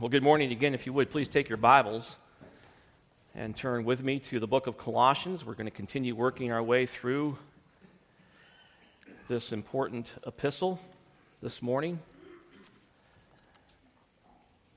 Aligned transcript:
Well, 0.00 0.08
good 0.08 0.22
morning 0.22 0.52
again. 0.52 0.74
If 0.74 0.86
you 0.86 0.92
would, 0.92 1.10
please 1.10 1.26
take 1.26 1.48
your 1.48 1.58
Bibles 1.58 2.18
and 3.34 3.56
turn 3.56 3.84
with 3.84 4.00
me 4.00 4.20
to 4.20 4.38
the 4.38 4.46
book 4.46 4.68
of 4.68 4.78
Colossians. 4.78 5.44
We're 5.44 5.54
going 5.54 5.66
to 5.66 5.72
continue 5.72 6.14
working 6.14 6.52
our 6.52 6.62
way 6.62 6.86
through 6.86 7.36
this 9.26 9.50
important 9.50 10.14
epistle 10.24 10.78
this 11.42 11.62
morning. 11.62 11.98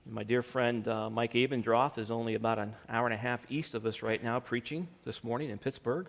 My 0.08 0.24
dear 0.24 0.42
friend 0.42 0.88
uh, 0.88 1.12
Mike 1.12 1.34
Abendroth 1.34 2.00
is 2.00 2.10
only 2.10 2.34
about 2.34 2.58
an 2.58 2.74
hour 2.90 3.06
and 3.06 3.14
a 3.14 3.18
half 3.18 3.46
east 3.48 3.76
of 3.76 3.86
us 3.86 4.02
right 4.02 4.24
now, 4.24 4.40
preaching 4.40 4.88
this 5.04 5.24
morning 5.24 5.52
in 5.52 5.60
Pittsburgh. 5.60 6.08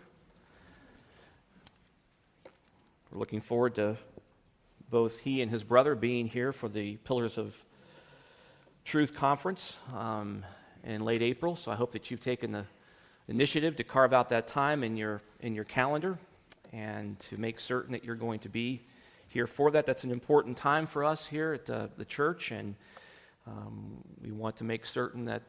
We're 3.10 3.18
looking 3.18 3.42
forward 3.42 3.74
to 3.74 3.98
both 4.88 5.18
he 5.18 5.42
and 5.42 5.50
his 5.50 5.64
brother 5.64 5.94
being 5.94 6.28
here 6.28 6.50
for 6.50 6.70
the 6.70 6.96
Pillars 6.96 7.36
of 7.36 7.62
Truth 8.84 9.14
Conference 9.14 9.76
um, 9.94 10.44
in 10.84 11.04
late 11.04 11.22
April. 11.22 11.54
So 11.54 11.70
I 11.70 11.76
hope 11.76 11.92
that 11.92 12.10
you've 12.10 12.20
taken 12.20 12.50
the 12.50 12.64
initiative 13.28 13.76
to 13.76 13.84
carve 13.84 14.12
out 14.12 14.28
that 14.30 14.48
time 14.48 14.82
in 14.82 14.96
your, 14.96 15.22
in 15.40 15.54
your 15.54 15.64
calendar 15.64 16.18
and 16.72 17.18
to 17.20 17.36
make 17.36 17.60
certain 17.60 17.92
that 17.92 18.04
you're 18.04 18.16
going 18.16 18.40
to 18.40 18.48
be 18.48 18.80
here 19.28 19.46
for 19.46 19.70
that. 19.70 19.86
That's 19.86 20.04
an 20.04 20.10
important 20.10 20.56
time 20.56 20.86
for 20.86 21.04
us 21.04 21.26
here 21.26 21.52
at 21.52 21.64
the, 21.64 21.90
the 21.96 22.04
church, 22.04 22.50
and 22.50 22.74
um, 23.46 24.02
we 24.22 24.32
want 24.32 24.56
to 24.56 24.64
make 24.64 24.84
certain 24.84 25.26
that 25.26 25.42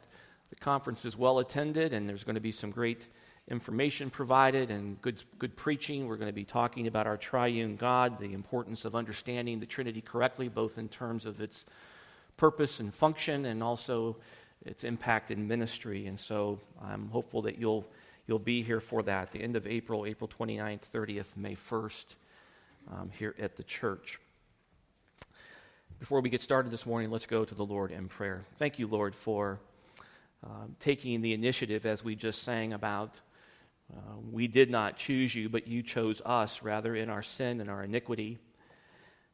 the 0.52 0.55
conference 0.55 1.03
is 1.03 1.17
well 1.17 1.39
attended 1.39 1.91
and 1.91 2.07
there's 2.07 2.23
going 2.23 2.35
to 2.35 2.41
be 2.41 2.52
some 2.52 2.69
great 2.69 3.07
information 3.49 4.09
provided 4.09 4.69
and 4.69 5.02
good, 5.02 5.23
good 5.39 5.55
preaching. 5.55 6.07
We're 6.07 6.17
going 6.17 6.29
to 6.29 6.33
be 6.33 6.45
talking 6.45 6.85
about 6.85 7.07
our 7.07 7.17
triune 7.17 7.75
God, 7.75 8.19
the 8.19 8.33
importance 8.33 8.85
of 8.85 8.95
understanding 8.95 9.59
the 9.59 9.65
Trinity 9.65 10.02
correctly, 10.02 10.49
both 10.49 10.77
in 10.77 10.88
terms 10.88 11.25
of 11.25 11.41
its 11.41 11.65
purpose 12.37 12.79
and 12.79 12.93
function 12.93 13.45
and 13.45 13.63
also 13.63 14.17
its 14.65 14.83
impact 14.83 15.31
in 15.31 15.47
ministry. 15.47 16.07
And 16.07 16.19
so 16.19 16.59
I'm 16.81 17.09
hopeful 17.09 17.44
that 17.44 17.58
you'll, 17.58 17.85
you'll 18.27 18.39
be 18.39 18.63
here 18.63 18.80
for 18.80 19.03
that, 19.03 19.31
the 19.31 19.41
end 19.41 19.55
of 19.55 19.67
April, 19.67 20.05
April 20.05 20.30
29th, 20.30 20.81
30th, 20.81 21.38
May 21.38 21.55
1st, 21.55 22.16
um, 22.91 23.11
here 23.17 23.35
at 23.39 23.55
the 23.55 23.63
church. 23.63 24.19
Before 25.99 26.21
we 26.21 26.30
get 26.30 26.41
started 26.41 26.71
this 26.71 26.85
morning, 26.85 27.11
let's 27.11 27.25
go 27.25 27.45
to 27.45 27.55
the 27.55 27.66
Lord 27.66 27.91
in 27.91 28.08
prayer. 28.08 28.43
Thank 28.58 28.80
you, 28.80 28.88
Lord, 28.88 29.15
for 29.15 29.59
uh, 30.43 30.65
taking 30.80 31.21
the 31.21 31.33
initiative 31.33 31.86
as 31.86 32.03
we 32.03 32.15
just 32.15 32.43
sang 32.43 32.73
about 32.73 33.19
uh, 33.91 34.15
we 34.31 34.47
did 34.47 34.69
not 34.71 34.97
choose 34.97 35.36
you, 35.36 35.49
but 35.49 35.67
you 35.67 35.83
chose 35.83 36.21
us, 36.25 36.63
rather, 36.63 36.95
in 36.95 37.09
our 37.09 37.21
sin 37.21 37.61
and 37.61 37.69
our 37.69 37.83
iniquity. 37.83 38.39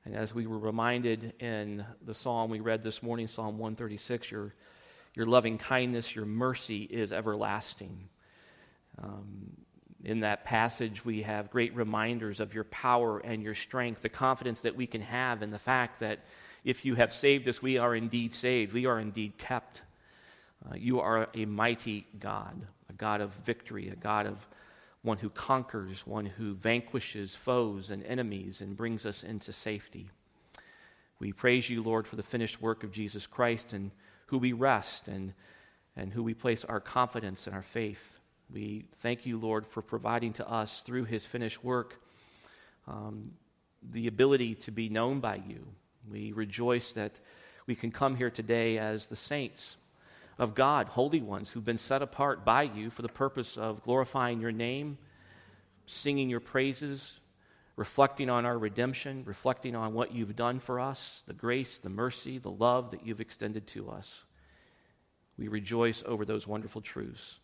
And 0.10 0.18
as 0.18 0.34
we 0.34 0.48
were 0.48 0.58
reminded 0.58 1.34
in 1.40 1.86
the 2.04 2.16
psalm 2.16 2.50
we 2.50 2.62
read 2.62 2.82
this 2.82 3.04
morning, 3.04 3.28
Psalm 3.28 3.60
136, 3.60 4.32
your, 4.32 4.56
your 5.14 5.28
loving 5.28 5.60
kindness, 5.60 6.16
your 6.16 6.26
mercy 6.26 6.82
is 6.82 7.12
everlasting. 7.12 8.10
Um, 8.98 9.52
in 10.04 10.22
that 10.22 10.46
passage, 10.46 11.06
we 11.06 11.22
have 11.22 11.52
great 11.52 11.76
reminders 11.76 12.40
of 12.40 12.56
your 12.56 12.64
power 12.64 13.20
and 13.20 13.44
your 13.44 13.54
strength, 13.54 14.02
the 14.02 14.10
confidence 14.10 14.62
that 14.62 14.76
we 14.76 14.88
can 14.88 15.02
have 15.02 15.44
in 15.44 15.52
the 15.52 15.60
fact 15.60 16.00
that 16.00 16.22
if 16.64 16.86
you 16.86 16.96
have 16.96 17.14
saved 17.14 17.48
us, 17.48 17.62
we 17.62 17.78
are 17.78 17.94
indeed 17.94 18.34
saved. 18.34 18.74
We 18.74 18.88
are 18.88 19.00
indeed 19.00 19.38
kept. 19.38 19.84
Uh, 20.68 20.74
you 20.76 21.02
are 21.02 21.30
a 21.36 21.46
mighty 21.46 22.08
God, 22.20 22.60
a 22.90 22.94
God 22.94 23.22
of 23.22 23.30
victory, 23.46 23.90
a 23.90 23.96
God 23.96 24.26
of 24.26 24.48
one 25.02 25.18
who 25.18 25.30
conquers, 25.30 26.06
one 26.06 26.26
who 26.26 26.54
vanquishes 26.54 27.36
foes 27.36 27.90
and 27.90 28.04
enemies 28.04 28.62
and 28.62 28.76
brings 28.76 29.06
us 29.06 29.24
into 29.24 29.54
safety. 29.54 30.10
We 31.20 31.32
praise 31.32 31.70
you, 31.70 31.82
Lord, 31.82 32.08
for 32.08 32.16
the 32.16 32.24
finished 32.24 32.62
work 32.62 32.84
of 32.84 32.92
Jesus 32.92 33.28
Christ 33.28 33.74
and 33.74 33.92
who 34.28 34.38
we 34.38 34.54
rest 34.54 35.08
and, 35.08 35.34
and 35.96 36.12
who 36.12 36.24
we 36.24 36.34
place 36.34 36.66
our 36.66 36.80
confidence 36.80 37.48
and 37.48 37.56
our 37.56 37.62
faith. 37.62 38.20
We 38.52 38.86
thank 38.96 39.26
you, 39.26 39.38
Lord, 39.38 39.66
for 39.68 39.82
providing 39.82 40.34
to 40.34 40.50
us 40.50 40.82
through 40.82 41.06
his 41.06 41.26
finished 41.26 41.64
work 41.64 42.02
um, 42.88 43.32
the 43.92 44.08
ability 44.08 44.56
to 44.56 44.72
be 44.72 44.90
known 44.90 45.20
by 45.20 45.42
you. 45.48 45.66
We 46.10 46.32
rejoice 46.32 46.94
that 46.94 47.20
we 47.68 47.76
can 47.76 47.92
come 47.92 48.16
here 48.16 48.32
today 48.32 48.78
as 48.80 49.08
the 49.08 49.16
saints 49.16 49.78
of 50.40 50.56
God, 50.56 50.88
holy 50.88 51.22
ones 51.22 51.52
who've 51.52 51.66
been 51.66 51.78
set 51.78 52.02
apart 52.02 52.46
by 52.46 52.64
you 52.64 52.90
for 52.90 53.02
the 53.02 53.10
purpose 53.10 53.58
of 53.58 53.84
glorifying 53.84 54.40
your 54.40 54.54
name, 54.54 54.98
singing 55.86 56.30
your 56.30 56.40
praises, 56.40 57.20
reflecting 57.76 58.30
on 58.30 58.46
our 58.46 58.58
redemption, 58.58 59.24
reflecting 59.26 59.76
on 59.76 59.94
what 59.94 60.14
you've 60.14 60.36
done 60.36 60.60
for 60.60 60.80
us, 60.80 61.24
the 61.28 61.34
grace, 61.34 61.78
the 61.78 61.90
mercy, 61.90 62.38
the 62.38 62.50
love 62.50 62.92
that 62.92 63.06
you've 63.06 63.22
extended 63.22 63.68
to 63.68 63.90
us. 63.90 64.24
We 65.38 65.50
rejoice 65.50 66.04
over 66.06 66.24
those 66.26 66.48
wonderful 66.48 66.82
truths. 66.82 67.40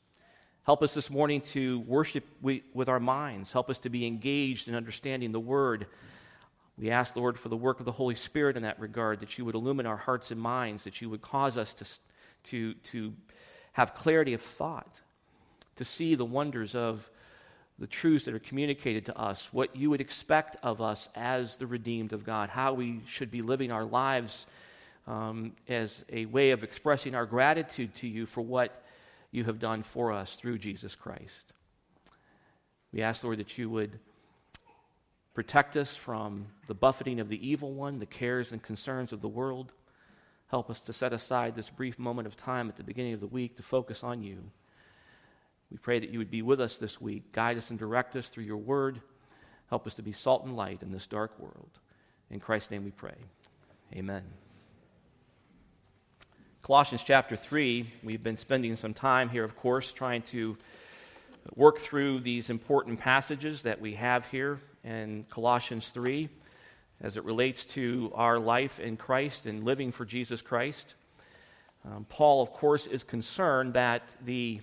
Help 0.65 0.81
us 0.81 0.93
this 0.93 1.09
morning 1.09 1.41
to 1.41 1.79
worship 1.81 2.25
with 2.41 2.89
our 2.89 2.99
minds. 2.99 3.51
Help 3.51 3.69
us 3.69 3.79
to 3.79 3.89
be 3.89 4.05
engaged 4.07 4.67
in 4.67 4.75
understanding 4.75 5.31
the 5.31 5.39
Word. 5.39 5.85
We 6.77 6.91
ask, 6.91 7.15
Lord, 7.15 7.37
for 7.37 7.49
the 7.49 7.57
work 7.57 7.79
of 7.79 7.85
the 7.85 7.91
Holy 7.91 8.15
Spirit 8.15 8.57
in 8.57 8.63
that 8.63 8.79
regard, 8.79 9.19
that 9.19 9.37
you 9.37 9.45
would 9.45 9.55
illumine 9.55 9.85
our 9.85 9.97
hearts 9.97 10.31
and 10.31 10.41
minds, 10.41 10.85
that 10.85 11.01
you 11.01 11.09
would 11.09 11.21
cause 11.21 11.55
us 11.55 11.73
to 11.75 11.85
to, 12.45 12.73
to 12.75 13.13
have 13.73 13.93
clarity 13.93 14.33
of 14.33 14.41
thought, 14.41 15.01
to 15.75 15.85
see 15.85 16.15
the 16.15 16.25
wonders 16.25 16.75
of 16.75 17.09
the 17.77 17.87
truths 17.87 18.25
that 18.25 18.33
are 18.33 18.39
communicated 18.39 19.05
to 19.07 19.17
us, 19.17 19.49
what 19.51 19.75
you 19.75 19.89
would 19.89 19.99
expect 19.99 20.55
of 20.63 20.81
us 20.81 21.09
as 21.13 21.57
the 21.57 21.67
redeemed 21.67 22.13
of 22.13 22.23
God, 22.23 22.49
how 22.49 22.73
we 22.73 23.01
should 23.05 23.29
be 23.29 23.41
living 23.41 23.71
our 23.71 23.83
lives 23.83 24.47
um, 25.07 25.51
as 25.67 26.05
a 26.11 26.25
way 26.25 26.51
of 26.51 26.63
expressing 26.63 27.15
our 27.15 27.25
gratitude 27.25 27.93
to 27.95 28.07
you 28.07 28.25
for 28.25 28.41
what 28.41 28.83
you 29.31 29.43
have 29.43 29.59
done 29.59 29.83
for 29.83 30.13
us 30.13 30.35
through 30.35 30.57
Jesus 30.57 30.95
Christ. 30.95 31.53
We 32.93 33.01
ask, 33.01 33.23
Lord, 33.23 33.39
that 33.39 33.57
you 33.57 33.69
would 33.69 33.99
protect 35.33 35.75
us 35.75 35.95
from 35.97 36.45
the 36.67 36.73
buffeting 36.73 37.19
of 37.19 37.27
the 37.27 37.45
evil 37.45 37.73
one, 37.73 37.97
the 37.97 38.05
cares 38.05 38.53
and 38.53 38.63
concerns 38.63 39.11
of 39.11 39.19
the 39.19 39.27
world. 39.27 39.73
Help 40.47 40.69
us 40.69 40.81
to 40.81 40.93
set 40.93 41.11
aside 41.11 41.55
this 41.55 41.69
brief 41.69 41.97
moment 41.97 42.27
of 42.27 42.35
time 42.35 42.69
at 42.69 42.75
the 42.75 42.83
beginning 42.83 43.13
of 43.13 43.19
the 43.19 43.27
week 43.27 43.55
to 43.55 43.63
focus 43.63 44.03
on 44.03 44.21
you. 44.21 44.37
We 45.71 45.77
pray 45.77 45.99
that 45.99 46.11
you 46.11 46.19
would 46.19 46.29
be 46.29 46.43
with 46.43 46.61
us 46.61 46.77
this 46.77 47.01
week, 47.01 47.31
guide 47.31 47.57
us 47.57 47.71
and 47.71 47.79
direct 47.79 48.15
us 48.15 48.29
through 48.29 48.43
your 48.43 48.57
word. 48.57 49.01
Help 49.69 49.87
us 49.87 49.95
to 49.95 50.03
be 50.03 50.11
salt 50.11 50.45
and 50.45 50.55
light 50.55 50.83
in 50.83 50.91
this 50.91 51.07
dark 51.07 51.37
world. 51.39 51.79
In 52.29 52.39
Christ's 52.39 52.71
name 52.71 52.83
we 52.83 52.91
pray. 52.91 53.15
Amen. 53.93 54.23
Colossians 56.61 57.03
chapter 57.03 57.35
3, 57.35 57.91
we've 58.03 58.23
been 58.23 58.37
spending 58.37 58.75
some 58.75 58.93
time 58.93 59.29
here, 59.29 59.43
of 59.43 59.55
course, 59.55 59.91
trying 59.91 60.21
to 60.23 60.57
work 61.55 61.79
through 61.79 62.19
these 62.19 62.49
important 62.49 62.99
passages 62.99 63.63
that 63.63 63.79
we 63.81 63.93
have 63.95 64.25
here 64.27 64.59
in 64.83 65.25
Colossians 65.29 65.89
3 65.89 66.29
as 67.01 67.17
it 67.17 67.23
relates 67.23 67.65
to 67.65 68.11
our 68.15 68.39
life 68.39 68.79
in 68.79 68.97
Christ 68.97 69.45
and 69.45 69.63
living 69.63 69.91
for 69.91 70.05
Jesus 70.05 70.41
Christ. 70.41 70.95
Um, 71.85 72.05
Paul, 72.09 72.41
of 72.41 72.51
course, 72.51 72.87
is 72.87 73.03
concerned 73.03 73.73
that 73.73 74.03
the 74.23 74.61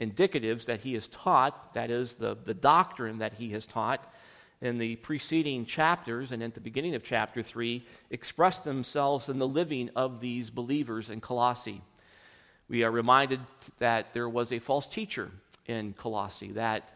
indicatives 0.00 0.66
that 0.66 0.80
he 0.80 0.94
has 0.94 1.08
taught, 1.08 1.74
that 1.74 1.90
is, 1.90 2.14
the, 2.14 2.36
the 2.44 2.54
doctrine 2.54 3.18
that 3.18 3.34
he 3.34 3.50
has 3.50 3.66
taught 3.66 4.12
in 4.60 4.78
the 4.78 4.96
preceding 4.96 5.64
chapters 5.64 6.32
and 6.32 6.42
at 6.42 6.54
the 6.54 6.60
beginning 6.60 6.94
of 6.94 7.02
chapter 7.02 7.42
3, 7.42 7.84
express 8.10 8.60
themselves 8.60 9.28
in 9.28 9.38
the 9.38 9.48
living 9.48 9.90
of 9.96 10.20
these 10.20 10.50
believers 10.50 11.10
in 11.10 11.20
Colossae. 11.20 11.80
We 12.68 12.84
are 12.84 12.90
reminded 12.90 13.40
that 13.78 14.12
there 14.12 14.28
was 14.28 14.52
a 14.52 14.58
false 14.58 14.86
teacher 14.86 15.30
in 15.66 15.94
Colossae, 15.94 16.52
that 16.52 16.90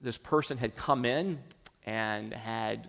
this 0.00 0.18
person 0.18 0.58
had 0.58 0.76
come 0.76 1.04
in 1.04 1.38
and 1.84 2.32
had 2.32 2.88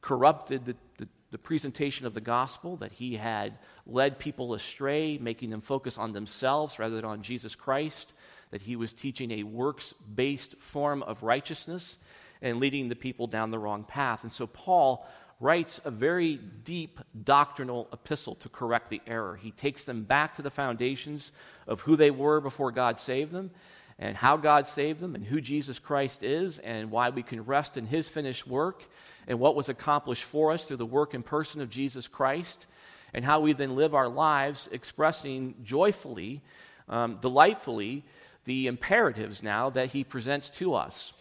corrupted 0.00 0.64
the, 0.64 0.76
the, 0.98 1.08
the, 1.30 1.38
presentation 1.38 2.06
of 2.06 2.14
the 2.14 2.20
gospel, 2.20 2.76
that 2.76 2.92
he 2.92 3.16
had 3.16 3.58
led 3.86 4.18
people 4.18 4.54
astray, 4.54 5.18
making 5.18 5.50
them 5.50 5.60
focus 5.60 5.98
on 5.98 6.12
themselves 6.12 6.78
rather 6.78 6.96
than 6.96 7.04
on 7.04 7.22
Jesus 7.22 7.54
Christ, 7.54 8.14
that 8.50 8.62
he 8.62 8.76
was 8.76 8.92
teaching 8.92 9.30
a 9.30 9.42
works 9.42 9.92
based 10.14 10.56
form 10.58 11.02
of 11.02 11.22
righteousness 11.22 11.98
and 12.40 12.60
leading 12.60 12.88
the 12.88 12.96
people 12.96 13.26
down 13.26 13.50
the 13.50 13.58
wrong 13.58 13.84
path. 13.84 14.22
And 14.22 14.32
so 14.32 14.46
Paul 14.46 15.06
writes 15.40 15.80
a 15.84 15.90
very 15.90 16.36
deep 16.36 17.00
doctrinal 17.24 17.88
epistle 17.92 18.34
to 18.36 18.48
correct 18.48 18.90
the 18.90 19.00
error. 19.06 19.36
He 19.36 19.52
takes 19.52 19.84
them 19.84 20.02
back 20.02 20.36
to 20.36 20.42
the 20.42 20.50
foundations 20.50 21.32
of 21.66 21.82
who 21.82 21.96
they 21.96 22.10
were 22.10 22.40
before 22.40 22.72
God 22.72 22.98
saved 22.98 23.32
them 23.32 23.50
and 23.98 24.16
how 24.16 24.36
God 24.36 24.66
saved 24.66 25.00
them 25.00 25.14
and 25.14 25.24
who 25.24 25.40
Jesus 25.40 25.78
Christ 25.78 26.22
is 26.22 26.58
and 26.60 26.90
why 26.90 27.10
we 27.10 27.22
can 27.22 27.44
rest 27.44 27.76
in 27.76 27.86
his 27.86 28.08
finished 28.08 28.46
work 28.46 28.88
and 29.28 29.38
what 29.38 29.54
was 29.54 29.68
accomplished 29.68 30.24
for 30.24 30.50
us 30.50 30.64
through 30.64 30.78
the 30.78 30.86
work 30.86 31.14
and 31.14 31.24
person 31.24 31.60
of 31.60 31.70
Jesus 31.70 32.08
Christ 32.08 32.66
and 33.14 33.24
how 33.24 33.40
we 33.40 33.52
then 33.52 33.76
live 33.76 33.94
our 33.94 34.08
lives 34.08 34.68
expressing 34.72 35.54
joyfully, 35.62 36.42
um, 36.88 37.18
delightfully, 37.20 38.04
the 38.44 38.66
imperatives 38.66 39.42
now 39.42 39.70
that 39.70 39.92
he 39.92 40.02
presents 40.02 40.48
to 40.50 40.74
us. 40.74 41.12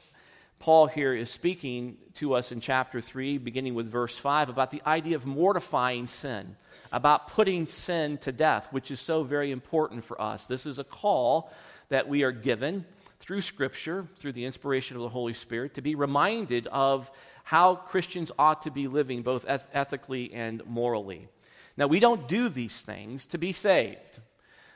Paul 0.59 0.88
here 0.88 1.13
is 1.13 1.30
speaking 1.30 1.98
to 2.15 2.33
us 2.33 2.51
in 2.51 2.62
chapter 2.62 3.00
3, 3.00 3.38
beginning 3.38 3.75
with 3.75 3.92
verse 3.92 4.18
5, 4.18 4.50
about 4.50 4.71
the 4.71 4.81
idea 4.88 5.15
of 5.15 5.25
mortifying 5.25 6.07
sin, 6.07 6.56
about 6.92 7.27
putting 7.27 7.65
sin 7.65 8.18
to 8.19 8.31
death, 8.31 8.69
which 8.71 8.89
is 8.89 9.00
so 9.00 9.24
very 9.24 9.51
important 9.51 10.03
for 10.03 10.19
us. 10.19 10.48
This 10.48 10.65
is 10.65 10.80
a 10.80 10.83
call 10.83 11.51
that 11.89 12.07
we 12.07 12.24
are 12.24 12.31
given 12.31 12.86
through 13.19 13.42
Scripture, 13.42 14.07
through 14.15 14.31
the 14.31 14.45
inspiration 14.45 14.95
of 14.95 15.03
the 15.03 15.10
Holy 15.10 15.33
Spirit, 15.33 15.75
to 15.75 15.81
be 15.81 15.95
reminded 15.95 16.65
of 16.68 17.12
how 17.48 17.76
Christians 17.76 18.30
ought 18.38 18.64
to 18.64 18.72
be 18.72 18.90
living 18.90 19.22
both 19.22 19.46
ethically 19.48 20.34
and 20.34 20.62
morally. 20.66 21.30
Now, 21.78 21.88
we 21.88 22.02
don't 22.02 22.28
do 22.28 22.50
these 22.50 22.78
things 22.82 23.26
to 23.28 23.38
be 23.38 23.54
saved. 23.54 24.20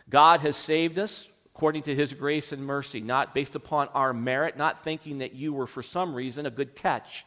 God 0.10 0.40
has 0.40 0.56
saved 0.56 0.98
us 0.98 1.28
according 1.54 1.82
to 1.82 1.94
his 1.94 2.14
grace 2.14 2.54
and 2.54 2.66
mercy, 2.66 3.02
not 3.02 3.36
based 3.36 3.58
upon 3.58 3.90
our 3.90 4.14
merit, 4.14 4.56
not 4.56 4.86
thinking 4.86 5.18
that 5.18 5.34
you 5.34 5.52
were 5.52 5.68
for 5.68 5.84
some 5.84 6.16
reason 6.16 6.46
a 6.46 6.50
good 6.50 6.74
catch. 6.74 7.26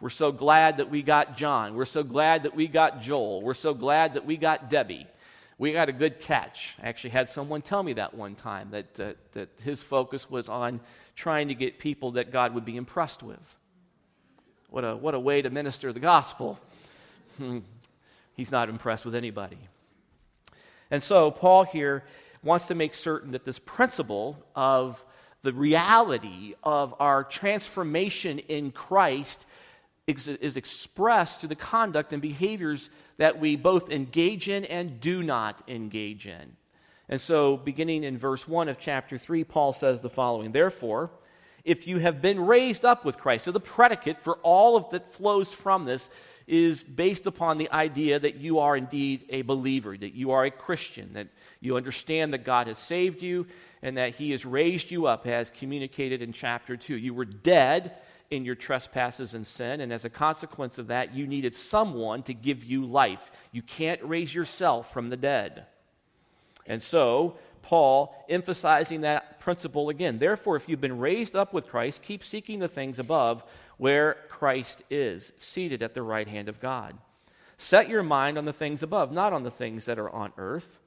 We're 0.00 0.10
so 0.10 0.32
glad 0.32 0.78
that 0.78 0.90
we 0.90 1.02
got 1.02 1.36
John. 1.36 1.76
We're 1.76 1.84
so 1.84 2.02
glad 2.02 2.42
that 2.42 2.56
we 2.56 2.66
got 2.66 3.00
Joel. 3.00 3.40
We're 3.40 3.54
so 3.54 3.74
glad 3.74 4.14
that 4.14 4.26
we 4.26 4.36
got 4.36 4.68
Debbie. 4.68 5.06
We 5.58 5.72
got 5.72 5.90
a 5.90 5.92
good 5.92 6.18
catch. 6.18 6.74
I 6.82 6.88
actually 6.88 7.10
had 7.10 7.30
someone 7.30 7.62
tell 7.62 7.84
me 7.84 7.92
that 7.92 8.14
one 8.14 8.34
time 8.34 8.70
that, 8.72 8.98
uh, 8.98 9.12
that 9.30 9.50
his 9.62 9.80
focus 9.80 10.28
was 10.28 10.48
on 10.48 10.80
trying 11.14 11.46
to 11.46 11.54
get 11.54 11.78
people 11.78 12.10
that 12.12 12.32
God 12.32 12.52
would 12.52 12.64
be 12.64 12.76
impressed 12.76 13.22
with. 13.22 13.58
What 14.72 14.84
a, 14.84 14.96
what 14.96 15.14
a 15.14 15.20
way 15.20 15.42
to 15.42 15.50
minister 15.50 15.92
the 15.92 16.00
gospel. 16.00 16.58
He's 18.34 18.50
not 18.50 18.70
impressed 18.70 19.04
with 19.04 19.14
anybody. 19.14 19.58
And 20.90 21.02
so, 21.02 21.30
Paul 21.30 21.64
here 21.64 22.04
wants 22.42 22.68
to 22.68 22.74
make 22.74 22.94
certain 22.94 23.32
that 23.32 23.44
this 23.44 23.58
principle 23.58 24.42
of 24.56 25.04
the 25.42 25.52
reality 25.52 26.54
of 26.62 26.94
our 27.00 27.22
transformation 27.22 28.38
in 28.38 28.70
Christ 28.70 29.44
is 30.06 30.56
expressed 30.56 31.40
through 31.40 31.50
the 31.50 31.54
conduct 31.54 32.14
and 32.14 32.22
behaviors 32.22 32.88
that 33.18 33.38
we 33.38 33.56
both 33.56 33.90
engage 33.90 34.48
in 34.48 34.64
and 34.64 35.00
do 35.00 35.22
not 35.22 35.62
engage 35.68 36.26
in. 36.26 36.56
And 37.10 37.20
so, 37.20 37.58
beginning 37.58 38.04
in 38.04 38.16
verse 38.16 38.48
1 38.48 38.70
of 38.70 38.78
chapter 38.78 39.18
3, 39.18 39.44
Paul 39.44 39.74
says 39.74 40.00
the 40.00 40.08
following 40.08 40.52
Therefore, 40.52 41.10
if 41.64 41.86
you 41.86 41.98
have 41.98 42.20
been 42.20 42.40
raised 42.40 42.84
up 42.84 43.04
with 43.04 43.18
Christ, 43.18 43.44
so 43.44 43.52
the 43.52 43.60
predicate 43.60 44.16
for 44.16 44.36
all 44.42 44.76
of 44.76 44.90
that 44.90 45.12
flows 45.12 45.52
from 45.52 45.84
this 45.84 46.10
is 46.46 46.82
based 46.82 47.26
upon 47.26 47.58
the 47.58 47.70
idea 47.70 48.18
that 48.18 48.36
you 48.36 48.58
are 48.58 48.76
indeed 48.76 49.24
a 49.28 49.42
believer, 49.42 49.96
that 49.96 50.14
you 50.14 50.32
are 50.32 50.44
a 50.44 50.50
Christian, 50.50 51.12
that 51.12 51.28
you 51.60 51.76
understand 51.76 52.32
that 52.32 52.44
God 52.44 52.66
has 52.66 52.78
saved 52.78 53.22
you 53.22 53.46
and 53.80 53.96
that 53.96 54.16
He 54.16 54.30
has 54.32 54.44
raised 54.44 54.90
you 54.90 55.06
up, 55.06 55.26
as 55.26 55.50
communicated 55.50 56.22
in 56.22 56.32
chapter 56.32 56.76
2. 56.76 56.96
You 56.96 57.14
were 57.14 57.24
dead 57.24 57.96
in 58.30 58.44
your 58.44 58.54
trespasses 58.54 59.34
and 59.34 59.46
sin, 59.46 59.80
and 59.80 59.92
as 59.92 60.04
a 60.04 60.10
consequence 60.10 60.78
of 60.78 60.86
that, 60.86 61.14
you 61.14 61.26
needed 61.26 61.54
someone 61.54 62.22
to 62.22 62.32
give 62.34 62.64
you 62.64 62.84
life. 62.84 63.30
You 63.50 63.62
can't 63.62 64.02
raise 64.02 64.34
yourself 64.34 64.92
from 64.92 65.10
the 65.10 65.16
dead. 65.16 65.66
And 66.66 66.82
so, 66.82 67.36
Paul 67.62 68.14
emphasizing 68.28 69.00
that 69.02 69.40
principle 69.40 69.88
again. 69.88 70.18
Therefore, 70.18 70.56
if 70.56 70.68
you've 70.68 70.80
been 70.80 70.98
raised 70.98 71.34
up 71.34 71.52
with 71.52 71.68
Christ, 71.68 72.02
keep 72.02 72.22
seeking 72.22 72.58
the 72.58 72.68
things 72.68 72.98
above 72.98 73.44
where 73.78 74.18
Christ 74.28 74.82
is, 74.90 75.32
seated 75.38 75.82
at 75.82 75.94
the 75.94 76.02
right 76.02 76.28
hand 76.28 76.48
of 76.48 76.60
God. 76.60 76.96
Set 77.56 77.88
your 77.88 78.02
mind 78.02 78.38
on 78.38 78.44
the 78.44 78.52
things 78.52 78.82
above, 78.82 79.12
not 79.12 79.32
on 79.32 79.44
the 79.44 79.50
things 79.50 79.84
that 79.86 79.98
are 79.98 80.10
on 80.10 80.32
earth. 80.36 80.80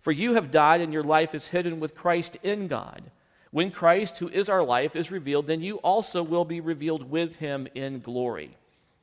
For 0.00 0.12
you 0.12 0.34
have 0.34 0.50
died, 0.50 0.80
and 0.80 0.92
your 0.92 1.02
life 1.02 1.34
is 1.34 1.48
hidden 1.48 1.80
with 1.80 1.94
Christ 1.94 2.36
in 2.42 2.66
God. 2.66 3.10
When 3.50 3.70
Christ, 3.70 4.18
who 4.18 4.28
is 4.28 4.48
our 4.48 4.62
life, 4.62 4.96
is 4.96 5.10
revealed, 5.10 5.46
then 5.46 5.60
you 5.60 5.76
also 5.76 6.22
will 6.22 6.44
be 6.44 6.60
revealed 6.60 7.10
with 7.10 7.36
him 7.36 7.68
in 7.74 8.00
glory. 8.00 8.56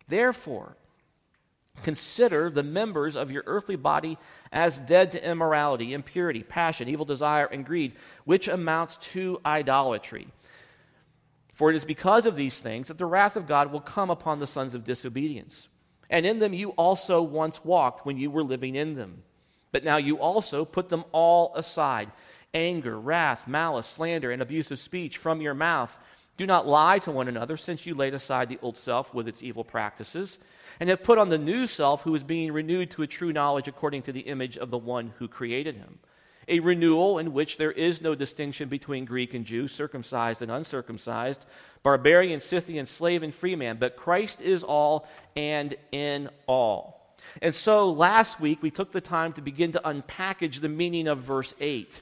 Therefore, 0.07 0.75
consider 1.83 2.49
the 2.49 2.63
members 2.63 3.15
of 3.15 3.31
your 3.31 3.43
earthly 3.45 3.75
body 3.75 4.17
as 4.51 4.77
dead 4.79 5.11
to 5.13 5.29
immorality, 5.29 5.93
impurity, 5.93 6.43
passion, 6.43 6.87
evil 6.87 7.05
desire, 7.05 7.45
and 7.45 7.65
greed, 7.65 7.93
which 8.25 8.47
amounts 8.47 8.97
to 8.97 9.39
idolatry. 9.45 10.27
For 11.53 11.69
it 11.69 11.75
is 11.75 11.85
because 11.85 12.25
of 12.25 12.35
these 12.35 12.59
things 12.59 12.87
that 12.87 12.97
the 12.97 13.05
wrath 13.05 13.35
of 13.35 13.47
God 13.47 13.71
will 13.71 13.81
come 13.81 14.09
upon 14.09 14.39
the 14.39 14.47
sons 14.47 14.73
of 14.73 14.83
disobedience. 14.83 15.67
And 16.09 16.25
in 16.25 16.39
them 16.39 16.53
you 16.53 16.69
also 16.71 17.21
once 17.21 17.63
walked 17.63 18.05
when 18.05 18.17
you 18.17 18.31
were 18.31 18.43
living 18.43 18.75
in 18.75 18.93
them. 18.93 19.23
But 19.71 19.83
now 19.83 19.97
you 19.97 20.19
also 20.19 20.65
put 20.65 20.89
them 20.89 21.05
all 21.11 21.53
aside 21.55 22.11
anger, 22.53 22.99
wrath, 22.99 23.47
malice, 23.47 23.87
slander, 23.87 24.29
and 24.29 24.41
abusive 24.41 24.79
speech 24.79 25.17
from 25.17 25.39
your 25.39 25.53
mouth. 25.53 25.97
Do 26.41 26.47
not 26.47 26.65
lie 26.65 26.97
to 26.97 27.11
one 27.11 27.27
another, 27.27 27.55
since 27.55 27.85
you 27.85 27.93
laid 27.93 28.15
aside 28.15 28.49
the 28.49 28.57
old 28.63 28.75
self 28.75 29.13
with 29.13 29.27
its 29.27 29.43
evil 29.43 29.63
practices, 29.63 30.39
and 30.79 30.89
have 30.89 31.03
put 31.03 31.19
on 31.19 31.29
the 31.29 31.37
new 31.37 31.67
self, 31.67 32.01
who 32.01 32.15
is 32.15 32.23
being 32.23 32.51
renewed 32.51 32.89
to 32.91 33.03
a 33.03 33.07
true 33.07 33.31
knowledge 33.31 33.67
according 33.67 34.01
to 34.01 34.11
the 34.11 34.21
image 34.21 34.57
of 34.57 34.71
the 34.71 34.77
one 34.79 35.13
who 35.19 35.27
created 35.27 35.75
him 35.75 35.99
a 36.47 36.59
renewal 36.59 37.19
in 37.19 37.31
which 37.33 37.57
there 37.57 37.71
is 37.71 38.01
no 38.01 38.15
distinction 38.15 38.69
between 38.69 39.05
Greek 39.05 39.35
and 39.35 39.45
Jew, 39.45 39.67
circumcised 39.67 40.41
and 40.41 40.49
uncircumcised, 40.49 41.45
barbarian, 41.83 42.39
Scythian, 42.39 42.87
slave 42.87 43.21
and 43.21 43.31
free 43.31 43.55
man, 43.55 43.77
but 43.77 43.95
Christ 43.95 44.41
is 44.41 44.63
all 44.63 45.07
and 45.35 45.75
in 45.91 46.27
all. 46.47 47.15
And 47.43 47.53
so 47.53 47.91
last 47.91 48.39
week 48.39 48.63
we 48.63 48.71
took 48.71 48.91
the 48.91 48.99
time 48.99 49.33
to 49.33 49.41
begin 49.43 49.73
to 49.73 49.81
unpackage 49.85 50.59
the 50.59 50.69
meaning 50.69 51.07
of 51.07 51.19
verse 51.19 51.53
8. 51.59 52.01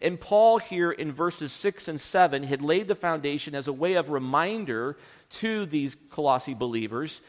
And 0.00 0.20
Paul, 0.20 0.58
here 0.58 0.90
in 0.90 1.12
verses 1.12 1.52
6 1.52 1.88
and 1.88 2.00
7, 2.00 2.42
had 2.42 2.62
laid 2.62 2.88
the 2.88 2.94
foundation 2.94 3.54
as 3.54 3.68
a 3.68 3.72
way 3.72 3.94
of 3.94 4.10
reminder 4.10 4.96
to 5.30 5.66
these 5.66 5.96
Colossi 6.10 6.54
believers 6.54 7.20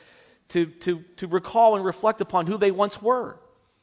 to, 0.50 0.66
to, 0.66 1.04
to 1.18 1.28
recall 1.28 1.76
and 1.76 1.84
reflect 1.84 2.22
upon 2.22 2.48
who 2.48 2.58
they 2.58 2.72
once 2.72 3.02
were 3.02 3.38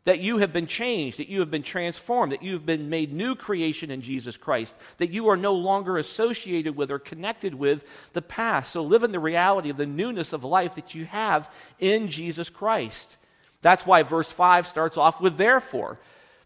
that 0.05 0.21
you 0.21 0.39
have 0.39 0.53
been 0.53 0.67
changed, 0.67 1.19
that 1.19 1.29
you 1.29 1.41
have 1.41 1.51
been 1.51 1.63
transformed, 1.63 2.33
that 2.33 2.43
you 2.43 2.53
have 2.53 2.67
been 2.67 2.91
made 2.91 3.13
new 3.13 3.35
creation 3.35 3.91
in 3.91 4.03
Jesus 4.03 4.37
Christ, 4.37 4.77
that 4.99 5.11
you 5.11 5.29
are 5.29 5.37
no 5.37 5.55
longer 5.55 5.97
associated 5.97 6.77
with 6.77 6.91
or 6.91 6.99
connected 6.99 7.55
with 7.55 8.13
the 8.13 8.23
past. 8.23 8.73
So 8.73 8.83
live 8.83 9.03
in 9.03 9.13
the 9.13 9.19
reality 9.19 9.71
of 9.71 9.79
the 9.79 9.87
newness 9.87 10.33
of 10.33 10.45
life 10.45 10.75
that 10.75 10.95
you 10.95 11.07
have 11.07 11.51
in 11.79 12.09
Jesus 12.09 12.51
Christ. 12.51 13.17
That's 13.63 13.87
why 13.87 14.03
verse 14.03 14.31
5 14.31 14.67
starts 14.67 14.99
off 14.99 15.23
with 15.23 15.39
therefore. 15.39 15.99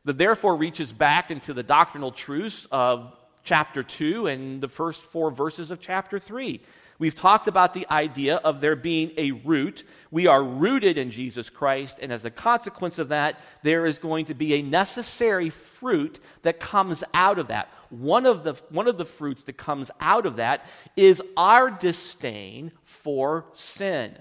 The 0.09 0.15
therefore 0.15 0.57
reaches 0.57 0.91
back 0.91 1.31
into 1.31 1.53
the 1.53 1.63
doctrinal 1.63 2.11
truths 2.11 2.67
of 2.73 3.15
chapter 3.45 3.83
2 3.83 4.27
and 4.27 4.59
the 4.59 4.67
first 4.67 5.03
four 5.03 5.31
verses 5.31 5.71
of 5.71 5.83
chapter 5.83 6.19
3. 6.19 6.63
We've 6.99 7.15
talked 7.15 7.47
about 7.47 7.75
the 7.75 7.87
idea 7.91 8.37
of 8.37 8.63
there 8.63 8.75
being 8.75 9.13
a 9.19 9.33
root. 9.33 9.85
We 10.11 10.27
are 10.27 10.43
rooted 10.43 10.97
in 10.97 11.11
Jesus 11.11 11.51
Christ, 11.51 11.99
and 12.01 12.11
as 12.11 12.25
a 12.25 12.31
consequence 12.31 12.99
of 12.99 13.11
that, 13.11 13.39
there 13.63 13.85
is 13.85 13.99
going 13.99 14.25
to 14.25 14.35
be 14.35 14.55
a 14.55 14.63
necessary 14.63 15.51
fruit 15.51 16.21
that 16.41 16.59
comes 16.59 17.05
out 17.13 17.39
of 17.39 17.49
that. 17.49 17.71
One 17.91 18.25
of 18.25 18.45
the, 18.45 18.55
one 18.71 18.89
of 18.89 18.97
the 18.97 19.05
fruits 19.05 19.45
that 19.45 19.59
comes 19.59 19.91
out 20.01 20.25
of 20.25 20.37
that 20.37 20.65
is 20.97 21.23
our 21.37 21.71
disdain 21.71 22.73
for 22.83 23.45
sin. 23.53 24.17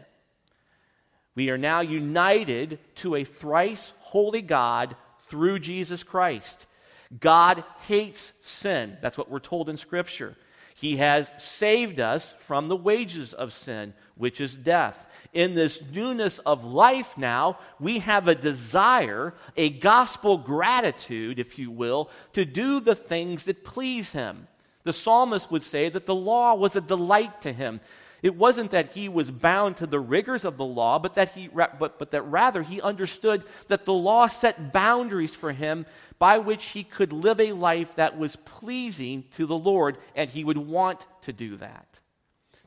We 1.34 1.50
are 1.50 1.58
now 1.58 1.80
united 1.80 2.80
to 2.96 3.16
a 3.16 3.24
thrice 3.24 3.94
holy 4.00 4.42
God 4.42 4.98
through 5.28 5.60
Jesus 5.60 6.04
Christ. 6.04 6.66
God 7.20 7.64
hates 7.88 8.34
sin. 8.40 8.98
That's 9.02 9.18
what 9.18 9.30
we're 9.30 9.40
told 9.40 9.70
in 9.70 9.78
Scripture. 9.78 10.36
He 10.76 10.98
has 10.98 11.32
saved 11.38 12.00
us 12.00 12.34
from 12.34 12.68
the 12.68 12.76
wages 12.76 13.34
of 13.34 13.52
sin, 13.52 13.94
which 14.16 14.40
is 14.40 14.56
death. 14.56 15.10
In 15.34 15.56
this 15.56 15.82
newness 15.92 16.38
of 16.40 16.66
life 16.66 17.18
now, 17.18 17.58
we 17.80 18.00
have 18.00 18.28
a 18.28 18.36
desire, 18.36 19.34
a 19.56 19.70
gospel 19.70 20.38
gratitude, 20.38 21.40
if 21.40 21.58
you 21.58 21.72
will, 21.72 22.12
to 22.34 22.46
do 22.46 22.80
the 22.80 22.96
things 22.96 23.46
that 23.46 23.64
please 23.64 24.12
Him. 24.12 24.48
The 24.88 24.94
psalmist 24.94 25.52
would 25.52 25.64
say 25.64 25.90
that 25.90 26.06
the 26.06 26.16
law 26.16 26.56
was 26.56 26.78
a 26.78 26.82
delight 26.82 27.42
to 27.42 27.52
him. 27.52 27.82
It 28.24 28.36
wasn't 28.36 28.72
that 28.72 28.94
he 28.94 29.10
was 29.10 29.30
bound 29.30 29.78
to 29.78 29.86
the 29.86 30.00
rigors 30.00 30.44
of 30.44 30.58
the 30.58 30.66
law, 30.66 30.98
but 30.98 31.14
that, 31.14 31.32
he, 31.34 31.48
but, 31.48 32.00
but 32.00 32.12
that 32.12 32.24
rather 32.24 32.64
he 32.64 32.82
understood 32.82 33.44
that 33.68 33.86
the 33.86 33.94
law 33.94 34.28
set 34.28 34.74
boundaries 34.74 35.36
for 35.36 35.52
him 35.52 35.86
by 36.18 36.40
which 36.40 36.66
he 36.68 36.84
could 36.84 37.14
live 37.14 37.40
a 37.40 37.54
life 37.54 37.96
that 37.96 38.18
was 38.18 38.36
pleasing 38.38 39.26
to 39.32 39.46
the 39.46 39.58
Lord, 39.58 39.98
and 40.16 40.30
he 40.30 40.44
would 40.44 40.58
want 40.58 41.06
to 41.22 41.34
do 41.34 41.58
that. 41.58 42.00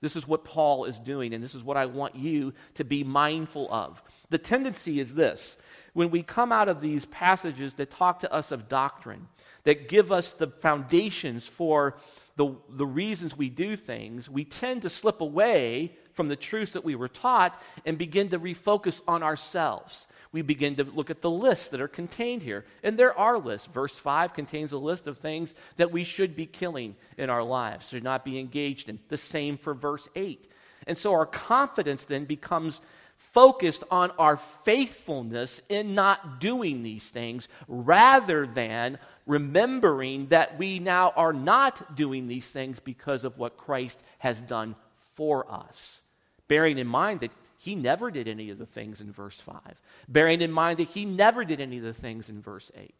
This 0.00 0.16
is 0.16 0.26
what 0.26 0.45
Paul 0.45 0.87
is 0.87 0.99
doing, 0.99 1.35
and 1.35 1.45
this 1.45 1.54
is 1.54 1.64
what 1.64 1.76
I 1.76 1.87
want 1.87 2.16
you 2.16 2.54
to 2.75 2.85
be 2.85 3.04
mindful 3.04 3.73
of. 3.73 4.02
The 4.30 4.38
tendency 4.38 4.99
is 4.99 5.14
this 5.14 5.57
when 5.92 6.11
we 6.11 6.23
come 6.23 6.52
out 6.52 6.69
of 6.69 6.80
these 6.80 7.04
passages 7.07 7.75
that 7.75 7.90
talk 7.90 8.21
to 8.21 8.33
us 8.33 8.52
of 8.52 8.69
doctrine, 8.69 9.26
that 9.64 9.88
give 9.88 10.12
us 10.12 10.33
the 10.33 10.47
foundations 10.47 11.47
for 11.47 11.97
the, 12.40 12.56
the 12.70 12.87
reasons 12.87 13.37
we 13.37 13.50
do 13.50 13.76
things, 13.76 14.30
we 14.30 14.47
tend 14.47 14.80
to 14.80 14.88
slip 14.88 15.20
away 15.20 15.94
from 16.14 16.28
the 16.28 16.37
truths 16.37 16.73
that 16.73 16.82
we 16.82 16.94
were 16.94 17.06
taught 17.06 17.61
and 17.85 17.99
begin 17.99 18.30
to 18.30 18.38
refocus 18.38 19.02
on 19.06 19.23
ourselves. 19.23 20.06
We 20.32 20.40
begin 20.40 20.75
to 20.76 20.85
look 20.85 21.11
at 21.11 21.20
the 21.20 21.28
lists 21.28 21.68
that 21.68 21.82
are 21.82 21.88
contained 21.88 22.42
here. 22.42 22.64
And 22.82 22.99
there 22.99 23.12
are 23.18 23.38
lists. 23.38 23.66
Verse 23.66 23.94
5 23.94 24.32
contains 24.32 24.73
a 24.73 24.78
list 24.78 25.06
of 25.06 25.18
things 25.18 25.54
that 25.76 25.92
we 25.92 26.02
should 26.02 26.35
be 26.35 26.47
killing 26.47 26.97
in 27.18 27.28
our 27.28 27.42
lives, 27.42 27.90
should 27.90 28.04
not 28.04 28.25
be 28.25 28.38
engaged 28.38 28.88
in. 28.88 29.00
The 29.09 29.18
same 29.18 29.59
for 29.59 29.75
verse 29.75 30.09
8. 30.16 30.50
And 30.87 30.97
so 30.97 31.12
our 31.12 31.26
confidence 31.26 32.06
then 32.06 32.25
becomes 32.25 32.80
focused 33.20 33.84
on 33.90 34.10
our 34.12 34.36
faithfulness 34.36 35.60
in 35.68 35.94
not 35.94 36.40
doing 36.40 36.82
these 36.82 37.08
things 37.08 37.48
rather 37.68 38.46
than 38.46 38.98
remembering 39.26 40.26
that 40.28 40.58
we 40.58 40.78
now 40.78 41.12
are 41.14 41.34
not 41.34 41.94
doing 41.94 42.26
these 42.26 42.48
things 42.48 42.80
because 42.80 43.24
of 43.24 43.38
what 43.38 43.58
Christ 43.58 44.00
has 44.18 44.40
done 44.40 44.74
for 45.14 45.50
us. 45.52 46.00
Bearing 46.48 46.78
in 46.78 46.86
mind 46.86 47.20
that 47.20 47.30
he 47.58 47.74
never 47.74 48.10
did 48.10 48.26
any 48.26 48.48
of 48.48 48.58
the 48.58 48.64
things 48.64 49.02
in 49.02 49.12
verse 49.12 49.38
5, 49.38 49.60
bearing 50.08 50.40
in 50.40 50.50
mind 50.50 50.78
that 50.78 50.88
he 50.88 51.04
never 51.04 51.44
did 51.44 51.60
any 51.60 51.76
of 51.76 51.84
the 51.84 51.92
things 51.92 52.30
in 52.30 52.40
verse 52.40 52.72
8. 52.74 52.92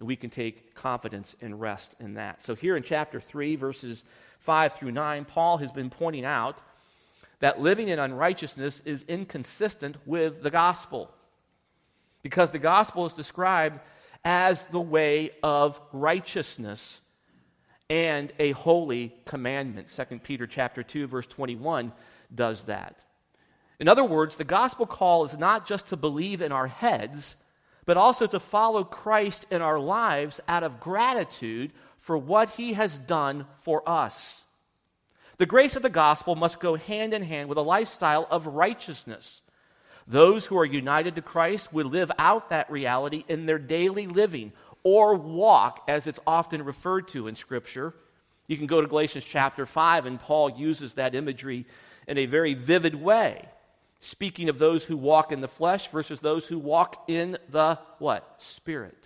We 0.00 0.16
can 0.16 0.28
take 0.28 0.74
confidence 0.74 1.34
and 1.40 1.58
rest 1.58 1.94
in 1.98 2.14
that. 2.14 2.42
So, 2.42 2.54
here 2.54 2.76
in 2.76 2.82
chapter 2.82 3.20
3, 3.20 3.56
verses 3.56 4.04
5 4.40 4.74
through 4.74 4.92
9, 4.92 5.24
Paul 5.24 5.56
has 5.58 5.72
been 5.72 5.88
pointing 5.88 6.26
out 6.26 6.60
that 7.40 7.60
living 7.60 7.88
in 7.88 7.98
unrighteousness 7.98 8.82
is 8.84 9.04
inconsistent 9.08 9.96
with 10.06 10.42
the 10.42 10.50
gospel. 10.50 11.10
Because 12.22 12.50
the 12.50 12.58
gospel 12.58 13.04
is 13.06 13.12
described 13.12 13.80
as 14.24 14.64
the 14.66 14.80
way 14.80 15.30
of 15.42 15.80
righteousness 15.92 17.02
and 17.90 18.32
a 18.38 18.52
holy 18.52 19.14
commandment. 19.26 19.88
2 19.94 20.18
Peter 20.20 20.46
chapter 20.46 20.82
2 20.82 21.06
verse 21.06 21.26
21 21.26 21.92
does 22.34 22.64
that. 22.64 22.96
In 23.78 23.88
other 23.88 24.04
words, 24.04 24.36
the 24.36 24.44
gospel 24.44 24.86
call 24.86 25.24
is 25.24 25.36
not 25.36 25.66
just 25.66 25.88
to 25.88 25.96
believe 25.96 26.40
in 26.40 26.52
our 26.52 26.68
heads, 26.68 27.36
but 27.84 27.96
also 27.96 28.26
to 28.26 28.40
follow 28.40 28.84
Christ 28.84 29.46
in 29.50 29.60
our 29.60 29.78
lives 29.78 30.40
out 30.48 30.62
of 30.62 30.80
gratitude 30.80 31.72
for 31.98 32.16
what 32.16 32.50
he 32.50 32.74
has 32.74 32.96
done 32.96 33.46
for 33.60 33.86
us. 33.88 34.43
The 35.36 35.46
grace 35.46 35.74
of 35.76 35.82
the 35.82 35.90
gospel 35.90 36.36
must 36.36 36.60
go 36.60 36.76
hand 36.76 37.12
in 37.12 37.22
hand 37.22 37.48
with 37.48 37.58
a 37.58 37.62
lifestyle 37.62 38.26
of 38.30 38.46
righteousness. 38.46 39.42
Those 40.06 40.46
who 40.46 40.58
are 40.58 40.64
united 40.64 41.16
to 41.16 41.22
Christ 41.22 41.72
will 41.72 41.86
live 41.86 42.12
out 42.18 42.50
that 42.50 42.70
reality 42.70 43.24
in 43.26 43.46
their 43.46 43.58
daily 43.58 44.06
living 44.06 44.52
or 44.82 45.14
walk, 45.14 45.82
as 45.88 46.06
it's 46.06 46.20
often 46.26 46.62
referred 46.62 47.08
to 47.08 47.26
in 47.26 47.34
Scripture. 47.34 47.94
You 48.46 48.58
can 48.58 48.66
go 48.66 48.82
to 48.82 48.86
Galatians 48.86 49.24
chapter 49.24 49.64
5, 49.64 50.04
and 50.06 50.20
Paul 50.20 50.50
uses 50.50 50.94
that 50.94 51.14
imagery 51.14 51.64
in 52.06 52.18
a 52.18 52.26
very 52.26 52.52
vivid 52.52 52.94
way, 52.94 53.48
speaking 54.00 54.50
of 54.50 54.58
those 54.58 54.84
who 54.84 54.98
walk 54.98 55.32
in 55.32 55.40
the 55.40 55.48
flesh 55.48 55.88
versus 55.88 56.20
those 56.20 56.46
who 56.46 56.58
walk 56.58 57.04
in 57.08 57.38
the 57.48 57.78
what? 57.98 58.34
Spirit. 58.38 59.03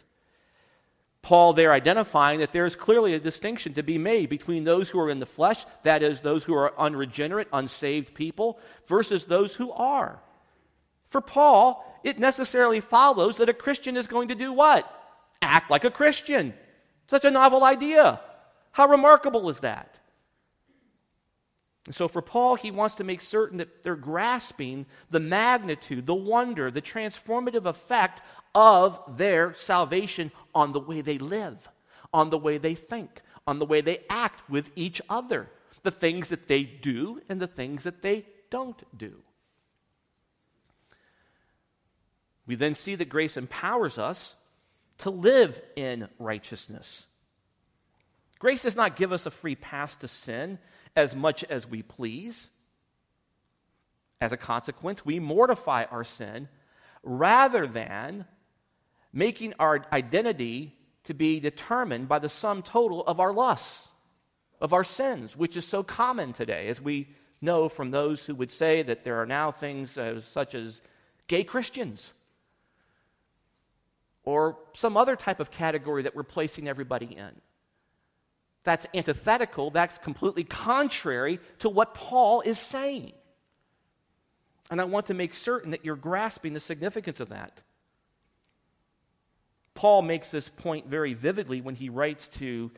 Paul 1.22 1.52
there 1.52 1.72
identifying 1.72 2.40
that 2.40 2.52
there 2.52 2.66
is 2.66 2.76
clearly 2.76 3.14
a 3.14 3.20
distinction 3.20 3.74
to 3.74 3.82
be 3.82 3.98
made 3.98 4.28
between 4.28 4.64
those 4.64 4.88
who 4.88 5.00
are 5.00 5.10
in 5.10 5.18
the 5.18 5.26
flesh, 5.26 5.64
that 5.82 6.02
is, 6.02 6.20
those 6.20 6.44
who 6.44 6.54
are 6.54 6.78
unregenerate, 6.78 7.48
unsaved 7.52 8.14
people, 8.14 8.58
versus 8.86 9.26
those 9.26 9.54
who 9.54 9.72
are. 9.72 10.20
For 11.08 11.20
Paul, 11.20 11.84
it 12.04 12.18
necessarily 12.18 12.80
follows 12.80 13.38
that 13.38 13.48
a 13.48 13.54
Christian 13.54 13.96
is 13.96 14.06
going 14.06 14.28
to 14.28 14.34
do 14.34 14.52
what? 14.52 14.90
Act 15.42 15.70
like 15.70 15.84
a 15.84 15.90
Christian. 15.90 16.54
Such 17.08 17.24
a 17.24 17.30
novel 17.30 17.64
idea. 17.64 18.20
How 18.72 18.86
remarkable 18.86 19.48
is 19.48 19.60
that? 19.60 19.98
And 21.86 21.94
so 21.94 22.06
for 22.06 22.20
Paul, 22.20 22.56
he 22.56 22.70
wants 22.70 22.96
to 22.96 23.04
make 23.04 23.22
certain 23.22 23.56
that 23.58 23.82
they're 23.82 23.96
grasping 23.96 24.84
the 25.10 25.20
magnitude, 25.20 26.04
the 26.04 26.14
wonder, 26.14 26.70
the 26.70 26.82
transformative 26.82 27.64
effect 27.64 28.20
of 28.54 29.00
their 29.16 29.54
salvation 29.54 30.30
on 30.58 30.72
the 30.72 30.80
way 30.80 31.00
they 31.00 31.18
live, 31.18 31.70
on 32.12 32.30
the 32.30 32.36
way 32.36 32.58
they 32.58 32.74
think, 32.74 33.22
on 33.46 33.60
the 33.60 33.64
way 33.64 33.80
they 33.80 34.00
act 34.10 34.50
with 34.50 34.72
each 34.74 35.00
other, 35.08 35.48
the 35.84 35.90
things 35.92 36.30
that 36.30 36.48
they 36.48 36.64
do 36.64 37.22
and 37.28 37.40
the 37.40 37.46
things 37.46 37.84
that 37.84 38.02
they 38.02 38.26
don't 38.50 38.82
do. 38.98 39.22
We 42.44 42.56
then 42.56 42.74
see 42.74 42.96
that 42.96 43.08
grace 43.08 43.36
empowers 43.36 43.98
us 43.98 44.34
to 44.98 45.10
live 45.10 45.60
in 45.76 46.08
righteousness. 46.18 47.06
Grace 48.40 48.62
does 48.64 48.74
not 48.74 48.96
give 48.96 49.12
us 49.12 49.26
a 49.26 49.30
free 49.30 49.54
pass 49.54 49.94
to 49.96 50.08
sin 50.08 50.58
as 50.96 51.14
much 51.14 51.44
as 51.44 51.68
we 51.68 51.82
please. 51.82 52.48
As 54.20 54.32
a 54.32 54.36
consequence, 54.36 55.06
we 55.06 55.20
mortify 55.20 55.84
our 55.84 56.02
sin 56.02 56.48
rather 57.04 57.64
than 57.68 58.26
making 59.12 59.54
our 59.58 59.82
identity 59.92 60.74
to 61.04 61.14
be 61.14 61.40
determined 61.40 62.08
by 62.08 62.18
the 62.18 62.28
sum 62.28 62.62
total 62.62 63.02
of 63.06 63.20
our 63.20 63.32
lusts, 63.32 63.90
of 64.60 64.72
our 64.72 64.84
sins, 64.84 65.36
which 65.36 65.56
is 65.56 65.66
so 65.66 65.82
common 65.82 66.32
today, 66.32 66.68
as 66.68 66.80
we 66.80 67.08
know 67.40 67.68
from 67.68 67.90
those 67.90 68.26
who 68.26 68.34
would 68.34 68.50
say 68.50 68.82
that 68.82 69.04
there 69.04 69.20
are 69.20 69.26
now 69.26 69.50
things 69.50 69.98
such 70.20 70.54
as 70.54 70.82
gay 71.28 71.44
Christians 71.44 72.12
or 74.24 74.58
some 74.74 74.96
other 74.96 75.16
type 75.16 75.40
of 75.40 75.50
category 75.50 76.02
that 76.02 76.14
we're 76.14 76.22
placing 76.22 76.68
everybody 76.68 77.06
in. 77.06 77.30
That's 78.64 78.86
antithetical, 78.92 79.70
that's 79.70 79.96
completely 79.96 80.44
contrary 80.44 81.40
to 81.60 81.70
what 81.70 81.94
Paul 81.94 82.42
is 82.42 82.58
saying. 82.58 83.12
And 84.70 84.80
I 84.80 84.84
want 84.84 85.06
to 85.06 85.14
make 85.14 85.32
certain 85.32 85.70
that 85.70 85.86
you're 85.86 85.96
grasping 85.96 86.52
the 86.52 86.60
significance 86.60 87.20
of 87.20 87.30
that. 87.30 87.62
Paul 89.78 90.02
makes 90.02 90.32
this 90.32 90.48
point 90.48 90.88
very 90.88 91.14
vividly 91.14 91.60
when 91.60 91.76
he 91.76 91.88
writes 91.88 92.26
to 92.40 92.72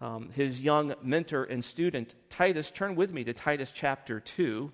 um, 0.00 0.30
his 0.30 0.62
young 0.62 0.94
mentor 1.02 1.42
and 1.42 1.64
student, 1.64 2.14
Titus. 2.30 2.70
Turn 2.70 2.94
with 2.94 3.12
me 3.12 3.24
to 3.24 3.34
Titus 3.34 3.72
chapter 3.72 4.20
2. 4.20 4.70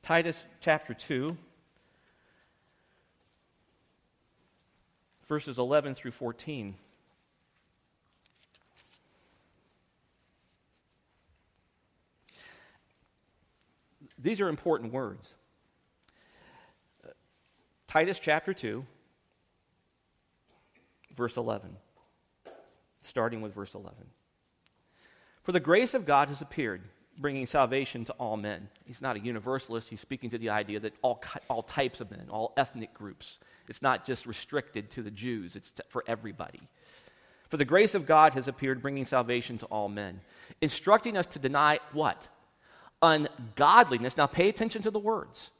Titus 0.00 0.46
chapter 0.60 0.94
2, 0.94 1.36
verses 5.26 5.58
11 5.58 5.94
through 5.94 6.12
14. 6.12 6.76
These 14.24 14.40
are 14.40 14.48
important 14.48 14.92
words. 14.92 15.34
Titus 17.86 18.18
chapter 18.18 18.54
2, 18.54 18.84
verse 21.14 21.36
11. 21.36 21.76
Starting 23.02 23.42
with 23.42 23.54
verse 23.54 23.74
11. 23.74 24.06
For 25.42 25.52
the 25.52 25.60
grace 25.60 25.92
of 25.92 26.06
God 26.06 26.28
has 26.28 26.40
appeared, 26.40 26.80
bringing 27.18 27.44
salvation 27.44 28.06
to 28.06 28.12
all 28.14 28.38
men. 28.38 28.70
He's 28.86 29.02
not 29.02 29.16
a 29.16 29.20
universalist. 29.20 29.90
He's 29.90 30.00
speaking 30.00 30.30
to 30.30 30.38
the 30.38 30.48
idea 30.48 30.80
that 30.80 30.94
all, 31.02 31.22
all 31.50 31.62
types 31.62 32.00
of 32.00 32.10
men, 32.10 32.28
all 32.30 32.54
ethnic 32.56 32.94
groups. 32.94 33.38
It's 33.68 33.82
not 33.82 34.06
just 34.06 34.24
restricted 34.24 34.90
to 34.92 35.02
the 35.02 35.10
Jews, 35.10 35.54
it's 35.54 35.74
for 35.90 36.02
everybody. 36.06 36.62
For 37.50 37.58
the 37.58 37.66
grace 37.66 37.94
of 37.94 38.06
God 38.06 38.32
has 38.32 38.48
appeared, 38.48 38.80
bringing 38.80 39.04
salvation 39.04 39.58
to 39.58 39.66
all 39.66 39.90
men, 39.90 40.22
instructing 40.62 41.18
us 41.18 41.26
to 41.26 41.38
deny 41.38 41.78
what? 41.92 42.30
Ungodliness. 43.04 44.16
Now, 44.16 44.26
pay 44.26 44.48
attention 44.48 44.82
to 44.82 44.90
the 44.90 44.98
words. 44.98 45.50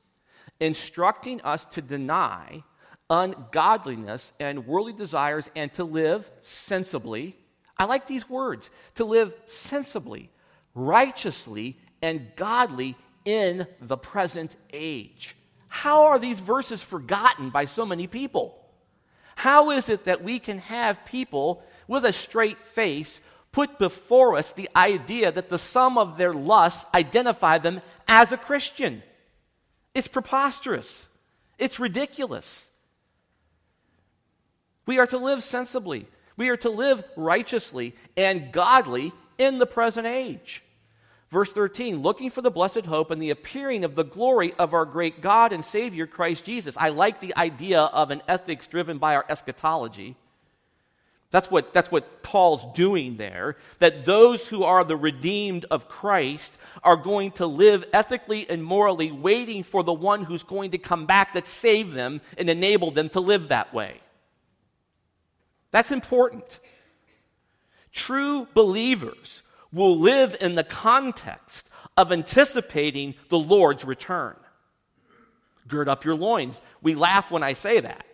Instructing 0.59 1.43
us 1.43 1.65
to 1.67 1.83
deny 1.83 2.65
ungodliness 3.11 4.33
and 4.41 4.67
worldly 4.67 4.95
desires 4.95 5.51
and 5.55 5.73
to 5.75 5.85
live 5.85 6.29
sensibly. 6.41 7.37
I 7.77 7.85
like 7.85 8.07
these 8.07 8.29
words 8.29 8.71
to 8.95 9.05
live 9.05 9.35
sensibly, 9.47 10.31
righteously, 10.75 11.77
and 12.01 12.31
godly 12.35 12.97
in 13.25 13.67
the 13.81 13.97
present 13.97 14.57
age. 14.73 15.37
How 15.69 16.05
are 16.05 16.19
these 16.19 16.41
verses 16.41 16.83
forgotten 16.83 17.51
by 17.51 17.67
so 17.67 17.85
many 17.85 18.07
people? 18.07 18.59
How 19.37 19.71
is 19.71 19.89
it 19.89 20.05
that 20.05 20.23
we 20.23 20.39
can 20.39 20.59
have 20.59 21.05
people 21.05 21.63
with 21.89 22.05
a 22.05 22.13
straight 22.13 22.59
face 22.59 23.21
put 23.55 23.79
before 23.79 24.37
us 24.37 24.53
the 24.53 24.69
idea 24.75 25.31
that 25.31 25.49
the 25.49 25.59
sum 25.59 25.97
of 25.97 26.19
their 26.19 26.35
lusts 26.35 26.85
identify 26.93 27.57
them 27.57 27.81
as 28.09 28.33
a 28.33 28.37
Christian. 28.37 29.01
It's 29.95 30.09
preposterous. 30.09 31.07
It's 31.57 31.79
ridiculous. 31.79 32.69
We 34.87 34.99
are 34.99 35.07
to 35.07 35.19
live 35.19 35.45
sensibly. 35.45 36.09
We 36.37 36.49
are 36.49 36.57
to 36.59 36.69
live 36.69 37.05
righteously 37.17 37.95
and 38.17 38.51
godly 38.51 39.13
in 39.39 39.59
the 39.59 39.67
present 39.67 40.09
age. 40.09 40.65
Verse 41.31 41.53
13, 41.53 42.03
looking 42.03 42.31
for 42.31 42.43
the 42.43 42.51
blessed 42.51 42.87
hope 42.87 43.13
and 43.13 43.23
the 43.23 43.31
appearing 43.31 43.85
of 43.85 43.95
the 43.95 44.05
glory 44.05 44.53
of 44.55 44.75
our 44.75 44.85
great 44.85 45.21
God 45.21 45.53
and 45.53 45.65
Savior, 45.65 46.09
Christ 46.09 46.45
Jesus. 46.45 46.77
I 46.77 46.89
like 46.89 47.21
the 47.21 47.37
idea 47.37 47.83
of 47.83 48.11
an 48.11 48.21
ethics 48.27 48.67
driven 48.67 48.99
by 48.99 49.15
our 49.15 49.25
eschatology. 49.29 50.17
That's 51.35 51.51
what, 51.51 51.73
that's 51.73 51.91
what 51.91 52.23
Paul's 52.23 52.65
doing 52.77 53.17
there. 53.17 53.57
That 53.81 54.05
those 54.05 54.47
who 54.47 54.63
are 54.63 54.85
the 54.85 54.97
redeemed 54.97 55.65
of 55.69 55.89
Christ 55.89 56.57
are 56.85 56.95
going 56.95 57.33
to 57.33 57.47
live 57.49 57.85
ethically 57.93 58.49
and 58.49 58.63
morally, 58.63 59.11
waiting 59.11 59.65
for 59.65 59.83
the 59.83 59.93
one 59.93 60.23
who's 60.23 60.45
going 60.45 60.71
to 60.71 60.79
come 60.79 61.07
back 61.07 61.33
that 61.33 61.49
saved 61.49 61.93
them 61.93 62.21
and 62.39 62.49
enabled 62.49 62.95
them 62.95 63.09
to 63.09 63.21
live 63.21 63.49
that 63.49 63.75
way. 63.75 64.01
That's 65.73 65.91
important. 65.91 66.61
True 67.91 68.47
believers 68.55 69.43
will 69.73 69.99
live 69.99 70.37
in 70.41 70.55
the 70.55 70.63
context 70.63 71.69
of 71.97 72.13
anticipating 72.13 73.17
the 73.29 73.41
Lord's 73.41 73.85
return. 73.85 74.37
Gird 75.67 75.89
up 75.89 76.05
your 76.05 76.15
loins. 76.15 76.63
We 76.81 76.95
laugh 76.95 77.33
when 77.33 77.43
I 77.43 77.55
say 77.55 77.81
that. 77.81 78.07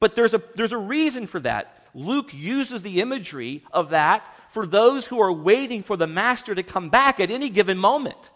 But 0.00 0.16
there's 0.16 0.34
a, 0.34 0.42
there's 0.56 0.72
a 0.72 0.78
reason 0.78 1.28
for 1.28 1.38
that. 1.38 1.77
Luke 1.94 2.32
uses 2.32 2.82
the 2.82 3.00
imagery 3.00 3.64
of 3.72 3.90
that 3.90 4.26
for 4.50 4.66
those 4.66 5.06
who 5.06 5.20
are 5.20 5.32
waiting 5.32 5.82
for 5.82 5.96
the 5.96 6.06
master 6.06 6.54
to 6.54 6.62
come 6.62 6.88
back 6.88 7.20
at 7.20 7.30
any 7.30 7.50
given 7.50 7.78
moment, 7.78 8.30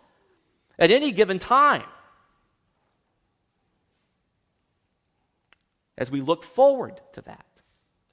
at 0.79 0.91
any 0.91 1.13
given 1.13 1.39
time. 1.39 1.85
As 5.97 6.11
we 6.11 6.21
look 6.21 6.43
forward 6.43 7.01
to 7.13 7.21
that. 7.23 7.47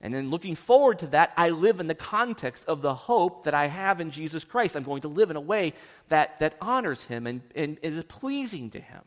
And 0.01 0.13
then 0.13 0.29
looking 0.29 0.55
forward 0.55 1.00
to 1.00 1.08
that, 1.08 1.34
I 1.36 1.50
live 1.50 1.79
in 1.79 1.88
the 1.88 1.96
context 1.96 2.65
of 2.67 2.81
the 2.81 2.93
hope 2.93 3.43
that 3.43 3.53
I 3.53 3.67
have 3.67 4.00
in 4.00 4.12
Jesus 4.12 4.46
Christ. 4.46 4.75
I'm 4.75 4.84
going 4.84 5.01
to 5.01 5.10
live 5.10 5.29
in 5.29 5.36
a 5.36 5.41
way 5.41 5.74
that, 6.08 6.39
that 6.39 6.55
honors 6.62 7.03
him 7.03 7.27
and, 7.27 7.41
and 7.53 7.77
is 7.81 8.01
pleasing 8.05 8.69
to 8.72 8.79
him. 8.79 9.01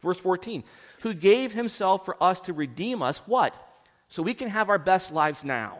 Verse 0.00 0.18
14, 0.18 0.64
who 1.00 1.14
gave 1.14 1.52
himself 1.52 2.04
for 2.04 2.20
us 2.22 2.40
to 2.42 2.52
redeem 2.52 3.00
us, 3.00 3.18
what? 3.26 3.56
So 4.14 4.22
we 4.22 4.34
can 4.34 4.46
have 4.46 4.70
our 4.70 4.78
best 4.78 5.12
lives 5.12 5.42
now. 5.42 5.78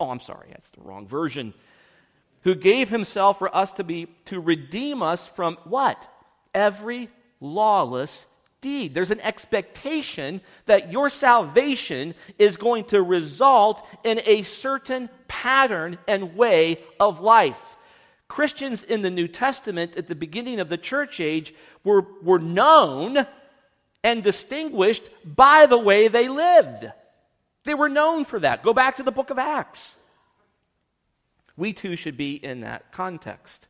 Oh, 0.00 0.08
I'm 0.08 0.20
sorry, 0.20 0.48
that's 0.48 0.70
the 0.70 0.80
wrong 0.80 1.06
version. 1.06 1.52
Who 2.44 2.54
gave 2.54 2.88
himself 2.88 3.38
for 3.38 3.54
us 3.54 3.72
to 3.72 3.84
be 3.84 4.06
to 4.24 4.40
redeem 4.40 5.02
us 5.02 5.28
from 5.28 5.58
what? 5.64 6.10
Every 6.54 7.10
lawless 7.42 8.24
deed. 8.62 8.94
There's 8.94 9.10
an 9.10 9.20
expectation 9.20 10.40
that 10.64 10.90
your 10.90 11.10
salvation 11.10 12.14
is 12.38 12.56
going 12.56 12.84
to 12.84 13.02
result 13.02 13.86
in 14.02 14.22
a 14.24 14.42
certain 14.42 15.10
pattern 15.28 15.98
and 16.08 16.36
way 16.36 16.78
of 16.98 17.20
life. 17.20 17.76
Christians 18.28 18.82
in 18.82 19.02
the 19.02 19.10
New 19.10 19.28
Testament 19.28 19.98
at 19.98 20.06
the 20.06 20.14
beginning 20.14 20.58
of 20.60 20.70
the 20.70 20.78
church 20.78 21.20
age 21.20 21.52
were, 21.84 22.06
were 22.22 22.38
known 22.38 23.26
and 24.06 24.22
distinguished 24.22 25.10
by 25.24 25.66
the 25.66 25.78
way 25.78 26.06
they 26.06 26.28
lived. 26.28 26.90
They 27.64 27.74
were 27.74 27.88
known 27.88 28.24
for 28.24 28.38
that. 28.38 28.62
Go 28.62 28.72
back 28.72 28.96
to 28.96 29.02
the 29.02 29.10
book 29.10 29.30
of 29.30 29.38
Acts. 29.38 29.96
We 31.56 31.72
too 31.72 31.96
should 31.96 32.16
be 32.16 32.34
in 32.36 32.60
that 32.60 32.92
context. 32.92 33.66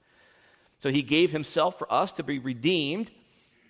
So 0.80 0.90
he 0.90 1.00
gave 1.02 1.32
himself 1.32 1.78
for 1.78 1.90
us 1.90 2.12
to 2.12 2.22
be 2.22 2.38
redeemed 2.38 3.10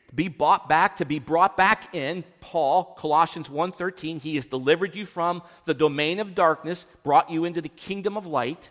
to 0.09 0.15
be 0.15 0.29
bought 0.29 0.69
back, 0.69 0.97
to 0.97 1.05
be 1.05 1.19
brought 1.19 1.57
back 1.57 1.95
in. 1.95 2.25
Paul, 2.41 2.95
Colossians 2.97 3.49
1:13, 3.51 4.21
he 4.21 4.37
has 4.37 4.47
delivered 4.47 4.95
you 4.95 5.05
from 5.07 5.43
the 5.65 5.75
domain 5.75 6.21
of 6.21 6.35
darkness, 6.35 6.87
brought 7.03 7.31
you 7.31 7.45
into 7.45 7.61
the 7.61 7.69
kingdom 7.69 8.17
of 8.17 8.27
light, 8.27 8.71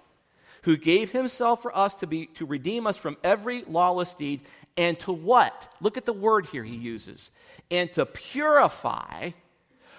who 0.63 0.77
gave 0.77 1.11
himself 1.11 1.61
for 1.61 1.75
us 1.77 1.93
to 1.95 2.07
be 2.07 2.27
to 2.27 2.45
redeem 2.45 2.87
us 2.87 2.97
from 2.97 3.17
every 3.23 3.63
lawless 3.63 4.13
deed 4.13 4.43
and 4.77 4.99
to 5.01 5.13
what? 5.13 5.73
Look 5.79 5.97
at 5.97 6.05
the 6.05 6.13
word 6.13 6.47
here 6.47 6.63
he 6.63 6.75
uses. 6.75 7.31
And 7.71 7.91
to 7.93 8.05
purify 8.05 9.31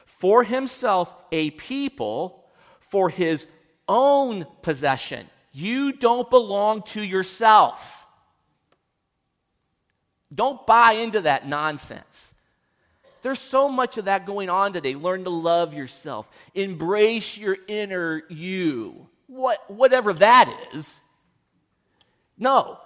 for 0.05 0.45
himself 0.45 1.13
a 1.33 1.51
people 1.51 2.45
for 2.81 3.09
his 3.09 3.47
own 3.89 4.47
possession. 4.63 5.27
You 5.53 5.93
don't 5.93 6.29
belong 6.29 6.83
to 6.83 7.03
yourself. 7.03 8.07
Don't 10.35 10.67
buy 10.67 10.93
into 10.93 11.23
that 11.23 11.49
nonsense. 11.49 12.35
There's 13.23 13.39
so 13.41 13.69
much 13.69 13.99
of 13.99 14.05
that 14.05 14.27
going 14.27 14.51
on 14.51 14.73
today. 14.73 14.95
Learn 14.95 15.25
to 15.25 15.31
love 15.31 15.75
yourself, 15.75 16.29
embrace 16.55 17.37
your 17.37 17.57
inner 17.67 18.23
you, 18.29 19.09
what, 19.27 19.69
whatever 19.71 20.13
that 20.13 20.55
is. 20.75 21.01
No, 22.39 22.79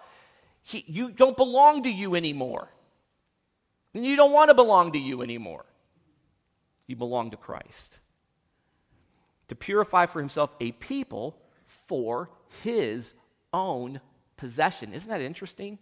he, 0.70 0.84
you 0.86 1.12
don't 1.12 1.36
belong 1.36 1.82
to 1.84 1.90
you 1.90 2.14
anymore. 2.14 2.68
And 3.94 4.04
you 4.04 4.16
don't 4.16 4.32
want 4.32 4.50
to 4.50 4.54
belong 4.54 4.92
to 4.92 4.98
you 4.98 5.22
anymore. 5.22 5.64
You 6.86 6.96
belong 6.96 7.30
to 7.32 7.36
Christ. 7.36 7.98
To 9.48 9.56
purify 9.56 10.06
for 10.06 10.20
himself 10.20 10.50
a 10.60 10.72
people 10.72 11.36
for 11.66 12.30
his 12.62 13.12
own 13.52 14.00
possession. 14.36 14.92
Isn't 14.92 15.08
that 15.08 15.20
interesting? 15.20 15.78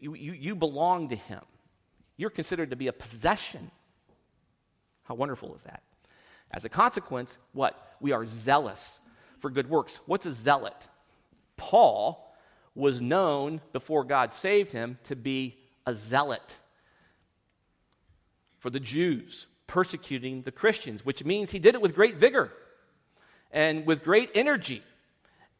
you, 0.00 0.14
you, 0.14 0.32
you 0.32 0.54
belong 0.54 1.08
to 1.08 1.16
Him. 1.16 1.42
You're 2.16 2.30
considered 2.30 2.70
to 2.70 2.76
be 2.76 2.86
a 2.86 2.92
possession. 2.92 3.70
How 5.04 5.14
wonderful 5.14 5.54
is 5.54 5.62
that? 5.64 5.82
As 6.52 6.64
a 6.64 6.68
consequence, 6.68 7.36
what? 7.52 7.96
We 8.00 8.12
are 8.12 8.26
zealous 8.26 8.98
for 9.38 9.50
good 9.50 9.68
works. 9.68 10.00
What's 10.06 10.26
a 10.26 10.32
zealot? 10.32 10.88
Paul 11.56 12.22
was 12.76 13.00
known 13.00 13.60
before 13.72 14.04
God 14.04 14.32
saved 14.32 14.70
him 14.70 14.98
to 15.04 15.16
be 15.16 15.58
a 15.86 15.94
zealot 15.94 16.56
for 18.58 18.70
the 18.70 18.78
Jews, 18.80 19.46
persecuting 19.66 20.42
the 20.42 20.52
Christians, 20.52 21.04
which 21.04 21.24
means 21.24 21.50
he 21.50 21.58
did 21.58 21.74
it 21.74 21.80
with 21.80 21.94
great 21.94 22.16
vigor 22.16 22.52
and 23.50 23.86
with 23.86 24.04
great 24.04 24.30
energy 24.34 24.82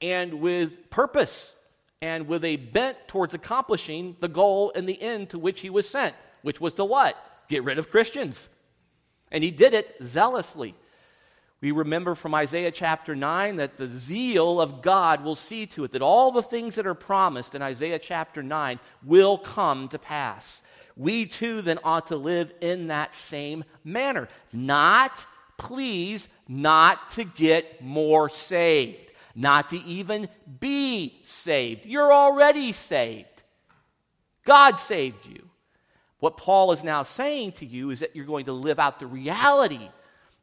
and 0.01 0.35
with 0.41 0.91
purpose 0.91 1.55
and 2.03 2.29
with 2.29 2.45
a 2.45 2.57
bent 2.57 2.97
towards 3.09 3.35
accomplishing 3.35 4.17
the 4.21 4.29
goal 4.29 4.71
and 4.75 4.89
the 4.89 5.01
end 5.01 5.31
to 5.31 5.39
which 5.39 5.61
he 5.61 5.71
was 5.71 5.89
sent, 5.89 6.15
which 6.43 6.61
was 6.61 6.75
to 6.75 6.85
what? 6.85 7.17
Get 7.49 7.65
rid 7.65 7.79
of 7.79 7.91
Christians. 7.91 8.49
And 9.33 9.43
he 9.43 9.51
did 9.51 9.73
it 9.73 9.97
zealously. 10.03 10.75
We 11.61 11.73
remember 11.73 12.15
from 12.15 12.35
Isaiah 12.35 12.71
chapter 12.71 13.17
9 13.17 13.57
that 13.57 13.77
the 13.77 13.89
zeal 13.89 14.61
of 14.61 14.83
God 14.83 15.25
will 15.25 15.35
see 15.35 15.67
to 15.69 15.85
it 15.85 15.93
that 15.93 16.03
all 16.03 16.31
the 16.31 16.43
things 16.43 16.75
that 16.75 16.87
are 16.87 16.95
promised 16.95 17.55
in 17.55 17.63
Isaiah 17.63 17.99
chapter 17.99 18.43
9 18.43 18.79
will 19.05 19.39
come 19.39 19.89
to 19.89 19.99
pass. 19.99 20.61
We 20.97 21.27
too 21.27 21.63
then 21.63 21.79
ought 21.83 22.09
to 22.09 22.17
live 22.17 22.53
in 22.61 22.89
that 22.89 23.15
same 23.15 23.65
manner. 23.85 24.29
Not, 24.53 25.27
please, 25.57 26.29
not 26.47 27.11
to 27.11 27.25
get 27.25 27.83
more 27.83 28.29
saved 28.29 29.07
not 29.37 29.69
to 29.71 29.77
even 29.85 30.29
be 30.59 31.21
saved. 31.23 31.85
You're 31.85 32.13
already 32.13 32.73
saved. 32.73 33.43
God 34.45 34.77
saved 34.79 35.27
you. 35.27 35.51
What 36.19 36.39
Paul 36.39 36.73
is 36.73 36.83
now 36.83 37.03
saying 37.03 37.53
to 37.53 37.67
you 37.67 37.91
is 37.91 38.01
that 38.01 38.17
you're 38.17 38.25
going 38.25 38.47
to 38.47 38.55
live 38.55 38.79
out 38.79 38.99
the 38.99 39.07
reality 39.07 39.91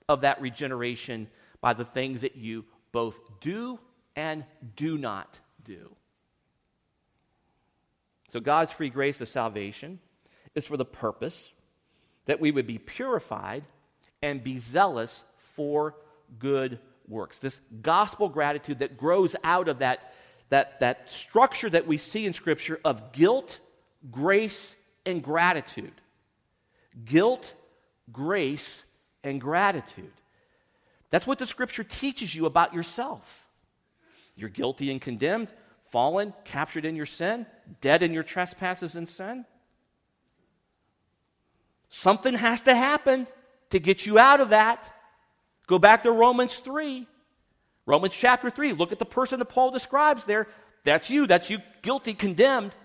of 0.07 0.21
that 0.21 0.41
regeneration 0.41 1.27
by 1.61 1.73
the 1.73 1.85
things 1.85 2.21
that 2.21 2.35
you 2.35 2.65
both 2.91 3.19
do 3.39 3.79
and 4.15 4.45
do 4.75 4.97
not 4.97 5.39
do. 5.63 5.95
So, 8.29 8.39
God's 8.39 8.71
free 8.71 8.89
grace 8.89 9.21
of 9.21 9.29
salvation 9.29 9.99
is 10.55 10.65
for 10.65 10.77
the 10.77 10.85
purpose 10.85 11.51
that 12.25 12.39
we 12.39 12.51
would 12.51 12.67
be 12.67 12.77
purified 12.77 13.63
and 14.21 14.43
be 14.43 14.57
zealous 14.57 15.23
for 15.37 15.95
good 16.39 16.79
works. 17.07 17.39
This 17.39 17.59
gospel 17.81 18.29
gratitude 18.29 18.79
that 18.79 18.97
grows 18.97 19.35
out 19.43 19.67
of 19.67 19.79
that, 19.79 20.13
that, 20.49 20.79
that 20.79 21.09
structure 21.09 21.69
that 21.69 21.87
we 21.87 21.97
see 21.97 22.25
in 22.25 22.33
Scripture 22.33 22.79
of 22.83 23.11
guilt, 23.11 23.59
grace, 24.09 24.75
and 25.05 25.21
gratitude. 25.21 25.93
Guilt, 27.05 27.53
grace, 28.11 28.83
and 29.23 29.39
gratitude. 29.39 30.11
That's 31.09 31.27
what 31.27 31.39
the 31.39 31.45
Scripture 31.45 31.83
teaches 31.83 32.33
you 32.33 32.45
about 32.45 32.73
yourself. 32.73 33.47
You're 34.35 34.49
guilty 34.49 34.91
and 34.91 34.99
condemned, 34.99 35.53
fallen, 35.85 36.33
captured 36.43 36.85
in 36.85 36.95
your 36.95 37.05
sin, 37.05 37.45
dead 37.81 38.01
in 38.01 38.13
your 38.13 38.23
trespasses 38.23 38.95
and 38.95 39.07
sin. 39.07 39.45
Something 41.87 42.33
has 42.33 42.61
to 42.61 42.73
happen 42.73 43.27
to 43.69 43.79
get 43.79 44.05
you 44.05 44.17
out 44.17 44.41
of 44.41 44.49
that. 44.49 44.91
Go 45.67 45.77
back 45.77 46.03
to 46.03 46.11
Romans 46.11 46.57
3. 46.57 47.07
Romans 47.85 48.15
chapter 48.15 48.49
3. 48.49 48.73
Look 48.73 48.91
at 48.91 48.99
the 48.99 49.05
person 49.05 49.37
that 49.39 49.45
Paul 49.45 49.69
describes 49.69 50.25
there. 50.25 50.47
That's 50.83 51.09
you. 51.09 51.27
That's 51.27 51.49
you 51.49 51.59
guilty, 51.81 52.13
condemned. 52.13 52.75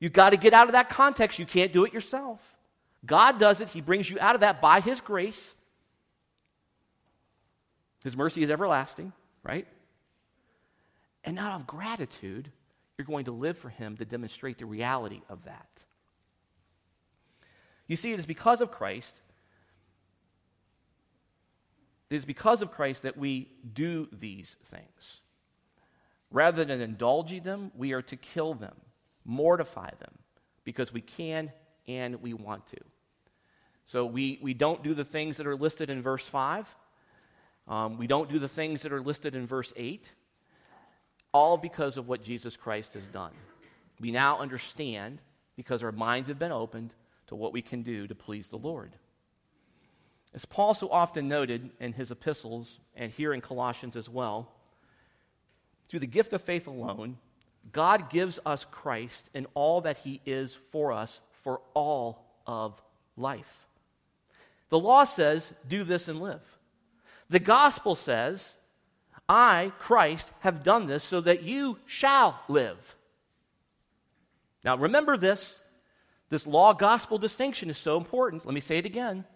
You've 0.00 0.12
got 0.12 0.30
to 0.30 0.36
get 0.36 0.54
out 0.54 0.66
of 0.68 0.72
that 0.72 0.88
context. 0.88 1.38
You 1.38 1.46
can't 1.46 1.72
do 1.72 1.84
it 1.84 1.92
yourself. 1.92 2.56
God 3.04 3.38
does 3.38 3.60
it. 3.60 3.68
He 3.70 3.80
brings 3.80 4.10
you 4.10 4.18
out 4.20 4.34
of 4.34 4.42
that 4.42 4.60
by 4.60 4.80
His 4.80 5.00
grace. 5.00 5.54
His 8.04 8.16
mercy 8.16 8.42
is 8.42 8.50
everlasting, 8.50 9.12
right? 9.42 9.66
And 11.24 11.38
out 11.38 11.60
of 11.60 11.66
gratitude, 11.66 12.50
you're 12.96 13.06
going 13.06 13.26
to 13.26 13.32
live 13.32 13.58
for 13.58 13.68
Him 13.68 13.96
to 13.96 14.04
demonstrate 14.04 14.58
the 14.58 14.66
reality 14.66 15.22
of 15.28 15.44
that. 15.44 15.68
You 17.86 17.96
see, 17.96 18.12
it 18.12 18.18
is 18.18 18.26
because 18.26 18.60
of 18.60 18.70
Christ. 18.70 19.20
It 22.10 22.16
is 22.16 22.24
because 22.24 22.62
of 22.62 22.70
Christ 22.70 23.02
that 23.02 23.16
we 23.16 23.48
do 23.72 24.08
these 24.12 24.56
things. 24.64 25.20
Rather 26.30 26.64
than 26.64 26.80
indulging 26.80 27.42
them, 27.42 27.70
we 27.74 27.92
are 27.92 28.02
to 28.02 28.16
kill 28.16 28.54
them, 28.54 28.74
mortify 29.24 29.90
them, 29.98 30.14
because 30.64 30.92
we 30.92 31.00
can 31.00 31.52
and 31.86 32.22
we 32.22 32.32
want 32.32 32.66
to. 32.68 32.78
So 33.92 34.06
we, 34.06 34.38
we 34.40 34.54
don't 34.54 34.82
do 34.82 34.94
the 34.94 35.04
things 35.04 35.36
that 35.36 35.46
are 35.46 35.54
listed 35.54 35.90
in 35.90 36.00
verse 36.00 36.26
5. 36.26 36.74
Um, 37.68 37.98
we 37.98 38.06
don't 38.06 38.30
do 38.30 38.38
the 38.38 38.48
things 38.48 38.80
that 38.84 38.92
are 38.94 39.02
listed 39.02 39.34
in 39.34 39.46
verse 39.46 39.70
8. 39.76 40.10
All 41.34 41.58
because 41.58 41.98
of 41.98 42.08
what 42.08 42.24
Jesus 42.24 42.56
Christ 42.56 42.94
has 42.94 43.06
done. 43.08 43.32
We 44.00 44.10
now 44.10 44.38
understand, 44.38 45.18
because 45.56 45.82
our 45.82 45.92
minds 45.92 46.30
have 46.30 46.38
been 46.38 46.52
opened, 46.52 46.94
to 47.26 47.34
what 47.34 47.52
we 47.52 47.60
can 47.60 47.82
do 47.82 48.06
to 48.06 48.14
please 48.14 48.48
the 48.48 48.56
Lord. 48.56 48.92
As 50.32 50.46
Paul 50.46 50.72
so 50.72 50.88
often 50.88 51.28
noted 51.28 51.68
in 51.78 51.92
his 51.92 52.10
epistles, 52.10 52.78
and 52.96 53.12
here 53.12 53.34
in 53.34 53.42
Colossians 53.42 53.94
as 53.94 54.08
well, 54.08 54.50
through 55.88 56.00
the 56.00 56.06
gift 56.06 56.32
of 56.32 56.40
faith 56.40 56.66
alone, 56.66 57.18
God 57.72 58.08
gives 58.08 58.40
us 58.46 58.64
Christ 58.64 59.28
and 59.34 59.46
all 59.52 59.82
that 59.82 59.98
he 59.98 60.22
is 60.24 60.56
for 60.70 60.92
us 60.92 61.20
for 61.42 61.60
all 61.74 62.24
of 62.46 62.80
life. 63.18 63.68
The 64.72 64.78
law 64.78 65.04
says, 65.04 65.52
do 65.68 65.84
this 65.84 66.08
and 66.08 66.18
live. 66.18 66.40
The 67.28 67.38
gospel 67.38 67.94
says, 67.94 68.54
I, 69.28 69.70
Christ, 69.78 70.32
have 70.40 70.64
done 70.64 70.86
this 70.86 71.04
so 71.04 71.20
that 71.20 71.42
you 71.42 71.76
shall 71.84 72.40
live. 72.48 72.96
Now 74.64 74.78
remember 74.78 75.18
this. 75.18 75.60
This 76.30 76.46
law 76.46 76.72
gospel 76.72 77.18
distinction 77.18 77.68
is 77.68 77.76
so 77.76 77.98
important. 77.98 78.46
Let 78.46 78.54
me 78.54 78.62
say 78.62 78.78
it 78.78 78.86
again. 78.86 79.26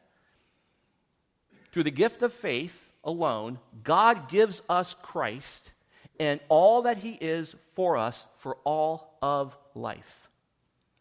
Through 1.70 1.82
the 1.82 1.90
gift 1.90 2.22
of 2.22 2.32
faith 2.32 2.88
alone, 3.04 3.58
God 3.84 4.30
gives 4.30 4.62
us 4.70 4.96
Christ 5.02 5.72
and 6.18 6.40
all 6.48 6.80
that 6.80 6.96
he 6.96 7.12
is 7.12 7.54
for 7.74 7.98
us 7.98 8.26
for 8.36 8.56
all 8.64 9.18
of 9.20 9.54
life. 9.74 10.30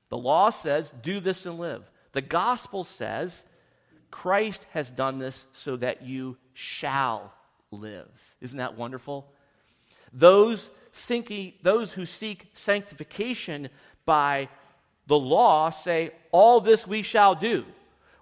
The 0.10 0.17
law 0.17 0.50
says, 0.50 0.91
do 1.02 1.21
this 1.21 1.45
and 1.45 1.58
live. 1.58 1.89
The 2.12 2.21
gospel 2.21 2.84
says, 2.84 3.45
Christ 4.15 4.65
has 4.71 4.89
done 4.89 5.19
this 5.19 5.45
so 5.51 5.75
that 5.75 6.04
you 6.04 6.38
shall 6.54 7.34
live. 7.69 8.08
Isn't 8.39 8.60
that 8.60 8.78
wonderful? 8.78 9.30
Those, 10.13 10.71
those 11.62 11.91
who 11.91 12.06
seek 12.06 12.49
sanctification 12.54 13.67
by 14.06 14.47
the 15.06 15.19
law 15.19 15.69
say, 15.69 16.12
All 16.32 16.62
this 16.62 16.88
we 16.88 17.01
shall 17.01 17.36
do. 17.36 17.65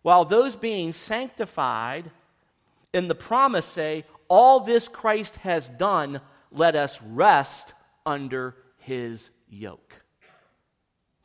While 0.02 0.26
those 0.26 0.56
being 0.56 0.94
sanctified 0.94 2.10
in 2.92 3.08
the 3.08 3.14
promise 3.14 3.68
say, 3.68 4.04
All 4.28 4.62
this 4.62 4.88
Christ 4.88 5.36
has 5.38 5.68
done, 5.68 6.22
let 6.52 6.76
us 6.76 7.00
rest 7.04 7.76
under 8.04 8.56
his 8.80 9.30
yoke. 9.48 9.94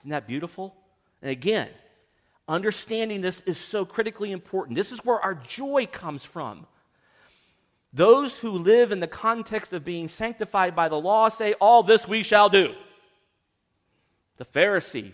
Isn't 0.01 0.11
that 0.11 0.29
beautiful? 0.29 0.77
And 1.23 1.31
again, 1.31 1.71
understanding 2.49 3.21
this 3.21 3.43
is 3.43 3.59
so 3.59 3.85
critically 3.85 4.33
important. 4.33 4.77
This 4.77 4.91
is 4.91 5.05
where 5.05 5.21
our 5.21 5.35
joy 5.35 5.87
comes 5.87 6.25
from. 6.25 6.67
Those 7.93 8.39
who 8.39 8.51
live 8.51 8.93
in 8.93 9.01
the 9.01 9.07
context 9.07 9.73
of 9.73 9.85
being 9.85 10.09
sanctified 10.09 10.75
by 10.75 10.89
the 10.89 11.01
law 11.01 11.29
say, 11.29 11.55
All 11.55 11.83
this 11.83 12.09
we 12.09 12.23
shall 12.23 12.49
do. 12.49 12.75
The 14.37 14.45
Pharisee, 14.45 15.13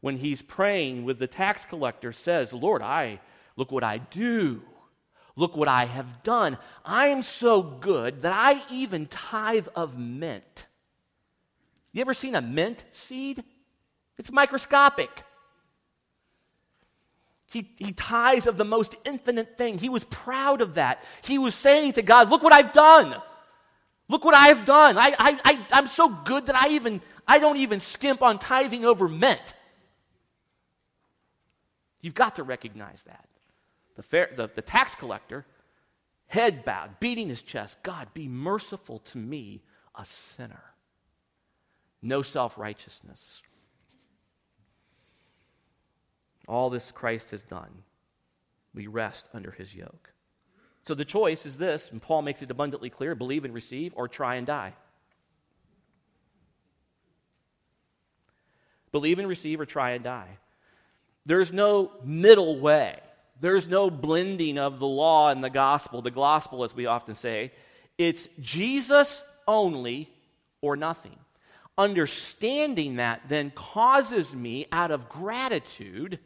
when 0.00 0.16
he's 0.16 0.42
praying 0.42 1.04
with 1.04 1.18
the 1.18 1.26
tax 1.26 1.64
collector, 1.64 2.12
says, 2.12 2.52
Lord, 2.52 2.82
I 2.82 3.20
look 3.56 3.70
what 3.70 3.84
I 3.84 3.98
do. 3.98 4.62
Look 5.36 5.56
what 5.56 5.68
I 5.68 5.86
have 5.86 6.22
done. 6.22 6.58
I'm 6.84 7.22
so 7.22 7.62
good 7.62 8.22
that 8.22 8.32
I 8.34 8.60
even 8.70 9.06
tithe 9.06 9.68
of 9.74 9.98
mint. 9.98 10.66
You 11.92 12.00
ever 12.00 12.14
seen 12.14 12.34
a 12.34 12.42
mint 12.42 12.84
seed? 12.92 13.42
It's 14.18 14.32
microscopic. 14.32 15.24
He, 17.52 17.70
he 17.76 17.92
tithes 17.92 18.46
of 18.46 18.56
the 18.56 18.64
most 18.64 18.94
infinite 19.04 19.58
thing. 19.58 19.76
He 19.76 19.90
was 19.90 20.04
proud 20.04 20.62
of 20.62 20.74
that. 20.74 21.04
He 21.20 21.38
was 21.38 21.54
saying 21.54 21.92
to 21.94 22.02
God, 22.02 22.30
Look 22.30 22.42
what 22.42 22.52
I've 22.52 22.72
done. 22.72 23.14
Look 24.08 24.24
what 24.24 24.34
I 24.34 24.48
have 24.48 24.64
done. 24.64 24.96
I, 24.98 25.14
I, 25.18 25.38
I, 25.44 25.66
I'm 25.72 25.86
so 25.86 26.08
good 26.08 26.46
that 26.46 26.56
I 26.56 26.70
even 26.70 27.02
I 27.26 27.38
don't 27.38 27.58
even 27.58 27.80
skimp 27.80 28.22
on 28.22 28.38
tithing 28.38 28.84
over 28.84 29.08
mint. 29.08 29.54
You've 32.00 32.14
got 32.14 32.36
to 32.36 32.42
recognize 32.42 33.04
that. 33.04 33.28
The, 33.96 34.02
fair, 34.02 34.30
the, 34.34 34.50
the 34.52 34.62
tax 34.62 34.94
collector, 34.94 35.44
head 36.26 36.64
bowed, 36.64 36.98
beating 37.00 37.28
his 37.28 37.42
chest, 37.42 37.76
God, 37.82 38.08
be 38.14 38.28
merciful 38.28 38.98
to 39.00 39.18
me, 39.18 39.62
a 39.94 40.04
sinner. 40.04 40.62
No 42.00 42.22
self 42.22 42.56
righteousness. 42.56 43.42
All 46.48 46.70
this 46.70 46.90
Christ 46.90 47.30
has 47.30 47.42
done. 47.42 47.82
We 48.74 48.86
rest 48.86 49.28
under 49.32 49.50
his 49.50 49.74
yoke. 49.74 50.12
So 50.84 50.94
the 50.94 51.04
choice 51.04 51.46
is 51.46 51.58
this, 51.58 51.90
and 51.90 52.02
Paul 52.02 52.22
makes 52.22 52.42
it 52.42 52.50
abundantly 52.50 52.90
clear 52.90 53.14
believe 53.14 53.44
and 53.44 53.54
receive, 53.54 53.92
or 53.94 54.08
try 54.08 54.36
and 54.36 54.46
die. 54.46 54.74
Believe 58.90 59.18
and 59.18 59.28
receive, 59.28 59.60
or 59.60 59.66
try 59.66 59.90
and 59.92 60.02
die. 60.02 60.38
There's 61.24 61.52
no 61.52 61.92
middle 62.04 62.58
way. 62.58 62.98
There's 63.40 63.68
no 63.68 63.90
blending 63.90 64.58
of 64.58 64.78
the 64.78 64.86
law 64.86 65.30
and 65.30 65.42
the 65.42 65.50
gospel, 65.50 66.02
the 66.02 66.10
gospel, 66.10 66.64
as 66.64 66.74
we 66.74 66.86
often 66.86 67.14
say. 67.14 67.52
It's 67.98 68.28
Jesus 68.40 69.22
only 69.46 70.10
or 70.60 70.76
nothing. 70.76 71.16
Understanding 71.78 72.96
that 72.96 73.22
then 73.28 73.50
causes 73.54 74.34
me, 74.34 74.66
out 74.72 74.90
of 74.90 75.08
gratitude, 75.08 76.18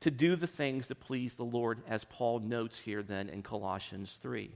to 0.00 0.10
do 0.10 0.34
the 0.34 0.46
things 0.46 0.88
that 0.88 1.00
please 1.00 1.34
the 1.34 1.44
Lord, 1.44 1.82
as 1.86 2.04
Paul 2.04 2.40
notes 2.40 2.80
here 2.80 3.02
then 3.02 3.28
in 3.28 3.42
Colossians 3.42 4.16
3. 4.20 4.50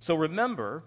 So 0.00 0.14
remember 0.14 0.84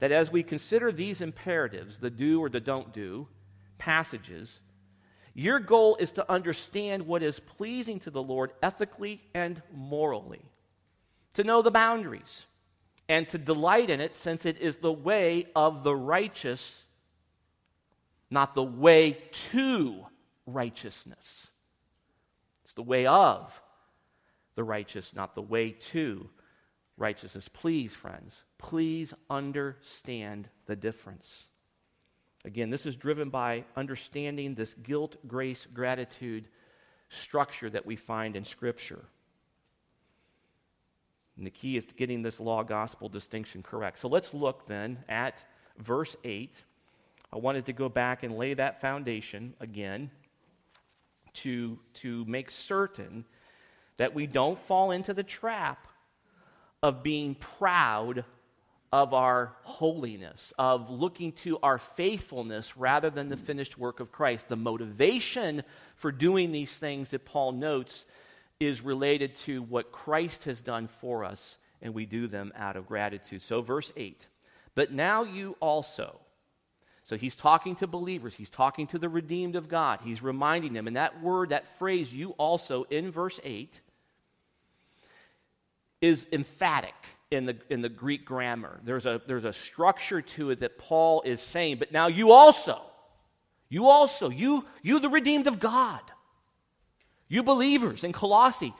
that 0.00 0.12
as 0.12 0.30
we 0.30 0.42
consider 0.42 0.90
these 0.90 1.20
imperatives, 1.20 1.98
the 1.98 2.10
do 2.10 2.40
or 2.42 2.48
the 2.48 2.60
don't 2.60 2.92
do 2.92 3.28
passages, 3.78 4.60
your 5.34 5.60
goal 5.60 5.96
is 5.96 6.10
to 6.12 6.30
understand 6.30 7.06
what 7.06 7.22
is 7.22 7.40
pleasing 7.40 8.00
to 8.00 8.10
the 8.10 8.22
Lord 8.22 8.52
ethically 8.62 9.22
and 9.34 9.62
morally, 9.72 10.42
to 11.34 11.44
know 11.44 11.62
the 11.62 11.70
boundaries, 11.70 12.46
and 13.08 13.28
to 13.30 13.38
delight 13.38 13.88
in 13.88 14.00
it 14.00 14.14
since 14.14 14.44
it 14.44 14.58
is 14.58 14.76
the 14.78 14.92
way 14.92 15.46
of 15.56 15.84
the 15.84 15.94
righteous, 15.94 16.84
not 18.30 18.54
the 18.54 18.62
way 18.62 19.18
to 19.30 20.04
righteousness. 20.46 21.51
It's 22.72 22.76
the 22.76 22.82
way 22.84 23.04
of 23.04 23.60
the 24.54 24.64
righteous, 24.64 25.14
not 25.14 25.34
the 25.34 25.42
way 25.42 25.72
to 25.72 26.30
righteousness. 26.96 27.46
Please, 27.46 27.94
friends, 27.94 28.44
please 28.56 29.12
understand 29.28 30.48
the 30.64 30.74
difference. 30.74 31.48
Again, 32.46 32.70
this 32.70 32.86
is 32.86 32.96
driven 32.96 33.28
by 33.28 33.66
understanding 33.76 34.54
this 34.54 34.72
guilt, 34.72 35.16
grace, 35.28 35.66
gratitude 35.66 36.48
structure 37.10 37.68
that 37.68 37.84
we 37.84 37.94
find 37.94 38.36
in 38.36 38.46
Scripture. 38.46 39.04
And 41.36 41.46
the 41.46 41.50
key 41.50 41.76
is 41.76 41.84
getting 41.84 42.22
this 42.22 42.40
law 42.40 42.62
gospel 42.62 43.10
distinction 43.10 43.62
correct. 43.62 43.98
So 43.98 44.08
let's 44.08 44.32
look 44.32 44.64
then 44.64 45.04
at 45.10 45.44
verse 45.76 46.16
8. 46.24 46.64
I 47.34 47.36
wanted 47.36 47.66
to 47.66 47.74
go 47.74 47.90
back 47.90 48.22
and 48.22 48.38
lay 48.38 48.54
that 48.54 48.80
foundation 48.80 49.52
again 49.60 50.10
to, 51.34 51.78
to 51.94 52.24
make 52.26 52.50
certain 52.50 53.24
that 53.96 54.14
we 54.14 54.26
don't 54.26 54.58
fall 54.58 54.90
into 54.90 55.14
the 55.14 55.22
trap 55.22 55.86
of 56.82 57.02
being 57.02 57.34
proud 57.34 58.24
of 58.92 59.14
our 59.14 59.52
holiness, 59.62 60.52
of 60.58 60.90
looking 60.90 61.32
to 61.32 61.58
our 61.62 61.78
faithfulness 61.78 62.76
rather 62.76 63.08
than 63.08 63.30
the 63.30 63.36
finished 63.36 63.78
work 63.78 64.00
of 64.00 64.12
Christ. 64.12 64.48
The 64.48 64.56
motivation 64.56 65.62
for 65.96 66.12
doing 66.12 66.52
these 66.52 66.76
things 66.76 67.10
that 67.10 67.24
Paul 67.24 67.52
notes 67.52 68.04
is 68.60 68.82
related 68.82 69.34
to 69.36 69.62
what 69.62 69.92
Christ 69.92 70.44
has 70.44 70.60
done 70.60 70.88
for 70.88 71.24
us, 71.24 71.56
and 71.80 71.94
we 71.94 72.04
do 72.04 72.26
them 72.26 72.52
out 72.54 72.76
of 72.76 72.86
gratitude. 72.86 73.42
So, 73.42 73.62
verse 73.62 73.92
8 73.96 74.26
But 74.74 74.92
now 74.92 75.22
you 75.24 75.56
also, 75.60 76.20
so 77.02 77.16
he's 77.16 77.34
talking 77.34 77.74
to 77.76 77.86
believers, 77.86 78.34
he's 78.34 78.50
talking 78.50 78.86
to 78.88 78.98
the 78.98 79.08
redeemed 79.08 79.56
of 79.56 79.68
God, 79.68 80.00
he's 80.04 80.22
reminding 80.22 80.72
them. 80.72 80.86
And 80.86 80.96
that 80.96 81.22
word, 81.22 81.50
that 81.50 81.66
phrase, 81.78 82.12
you 82.12 82.30
also, 82.38 82.84
in 82.84 83.10
verse 83.10 83.40
8, 83.42 83.80
is 86.00 86.26
emphatic. 86.32 86.94
in 87.32 87.46
the, 87.46 87.56
in 87.70 87.80
the 87.80 87.88
Greek 87.88 88.24
grammar. 88.26 88.78
There's 88.84 89.06
a, 89.06 89.22
there's 89.26 89.44
a 89.44 89.52
structure 89.52 90.20
to 90.20 90.50
it 90.50 90.58
that 90.58 90.76
Paul 90.76 91.22
is 91.24 91.40
saying, 91.40 91.78
but 91.78 91.90
now 91.90 92.08
you 92.08 92.30
also, 92.30 92.78
you 93.68 93.88
also, 93.88 94.28
you, 94.28 94.66
you 94.82 95.00
the 95.00 95.08
redeemed 95.08 95.46
of 95.46 95.58
God, 95.58 96.02
you 97.28 97.42
believers 97.42 98.04
in 98.04 98.12
Colossae, 98.12 98.74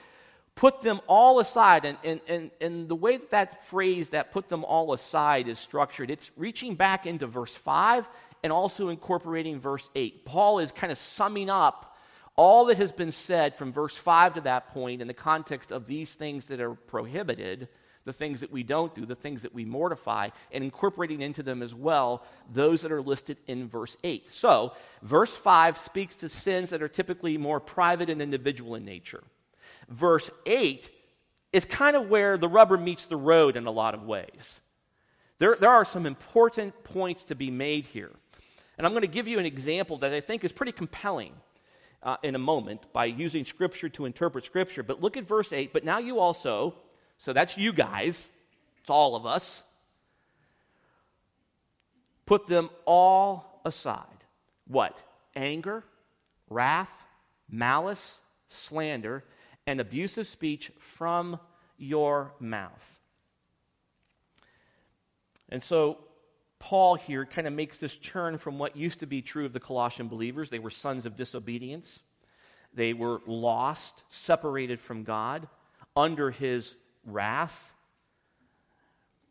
put 0.54 0.80
them 0.80 1.00
all 1.06 1.38
aside. 1.38 1.84
And, 1.84 1.98
and, 2.04 2.20
and, 2.28 2.50
and 2.60 2.88
the 2.88 2.96
way 2.96 3.16
that 3.16 3.30
that 3.30 3.64
phrase, 3.64 4.10
that 4.10 4.32
put 4.32 4.48
them 4.48 4.64
all 4.64 4.92
aside, 4.92 5.48
is 5.48 5.58
structured, 5.58 6.10
it's 6.10 6.30
reaching 6.36 6.74
back 6.74 7.06
into 7.06 7.26
verse 7.26 7.56
5 7.56 8.08
and 8.42 8.52
also 8.52 8.88
incorporating 8.88 9.60
verse 9.60 9.88
8. 9.94 10.24
Paul 10.24 10.58
is 10.58 10.72
kind 10.72 10.90
of 10.92 10.98
summing 10.98 11.48
up 11.48 11.96
all 12.34 12.66
that 12.66 12.78
has 12.78 12.92
been 12.92 13.12
said 13.12 13.54
from 13.54 13.72
verse 13.72 13.96
5 13.96 14.34
to 14.34 14.40
that 14.42 14.68
point 14.72 15.02
in 15.02 15.08
the 15.08 15.14
context 15.14 15.70
of 15.70 15.86
these 15.86 16.14
things 16.14 16.46
that 16.46 16.60
are 16.60 16.74
prohibited 16.74 17.68
the 18.04 18.12
things 18.12 18.40
that 18.40 18.50
we 18.50 18.62
don't 18.62 18.94
do, 18.94 19.06
the 19.06 19.14
things 19.14 19.42
that 19.42 19.54
we 19.54 19.64
mortify, 19.64 20.28
and 20.50 20.64
incorporating 20.64 21.20
into 21.20 21.42
them 21.42 21.62
as 21.62 21.74
well 21.74 22.24
those 22.52 22.82
that 22.82 22.92
are 22.92 23.02
listed 23.02 23.38
in 23.46 23.68
verse 23.68 23.96
8. 24.02 24.32
So, 24.32 24.72
verse 25.02 25.36
5 25.36 25.76
speaks 25.76 26.16
to 26.16 26.28
sins 26.28 26.70
that 26.70 26.82
are 26.82 26.88
typically 26.88 27.38
more 27.38 27.60
private 27.60 28.10
and 28.10 28.20
individual 28.20 28.74
in 28.74 28.84
nature. 28.84 29.22
Verse 29.88 30.30
8 30.46 30.90
is 31.52 31.64
kind 31.64 31.96
of 31.96 32.08
where 32.08 32.36
the 32.38 32.48
rubber 32.48 32.78
meets 32.78 33.06
the 33.06 33.16
road 33.16 33.56
in 33.56 33.66
a 33.66 33.70
lot 33.70 33.94
of 33.94 34.04
ways. 34.04 34.60
There, 35.38 35.56
there 35.58 35.70
are 35.70 35.84
some 35.84 36.06
important 36.06 36.84
points 36.84 37.24
to 37.24 37.34
be 37.34 37.50
made 37.50 37.86
here. 37.86 38.10
And 38.78 38.86
I'm 38.86 38.92
going 38.92 39.02
to 39.02 39.08
give 39.08 39.28
you 39.28 39.38
an 39.38 39.46
example 39.46 39.98
that 39.98 40.12
I 40.12 40.20
think 40.20 40.44
is 40.44 40.52
pretty 40.52 40.72
compelling. 40.72 41.34
Uh, 42.04 42.16
in 42.24 42.34
a 42.34 42.38
moment 42.38 42.92
by 42.92 43.04
using 43.04 43.44
Scripture 43.44 43.88
to 43.88 44.06
interpret 44.06 44.44
Scripture. 44.44 44.82
But 44.82 45.00
look 45.00 45.16
at 45.16 45.22
verse 45.22 45.52
8. 45.52 45.72
But 45.72 45.84
now 45.84 45.98
you 45.98 46.18
also, 46.18 46.74
so 47.16 47.32
that's 47.32 47.56
you 47.56 47.72
guys, 47.72 48.26
it's 48.80 48.90
all 48.90 49.14
of 49.14 49.24
us. 49.24 49.62
Put 52.26 52.48
them 52.48 52.70
all 52.86 53.60
aside. 53.64 54.06
What? 54.66 55.00
Anger, 55.36 55.84
wrath, 56.50 57.04
malice, 57.48 58.20
slander, 58.48 59.22
and 59.66 59.80
abusive 59.80 60.26
speech 60.26 60.72
from 60.78 61.38
your 61.76 62.32
mouth. 62.40 63.00
And 65.48 65.62
so 65.62 65.98
Paul 66.58 66.94
here 66.94 67.26
kind 67.26 67.46
of 67.46 67.52
makes 67.52 67.78
this 67.78 67.96
turn 67.98 68.38
from 68.38 68.58
what 68.58 68.76
used 68.76 69.00
to 69.00 69.06
be 69.06 69.20
true 69.20 69.44
of 69.44 69.52
the 69.52 69.60
Colossian 69.60 70.08
believers. 70.08 70.48
They 70.48 70.58
were 70.58 70.70
sons 70.70 71.06
of 71.06 71.16
disobedience, 71.16 72.02
they 72.74 72.92
were 72.92 73.20
lost, 73.26 74.04
separated 74.08 74.80
from 74.80 75.04
God, 75.04 75.48
under 75.94 76.30
his 76.30 76.74
wrath. 77.04 77.74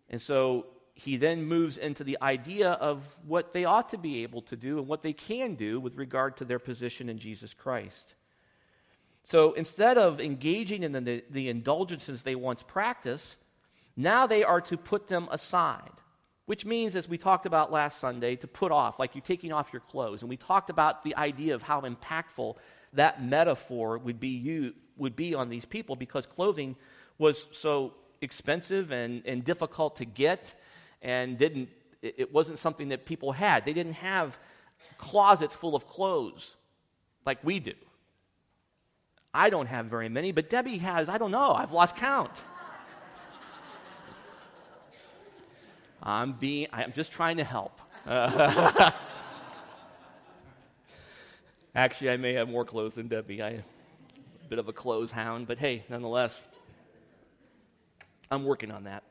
And 0.10 0.22
so 0.22 0.68
he 0.94 1.18
then 1.18 1.46
moves 1.46 1.78
into 1.78 2.04
the 2.04 2.18
idea 2.22 2.72
of 2.72 3.02
what 3.26 3.54
they 3.54 3.66
ought 3.66 3.90
to 3.90 3.98
be 3.98 4.24
able 4.24 4.42
to 4.44 4.56
do 4.56 4.78
and 4.78 4.88
what 4.88 5.02
they 5.02 5.14
can 5.14 5.56
do 5.56 5.80
with 5.80 5.96
regard 5.96 6.38
to 6.38 6.46
their 6.46 6.60
position 6.60 7.10
in 7.10 7.18
Jesus 7.18 7.54
Christ. 7.54 8.16
So 9.24 9.54
instead 9.54 9.98
of 9.98 10.20
engaging 10.20 10.84
in 10.84 10.92
the, 10.92 11.24
the 11.30 11.50
indulgences 11.50 12.24
they 12.24 12.36
once 12.36 12.64
practiced, 12.64 13.38
now 13.96 14.26
they 14.26 14.44
are 14.44 14.62
to 14.62 14.78
put 14.78 15.08
them 15.08 15.28
aside, 15.32 15.92
which 16.46 16.66
means, 16.66 16.96
as 16.96 17.08
we 17.08 17.18
talked 17.18 17.46
about 17.46 17.72
last 17.72 18.00
Sunday, 18.00 18.36
to 18.38 18.48
put 18.48 18.72
off, 18.72 19.00
like 19.00 19.16
you're 19.16 19.22
taking 19.22 19.52
off 19.52 19.72
your 19.72 19.82
clothes. 19.82 20.22
And 20.22 20.30
we 20.30 20.38
talked 20.38 20.70
about 20.70 21.04
the 21.04 21.16
idea 21.16 21.54
of 21.54 21.62
how 21.62 21.82
impactful 21.82 22.56
that 22.94 23.24
metaphor 23.24 23.98
would 23.98 24.20
be, 24.20 24.30
you, 24.30 24.74
would 24.98 25.16
be 25.16 25.34
on 25.36 25.50
these 25.50 25.66
people 25.66 25.96
because 25.96 26.26
clothing 26.26 26.76
was 27.18 27.48
so 27.52 27.94
expensive 28.22 28.92
and, 28.92 29.24
and 29.26 29.44
difficult 29.44 29.96
to 29.98 30.06
get 30.06 30.56
and 31.02 31.38
didn't 31.38 31.70
it 32.02 32.34
wasn't 32.34 32.58
something 32.58 32.90
that 32.90 33.06
people 33.06 33.32
had 33.32 33.66
they 33.66 33.74
didn't 33.74 33.94
have 33.94 34.38
closets 34.98 35.56
full 35.56 35.76
of 35.76 35.88
clothes 35.88 36.56
like 37.26 37.44
we 37.44 37.60
do 37.60 37.74
i 39.34 39.50
don't 39.50 39.68
have 39.68 39.88
very 39.88 40.10
many 40.10 40.32
but 40.32 40.50
debbie 40.50 40.78
has 40.78 41.10
i 41.10 41.18
don't 41.18 41.32
know 41.32 41.54
i've 41.54 41.72
lost 41.72 41.96
count 41.96 42.44
i'm 46.04 46.34
being 46.34 46.68
i'm 46.74 46.92
just 46.94 47.12
trying 47.12 47.38
to 47.38 47.44
help 47.44 47.80
actually 51.76 52.10
i 52.10 52.18
may 52.18 52.34
have 52.34 52.50
more 52.50 52.66
clothes 52.66 52.96
than 52.96 53.08
debbie 53.08 53.42
I, 53.42 53.50
am 53.50 53.64
a 54.46 54.50
bit 54.50 54.60
of 54.60 54.68
a 54.68 54.74
clothes 54.74 55.12
hound 55.12 55.48
but 55.48 55.58
hey 55.58 55.84
nonetheless 55.90 56.48
I'm 58.32 58.46
working 58.46 58.72
on 58.72 58.86
that. 58.86 59.04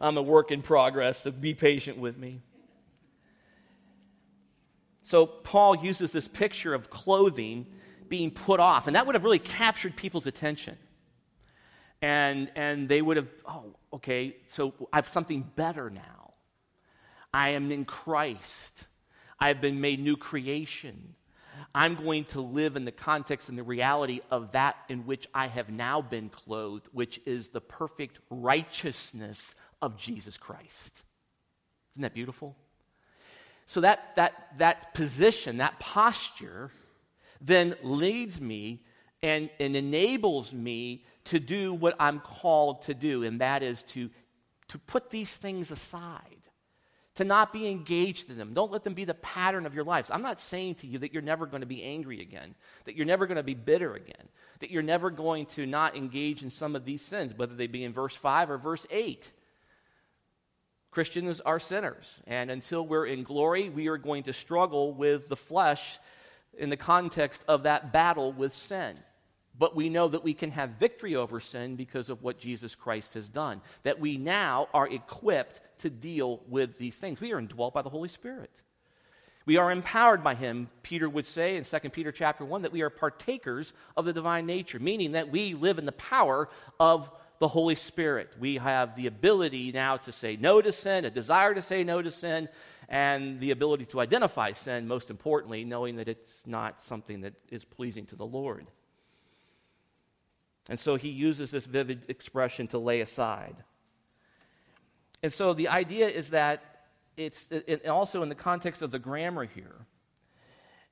I'm 0.00 0.16
a 0.16 0.22
work 0.22 0.50
in 0.50 0.60
progress, 0.60 1.22
so 1.22 1.30
be 1.30 1.54
patient 1.54 1.98
with 1.98 2.18
me. 2.18 2.40
So, 5.02 5.24
Paul 5.24 5.76
uses 5.76 6.12
this 6.12 6.28
picture 6.28 6.74
of 6.74 6.90
clothing 6.90 7.66
being 8.10 8.30
put 8.30 8.60
off, 8.60 8.86
and 8.86 8.96
that 8.96 9.06
would 9.06 9.14
have 9.14 9.24
really 9.24 9.38
captured 9.38 9.96
people's 9.96 10.26
attention. 10.26 10.76
And, 12.02 12.50
and 12.56 12.88
they 12.88 13.00
would 13.00 13.16
have, 13.16 13.28
oh, 13.46 13.76
okay, 13.94 14.36
so 14.46 14.74
I 14.92 14.96
have 14.96 15.08
something 15.08 15.48
better 15.54 15.88
now. 15.88 16.34
I 17.32 17.50
am 17.50 17.70
in 17.70 17.84
Christ. 17.84 18.86
I 19.38 19.48
have 19.48 19.60
been 19.60 19.80
made 19.80 20.00
new 20.00 20.16
creation. 20.16 21.14
I'm 21.74 21.94
going 21.94 22.24
to 22.26 22.40
live 22.40 22.76
in 22.76 22.84
the 22.84 22.92
context 22.92 23.48
and 23.48 23.56
the 23.56 23.62
reality 23.62 24.20
of 24.30 24.52
that 24.52 24.76
in 24.88 25.06
which 25.06 25.28
I 25.34 25.46
have 25.46 25.68
now 25.68 26.00
been 26.00 26.28
clothed, 26.28 26.88
which 26.92 27.20
is 27.26 27.50
the 27.50 27.60
perfect 27.60 28.18
righteousness 28.28 29.54
of 29.80 29.96
Jesus 29.96 30.36
Christ. 30.36 31.04
Isn't 31.94 32.02
that 32.02 32.14
beautiful? 32.14 32.56
So 33.66 33.82
that, 33.82 34.16
that, 34.16 34.58
that 34.58 34.94
position, 34.94 35.58
that 35.58 35.78
posture, 35.78 36.72
then 37.40 37.74
leads 37.82 38.40
me 38.40 38.82
and, 39.22 39.50
and 39.58 39.76
enables 39.76 40.52
me 40.52 41.04
to 41.24 41.38
do 41.38 41.74
what 41.74 41.94
I'm 41.98 42.20
called 42.20 42.82
to 42.82 42.94
do, 42.94 43.22
and 43.22 43.40
that 43.40 43.62
is 43.62 43.82
to, 43.84 44.10
to 44.68 44.78
put 44.78 45.10
these 45.10 45.30
things 45.30 45.70
aside 45.70 46.40
to 47.20 47.24
not 47.24 47.52
be 47.52 47.68
engaged 47.68 48.30
in 48.30 48.38
them. 48.38 48.54
Don't 48.54 48.72
let 48.72 48.82
them 48.82 48.94
be 48.94 49.04
the 49.04 49.12
pattern 49.12 49.66
of 49.66 49.74
your 49.74 49.84
lives. 49.84 50.10
I'm 50.10 50.22
not 50.22 50.40
saying 50.40 50.76
to 50.76 50.86
you 50.86 51.00
that 51.00 51.12
you're 51.12 51.22
never 51.22 51.44
going 51.44 51.60
to 51.60 51.66
be 51.66 51.82
angry 51.82 52.22
again, 52.22 52.54
that 52.84 52.96
you're 52.96 53.04
never 53.04 53.26
going 53.26 53.36
to 53.36 53.42
be 53.42 53.52
bitter 53.52 53.94
again, 53.94 54.28
that 54.60 54.70
you're 54.70 54.82
never 54.82 55.10
going 55.10 55.44
to 55.46 55.66
not 55.66 55.96
engage 55.96 56.42
in 56.42 56.48
some 56.48 56.74
of 56.74 56.86
these 56.86 57.02
sins, 57.02 57.34
whether 57.36 57.54
they 57.54 57.66
be 57.66 57.84
in 57.84 57.92
verse 57.92 58.16
5 58.16 58.50
or 58.50 58.56
verse 58.56 58.86
8. 58.90 59.30
Christians 60.90 61.40
are 61.42 61.60
sinners, 61.60 62.20
and 62.26 62.50
until 62.50 62.86
we're 62.86 63.06
in 63.06 63.22
glory, 63.22 63.68
we 63.68 63.88
are 63.88 63.98
going 63.98 64.22
to 64.22 64.32
struggle 64.32 64.94
with 64.94 65.28
the 65.28 65.36
flesh 65.36 65.98
in 66.60 66.70
the 66.70 66.76
context 66.76 67.42
of 67.48 67.64
that 67.64 67.92
battle 67.92 68.32
with 68.32 68.54
sin. 68.54 68.96
But 69.58 69.74
we 69.74 69.88
know 69.88 70.08
that 70.08 70.24
we 70.24 70.32
can 70.32 70.52
have 70.52 70.70
victory 70.70 71.16
over 71.16 71.40
sin 71.40 71.76
because 71.76 72.08
of 72.08 72.22
what 72.22 72.38
Jesus 72.38 72.74
Christ 72.74 73.14
has 73.14 73.28
done. 73.28 73.60
That 73.82 74.00
we 74.00 74.16
now 74.16 74.68
are 74.72 74.88
equipped 74.88 75.60
to 75.80 75.90
deal 75.90 76.40
with 76.48 76.78
these 76.78 76.96
things. 76.96 77.20
We 77.20 77.32
are 77.32 77.38
indwelt 77.38 77.74
by 77.74 77.82
the 77.82 77.90
Holy 77.90 78.08
Spirit. 78.08 78.50
We 79.46 79.56
are 79.56 79.72
empowered 79.72 80.22
by 80.22 80.34
him, 80.34 80.68
Peter 80.82 81.08
would 81.08 81.26
say 81.26 81.56
in 81.56 81.64
2 81.64 81.90
Peter 81.90 82.12
chapter 82.12 82.44
1, 82.44 82.62
that 82.62 82.72
we 82.72 82.82
are 82.82 82.90
partakers 82.90 83.72
of 83.96 84.04
the 84.04 84.12
divine 84.12 84.46
nature, 84.46 84.78
meaning 84.78 85.12
that 85.12 85.30
we 85.30 85.54
live 85.54 85.78
in 85.78 85.86
the 85.86 85.92
power 85.92 86.48
of 86.78 87.10
the 87.38 87.48
Holy 87.48 87.74
Spirit. 87.74 88.30
We 88.38 88.56
have 88.56 88.94
the 88.94 89.06
ability 89.06 89.72
now 89.72 89.96
to 89.96 90.12
say 90.12 90.36
no 90.36 90.60
to 90.60 90.72
sin, 90.72 91.06
a 91.06 91.10
desire 91.10 91.54
to 91.54 91.62
say 91.62 91.84
no 91.84 92.00
to 92.00 92.10
sin, 92.10 92.48
and 92.90 93.38
the 93.38 93.52
ability 93.52 93.86
to 93.86 94.00
identify 94.00 94.50
sin, 94.50 94.88
most 94.88 95.10
importantly, 95.10 95.64
knowing 95.64 95.96
that 95.96 96.08
it's 96.08 96.42
not 96.44 96.82
something 96.82 97.20
that 97.20 97.34
is 97.48 97.64
pleasing 97.64 98.04
to 98.06 98.16
the 98.16 98.26
Lord. 98.26 98.66
And 100.68 100.78
so 100.78 100.96
he 100.96 101.08
uses 101.08 101.52
this 101.52 101.66
vivid 101.66 102.06
expression 102.08 102.66
to 102.68 102.78
lay 102.78 103.00
aside. 103.00 103.56
And 105.22 105.32
so 105.32 105.54
the 105.54 105.68
idea 105.68 106.08
is 106.08 106.30
that 106.30 106.64
it's 107.16 107.48
it, 107.50 107.86
also 107.86 108.22
in 108.22 108.28
the 108.28 108.34
context 108.34 108.82
of 108.82 108.90
the 108.90 108.98
grammar 108.98 109.44
here 109.44 109.86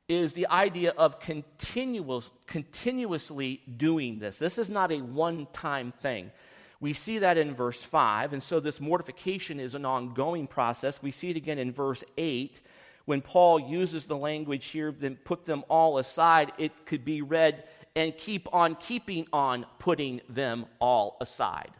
is 0.08 0.32
the 0.34 0.46
idea 0.48 0.92
of 0.96 1.20
continuous, 1.20 2.30
continuously 2.46 3.60
doing 3.76 4.18
this. 4.20 4.38
This 4.38 4.56
is 4.56 4.70
not 4.70 4.92
a 4.92 5.00
one 5.00 5.46
time 5.52 5.92
thing. 6.00 6.30
We 6.80 6.92
see 6.92 7.18
that 7.18 7.36
in 7.36 7.54
verse 7.54 7.82
5, 7.82 8.32
and 8.32 8.42
so 8.42 8.60
this 8.60 8.80
mortification 8.80 9.58
is 9.58 9.74
an 9.74 9.84
ongoing 9.84 10.46
process. 10.46 11.02
We 11.02 11.10
see 11.10 11.30
it 11.30 11.36
again 11.36 11.58
in 11.58 11.72
verse 11.72 12.04
8. 12.16 12.60
When 13.04 13.20
Paul 13.20 13.58
uses 13.58 14.06
the 14.06 14.16
language 14.16 14.66
here, 14.66 14.92
then 14.92 15.16
put 15.16 15.44
them 15.44 15.64
all 15.68 15.98
aside, 15.98 16.52
it 16.58 16.86
could 16.86 17.04
be 17.04 17.22
read 17.22 17.64
and 17.96 18.16
keep 18.16 18.52
on 18.54 18.76
keeping 18.76 19.26
on 19.32 19.66
putting 19.78 20.20
them 20.28 20.66
all 20.78 21.16
aside. 21.20 21.70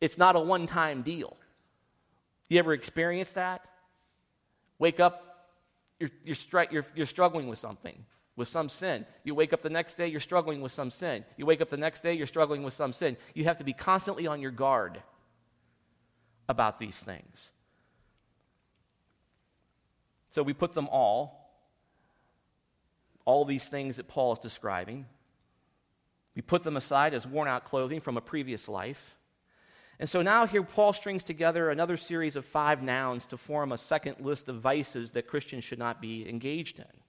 It's 0.00 0.16
not 0.16 0.36
a 0.36 0.40
one 0.40 0.66
time 0.66 1.02
deal. 1.02 1.36
You 2.48 2.58
ever 2.58 2.72
experience 2.72 3.32
that? 3.32 3.66
Wake 4.78 5.00
up, 5.00 5.50
you're, 6.00 6.10
you're, 6.24 6.66
you're, 6.70 6.86
you're 6.94 7.06
struggling 7.06 7.48
with 7.48 7.58
something, 7.58 8.04
with 8.36 8.48
some 8.48 8.68
sin. 8.68 9.06
You 9.22 9.34
wake 9.34 9.52
up 9.52 9.62
the 9.62 9.70
next 9.70 9.96
day, 9.96 10.08
you're 10.08 10.20
struggling 10.20 10.60
with 10.60 10.72
some 10.72 10.90
sin. 10.90 11.24
You 11.36 11.46
wake 11.46 11.60
up 11.60 11.68
the 11.68 11.76
next 11.76 12.02
day, 12.02 12.14
you're 12.14 12.26
struggling 12.26 12.62
with 12.62 12.74
some 12.74 12.92
sin. 12.92 13.16
You 13.34 13.44
have 13.44 13.58
to 13.58 13.64
be 13.64 13.72
constantly 13.72 14.26
on 14.26 14.40
your 14.40 14.50
guard. 14.50 15.02
about 16.48 16.78
these 16.78 16.98
things. 16.98 17.50
So 20.30 20.42
we 20.42 20.52
put 20.52 20.72
them 20.72 20.88
all, 20.90 21.56
all 23.24 23.44
these 23.44 23.66
things 23.68 23.96
that 23.96 24.08
Paul 24.08 24.32
is 24.32 24.38
describing, 24.38 25.06
we 26.34 26.42
put 26.42 26.64
them 26.64 26.76
aside 26.76 27.14
as 27.14 27.26
worn 27.26 27.48
out 27.48 27.64
clothing 27.64 28.00
from 28.00 28.16
a 28.16 28.20
previous 28.20 28.68
life. 28.68 29.16
And 30.00 30.10
so 30.10 30.22
now 30.22 30.46
here 30.46 30.64
Paul 30.64 30.92
strings 30.92 31.22
together 31.22 31.70
another 31.70 31.96
series 31.96 32.34
of 32.34 32.44
five 32.44 32.82
nouns 32.82 33.26
to 33.26 33.36
form 33.36 33.70
a 33.70 33.78
second 33.78 34.16
list 34.18 34.48
of 34.48 34.60
vices 34.60 35.12
that 35.12 35.28
Christians 35.28 35.62
should 35.62 35.78
not 35.78 36.02
be 36.02 36.28
engaged 36.28 36.80
in. 36.80 37.03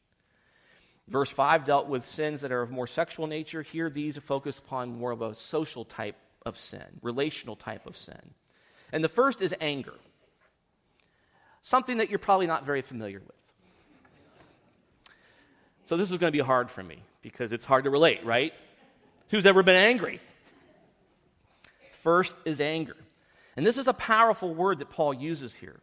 Verse 1.08 1.30
5 1.30 1.66
dealt 1.66 1.88
with 1.88 2.04
sins 2.04 2.42
that 2.42 2.52
are 2.52 2.62
of 2.62 2.72
more 2.72 2.88
sexual 2.88 3.28
nature. 3.28 3.62
Here, 3.62 3.90
these 3.90 4.18
are 4.18 4.22
focused 4.22 4.60
upon 4.60 4.98
more 4.98 5.12
of 5.12 5.22
a 5.22 5.36
social 5.36 5.86
type 5.86 6.16
of 6.46 6.58
sin, 6.58 6.86
relational 7.02 7.56
type 7.56 7.86
of 7.86 7.96
sin. 7.96 8.34
And 8.92 9.04
the 9.04 9.10
first 9.10 9.42
is 9.42 9.54
anger, 9.62 9.94
something 11.62 11.98
that 11.98 12.10
you're 12.10 12.20
probably 12.20 12.48
not 12.48 12.66
very 12.66 12.82
familiar 12.82 13.20
with. 13.20 13.36
So, 15.86 15.98
this 15.98 16.12
is 16.12 16.18
going 16.18 16.32
to 16.32 16.38
be 16.38 16.44
hard 16.44 16.72
for 16.72 16.82
me 16.82 16.98
because 17.22 17.54
it's 17.54 17.66
hard 17.66 17.84
to 17.84 17.92
relate, 17.92 18.26
right? 18.26 18.54
Who's 19.30 19.46
ever 19.46 19.62
been 19.62 19.76
angry? 19.76 20.20
First 22.02 22.36
is 22.46 22.60
anger. 22.60 22.96
And 23.56 23.66
this 23.66 23.78
is 23.78 23.88
a 23.88 23.94
powerful 23.94 24.54
word 24.54 24.80
that 24.80 24.90
Paul 24.90 25.14
uses 25.14 25.56
here. 25.56 25.80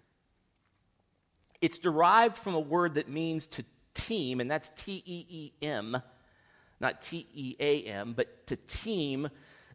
It's 1.61 1.79
derived 1.79 2.37
from 2.37 2.55
a 2.55 2.61
word 2.61 2.95
that 2.95 3.09
means 3.09 3.47
to 3.49 3.65
team, 3.95 4.41
and 4.41 4.51
that's 4.51 4.71
T 4.77 5.03
E 5.05 5.27
E 5.29 5.53
M, 5.63 6.01
not 6.81 7.03
T 7.03 7.27
E 7.35 7.57
A 7.61 7.83
M, 7.85 8.15
but 8.15 8.47
to 8.47 8.57
team, 8.57 9.29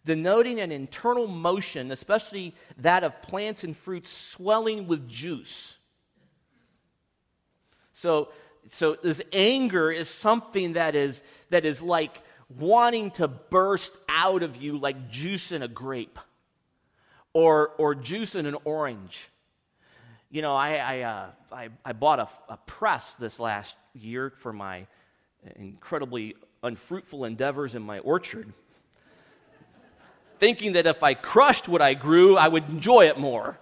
denoting 0.06 0.60
an 0.60 0.71
internal 0.71 1.27
motion, 1.27 1.91
especially 1.91 2.56
that 2.77 3.03
of 3.03 3.21
plants 3.21 3.63
and 3.63 3.75
fruits 3.75 4.10
swelling 4.10 4.88
with 4.88 5.08
juice. 5.08 5.77
So, 7.93 8.30
so 8.69 8.95
this 8.95 9.21
anger 9.34 9.91
is 9.91 10.08
something 10.08 10.73
that 10.73 10.95
is, 10.95 11.23
that 11.49 11.65
is 11.65 11.82
like 11.82 12.21
wanting 12.58 13.12
to 13.12 13.27
burst 13.27 13.97
out 14.08 14.43
of 14.43 14.62
you 14.62 14.77
like 14.77 15.10
juice 15.10 15.51
in 15.51 15.62
a 15.62 15.67
grape 15.67 16.19
or, 17.34 17.69
or 17.77 17.95
juice 17.95 18.36
in 18.36 18.45
an 18.45 18.56
orange. 18.65 19.30
You 20.30 20.41
know, 20.41 20.56
I, 20.56 20.75
I, 20.75 21.01
uh, 21.01 21.30
I, 21.51 21.69
I, 21.84 21.93
bought 21.93 22.19
a, 22.19 22.27
a 22.49 22.58
press 22.58 23.15
this 23.15 23.39
last 23.39 23.75
year 23.97 24.31
for 24.38 24.53
my 24.53 24.81
uh, 25.45 25.49
incredibly 25.55 26.36
unfruitful 26.63 27.25
endeavors 27.25 27.75
in 27.75 27.81
my 27.81 27.99
orchard, 27.99 28.53
thinking 30.39 30.73
that 30.73 30.88
if 30.88 31.03
I 31.03 31.13
crushed 31.13 31.67
what 31.67 31.81
I 31.81 31.93
grew, 31.93 32.38
I 32.38 32.47
would 32.47 32.69
enjoy 32.69 33.07
it 33.07 33.19
more. 33.19 33.57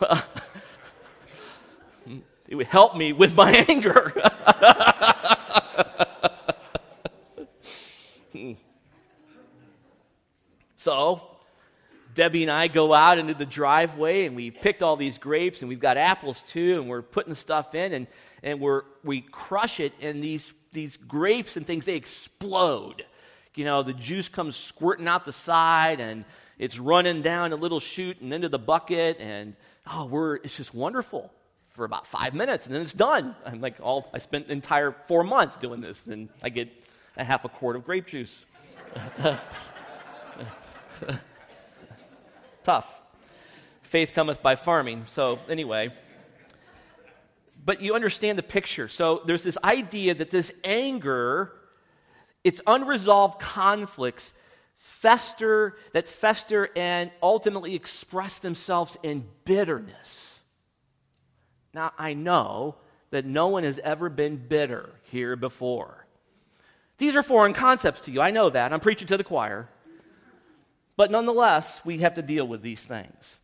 it 2.48 2.54
would 2.54 2.66
help 2.66 2.96
me 2.96 3.12
with 3.12 3.34
my 3.34 3.64
anger. 3.68 4.12
so, 10.76 11.33
Debbie 12.14 12.42
and 12.42 12.50
I 12.50 12.68
go 12.68 12.94
out 12.94 13.18
into 13.18 13.34
the 13.34 13.44
driveway 13.44 14.24
and 14.24 14.36
we 14.36 14.50
picked 14.50 14.82
all 14.82 14.96
these 14.96 15.18
grapes 15.18 15.60
and 15.60 15.68
we've 15.68 15.80
got 15.80 15.96
apples 15.96 16.42
too 16.42 16.80
and 16.80 16.88
we're 16.88 17.02
putting 17.02 17.34
stuff 17.34 17.74
in 17.74 17.92
and, 17.92 18.06
and 18.42 18.60
we're, 18.60 18.82
we 19.02 19.20
crush 19.20 19.80
it 19.80 19.92
and 20.00 20.22
these, 20.22 20.52
these 20.72 20.96
grapes 20.96 21.56
and 21.56 21.66
things, 21.66 21.84
they 21.84 21.96
explode. 21.96 23.04
You 23.56 23.64
know, 23.64 23.82
the 23.82 23.92
juice 23.92 24.28
comes 24.28 24.56
squirting 24.56 25.08
out 25.08 25.24
the 25.24 25.32
side 25.32 26.00
and 26.00 26.24
it's 26.58 26.78
running 26.78 27.20
down 27.20 27.52
a 27.52 27.56
little 27.56 27.80
chute 27.80 28.20
and 28.20 28.32
into 28.32 28.48
the 28.48 28.58
bucket 28.58 29.18
and 29.18 29.56
oh, 29.90 30.06
we're, 30.06 30.36
it's 30.36 30.56
just 30.56 30.72
wonderful 30.72 31.32
for 31.70 31.84
about 31.84 32.06
five 32.06 32.32
minutes 32.32 32.66
and 32.66 32.74
then 32.74 32.82
it's 32.82 32.92
done. 32.92 33.34
I'm 33.44 33.60
like, 33.60 33.76
all, 33.80 34.08
I 34.14 34.18
spent 34.18 34.46
the 34.46 34.52
entire 34.52 34.92
four 35.06 35.24
months 35.24 35.56
doing 35.56 35.80
this 35.80 36.06
and 36.06 36.28
I 36.42 36.48
get 36.48 36.68
a 37.16 37.24
half 37.24 37.44
a 37.44 37.48
quart 37.48 37.74
of 37.74 37.84
grape 37.84 38.06
juice. 38.06 38.46
Tough. 42.64 42.92
Faith 43.82 44.12
cometh 44.14 44.42
by 44.42 44.56
farming. 44.56 45.04
So, 45.06 45.38
anyway. 45.48 45.92
But 47.64 47.80
you 47.80 47.94
understand 47.94 48.38
the 48.38 48.42
picture. 48.42 48.88
So, 48.88 49.22
there's 49.26 49.42
this 49.42 49.58
idea 49.62 50.14
that 50.14 50.30
this 50.30 50.50
anger, 50.64 51.52
it's 52.42 52.60
unresolved 52.66 53.38
conflicts 53.38 54.32
fester, 54.78 55.76
that 55.92 56.08
fester 56.08 56.68
and 56.74 57.10
ultimately 57.22 57.74
express 57.74 58.38
themselves 58.38 58.96
in 59.02 59.26
bitterness. 59.44 60.40
Now, 61.72 61.92
I 61.98 62.14
know 62.14 62.76
that 63.10 63.24
no 63.24 63.48
one 63.48 63.64
has 63.64 63.78
ever 63.78 64.08
been 64.08 64.36
bitter 64.36 64.90
here 65.04 65.36
before. 65.36 66.06
These 66.98 67.16
are 67.16 67.22
foreign 67.22 67.52
concepts 67.52 68.02
to 68.02 68.10
you. 68.10 68.20
I 68.20 68.30
know 68.30 68.50
that. 68.50 68.72
I'm 68.72 68.80
preaching 68.80 69.08
to 69.08 69.16
the 69.16 69.24
choir. 69.24 69.68
But 70.96 71.10
nonetheless, 71.10 71.82
we 71.84 71.98
have 71.98 72.14
to 72.14 72.22
deal 72.22 72.46
with 72.46 72.62
these 72.62 72.82
things. 72.82 73.38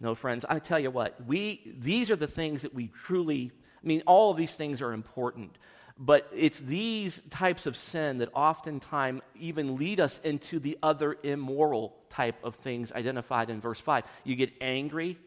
No, 0.00 0.14
friends, 0.14 0.44
I 0.48 0.58
tell 0.60 0.78
you 0.78 0.90
what, 0.90 1.16
we, 1.26 1.74
these 1.76 2.10
are 2.10 2.16
the 2.16 2.28
things 2.28 2.62
that 2.62 2.72
we 2.72 2.86
truly, 2.88 3.50
I 3.82 3.86
mean, 3.86 4.02
all 4.06 4.30
of 4.30 4.36
these 4.36 4.54
things 4.54 4.80
are 4.80 4.92
important, 4.92 5.58
but 5.98 6.28
it's 6.32 6.60
these 6.60 7.20
types 7.30 7.66
of 7.66 7.76
sin 7.76 8.18
that 8.18 8.28
oftentimes 8.32 9.22
even 9.34 9.76
lead 9.76 9.98
us 9.98 10.20
into 10.20 10.60
the 10.60 10.78
other 10.82 11.16
immoral 11.24 11.96
type 12.08 12.36
of 12.44 12.54
things 12.56 12.92
identified 12.92 13.50
in 13.50 13.60
verse 13.60 13.80
5. 13.80 14.04
You 14.22 14.36
get 14.36 14.52
angry, 14.60 15.18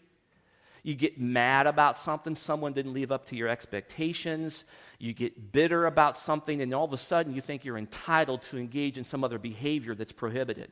you 0.84 0.95
get 0.95 1.19
mad 1.19 1.67
about 1.67 1.97
something, 1.97 2.34
someone 2.34 2.71
didn't 2.71 2.93
live 2.93 3.12
up 3.12 3.25
to 3.25 3.36
your 3.36 3.49
expectations, 3.49 4.63
you 4.99 5.12
get 5.12 5.51
bitter 5.51 5.86
about 5.86 6.15
something, 6.15 6.62
and 6.62 6.73
all 6.73 6.86
of 6.86 6.93
a 6.93 6.97
sudden 6.97 7.34
you 7.34 7.41
think 7.41 7.65
you're 7.65 7.77
entitled 7.77 8.41
to 8.43 8.57
engage 8.57 8.97
in 8.97 9.03
some 9.03 9.25
other 9.25 9.38
behavior 9.38 9.93
that's 9.95 10.13
prohibited. 10.13 10.71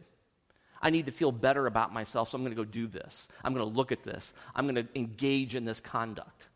I 0.81 0.89
need 0.89 1.07
to 1.07 1.11
feel 1.11 1.31
better 1.31 1.67
about 1.67 1.93
myself, 1.93 2.29
so 2.29 2.37
I'm 2.37 2.43
going 2.43 2.55
to 2.55 2.63
go 2.63 2.69
do 2.69 2.87
this. 2.87 3.27
I'm 3.43 3.53
going 3.53 3.65
to 3.65 3.77
look 3.77 3.91
at 3.91 4.03
this. 4.03 4.33
I'm 4.55 4.65
going 4.65 4.87
to 4.87 4.87
engage 4.95 5.55
in 5.55 5.65
this 5.65 5.79
conduct. 5.79 6.47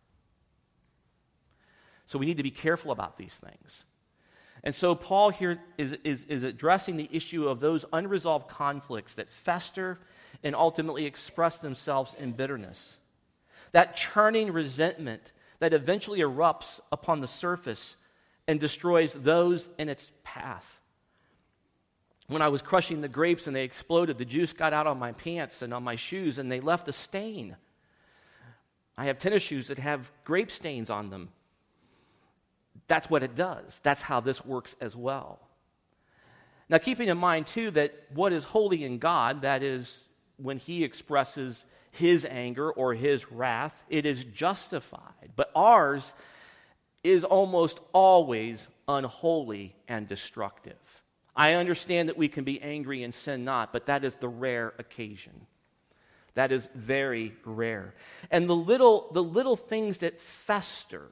So 2.05 2.19
we 2.19 2.25
need 2.25 2.37
to 2.37 2.43
be 2.43 2.51
careful 2.51 2.91
about 2.91 3.17
these 3.17 3.33
things. 3.33 3.83
And 4.63 4.73
so 4.73 4.95
Paul 4.95 5.29
here 5.29 5.59
is, 5.77 5.93
is, 6.03 6.23
is 6.25 6.43
addressing 6.43 6.95
the 6.95 7.09
issue 7.11 7.47
of 7.47 7.59
those 7.59 7.85
unresolved 7.91 8.47
conflicts 8.47 9.15
that 9.15 9.29
fester 9.29 9.99
and 10.41 10.55
ultimately 10.55 11.05
express 11.05 11.57
themselves 11.57 12.13
in 12.13 12.31
bitterness. 12.31 12.97
That 13.71 13.95
churning 13.97 14.53
resentment 14.53 15.33
that 15.59 15.73
eventually 15.73 16.19
erupts 16.19 16.79
upon 16.91 17.19
the 17.19 17.27
surface 17.27 17.97
and 18.47 18.59
destroys 18.59 19.13
those 19.13 19.69
in 19.77 19.89
its 19.89 20.11
path 20.23 20.79
when 22.33 22.41
I 22.41 22.49
was 22.49 22.61
crushing 22.61 23.01
the 23.01 23.07
grapes 23.07 23.47
and 23.47 23.55
they 23.55 23.63
exploded, 23.63 24.17
the 24.17 24.25
juice 24.25 24.53
got 24.53 24.73
out 24.73 24.87
on 24.87 24.99
my 24.99 25.11
pants 25.11 25.61
and 25.61 25.73
on 25.73 25.83
my 25.83 25.95
shoes 25.95 26.39
and 26.39 26.51
they 26.51 26.59
left 26.59 26.87
a 26.87 26.91
stain. 26.91 27.55
I 28.97 29.05
have 29.05 29.17
tennis 29.17 29.43
shoes 29.43 29.67
that 29.67 29.79
have 29.79 30.11
grape 30.23 30.51
stains 30.51 30.89
on 30.89 31.09
them. 31.09 31.29
That's 32.87 33.09
what 33.09 33.23
it 33.23 33.35
does. 33.35 33.79
That's 33.83 34.01
how 34.01 34.19
this 34.19 34.45
works 34.45 34.75
as 34.81 34.95
well. 34.95 35.39
Now, 36.69 36.77
keeping 36.77 37.09
in 37.09 37.17
mind, 37.17 37.47
too, 37.47 37.71
that 37.71 37.93
what 38.13 38.33
is 38.33 38.45
holy 38.45 38.83
in 38.83 38.97
God, 38.97 39.41
that 39.41 39.63
is, 39.63 40.03
when 40.37 40.57
He 40.57 40.83
expresses 40.83 41.63
His 41.91 42.25
anger 42.25 42.71
or 42.71 42.93
His 42.93 43.31
wrath, 43.31 43.83
it 43.89 44.05
is 44.05 44.23
justified. 44.23 45.31
But 45.35 45.51
ours 45.55 46.13
is 47.03 47.23
almost 47.23 47.79
always 47.91 48.67
unholy 48.87 49.75
and 49.87 50.07
destructive. 50.07 51.02
I 51.35 51.53
understand 51.53 52.09
that 52.09 52.17
we 52.17 52.27
can 52.27 52.43
be 52.43 52.61
angry 52.61 53.03
and 53.03 53.13
sin 53.13 53.43
not, 53.43 53.73
but 53.73 53.87
that 53.87 54.03
is 54.03 54.15
the 54.17 54.29
rare 54.29 54.73
occasion. 54.77 55.47
That 56.35 56.51
is 56.51 56.67
very 56.75 57.33
rare. 57.45 57.93
And 58.31 58.47
the 58.49 58.55
little, 58.55 59.09
the 59.11 59.23
little 59.23 59.55
things 59.55 59.99
that 59.99 60.19
fester, 60.19 61.11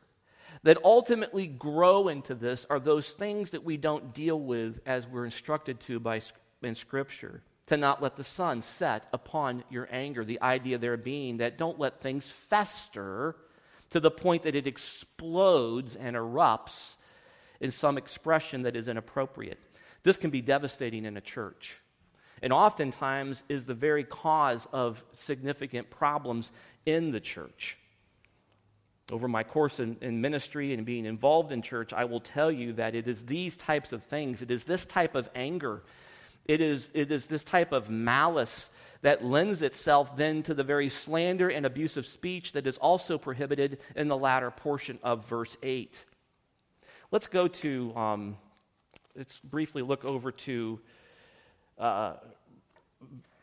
that 0.64 0.78
ultimately 0.84 1.48
grow 1.48 2.08
into 2.08 2.36
this, 2.36 2.66
are 2.70 2.80
those 2.80 3.14
things 3.14 3.52
that 3.52 3.64
we 3.64 3.78
don't 3.78 4.14
deal 4.14 4.40
with 4.40 4.80
as 4.86 5.08
we're 5.08 5.26
instructed 5.26 5.80
to 5.82 6.00
by, 6.00 6.22
in 6.62 6.76
Scripture. 6.76 7.42
To 7.68 7.78
not 7.78 8.02
let 8.02 8.16
the 8.16 8.24
sun 8.24 8.62
set 8.62 9.08
upon 9.14 9.64
your 9.70 9.88
anger. 9.92 10.26
The 10.26 10.42
idea 10.42 10.78
there 10.78 10.98
being 10.98 11.38
that 11.38 11.58
don't 11.58 11.80
let 11.80 12.02
things 12.02 12.30
fester 12.30 13.36
to 13.92 14.00
the 14.00 14.12
point 14.12 14.44
that 14.44 14.56
it 14.56 14.68
explodes 14.68 15.96
and 15.96 16.16
erupts 16.16 16.98
in 17.62 17.72
some 17.72 17.98
expression 17.98 18.64
that 18.64 18.76
is 18.76 18.88
inappropriate. 18.88 19.60
This 20.04 20.18
can 20.18 20.30
be 20.30 20.42
devastating 20.42 21.06
in 21.06 21.18
a 21.18 21.22
church 21.22 21.82
and 22.42 22.52
oftentimes 22.52 23.44
is 23.50 23.66
the 23.66 23.74
very 23.74 24.04
cause 24.04 24.68
of 24.74 25.04
significant 25.12 25.90
problems 25.90 26.52
in 26.86 27.12
the 27.12 27.20
church. 27.20 27.78
Over 29.12 29.28
my 29.28 29.44
course 29.44 29.80
in, 29.80 29.98
in, 30.02 30.22
ministry 30.22 30.74
and 30.74 30.86
being 30.86 31.06
involved 31.06 31.52
in 31.52 31.62
church, 31.62 31.94
I 31.94 32.06
will 32.06 32.22
tell 32.22 32.52
you 32.52 32.74
that 32.74 32.96
it 32.96 33.08
is 33.08 33.26
these 33.26 33.58
types 33.58 33.92
of 33.92 34.04
things, 34.04 34.42
it 34.42 34.50
is 34.50 34.64
this 34.64 34.86
type 34.86 35.16
of 35.16 35.30
anger, 35.36 35.84
It 36.46 36.62
is, 36.62 36.90
it 36.94 37.12
is 37.12 37.28
this 37.28 37.44
type 37.44 37.72
of 37.72 37.90
malice 37.90 38.70
that 39.02 39.24
lends 39.24 39.62
itself 39.62 40.16
then 40.16 40.42
to 40.44 40.54
the 40.54 40.64
very 40.64 40.90
slander 40.90 41.50
and 41.50 41.66
abusive 41.66 42.08
speech 42.08 42.54
that 42.54 42.66
is 42.66 42.78
also 42.78 43.18
prohibited 43.18 43.80
in 43.96 44.08
the 44.08 44.18
latter 44.18 44.50
portion 44.50 44.98
of 45.04 45.28
verse 45.28 45.58
8. 45.62 46.06
Let's 47.12 47.28
go 47.28 47.48
to, 47.48 47.96
um, 47.96 48.38
let's 49.16 49.40
briefly 49.40 49.82
look 49.82 50.06
over 50.06 50.32
to 50.32 50.80
uh, 51.78 52.14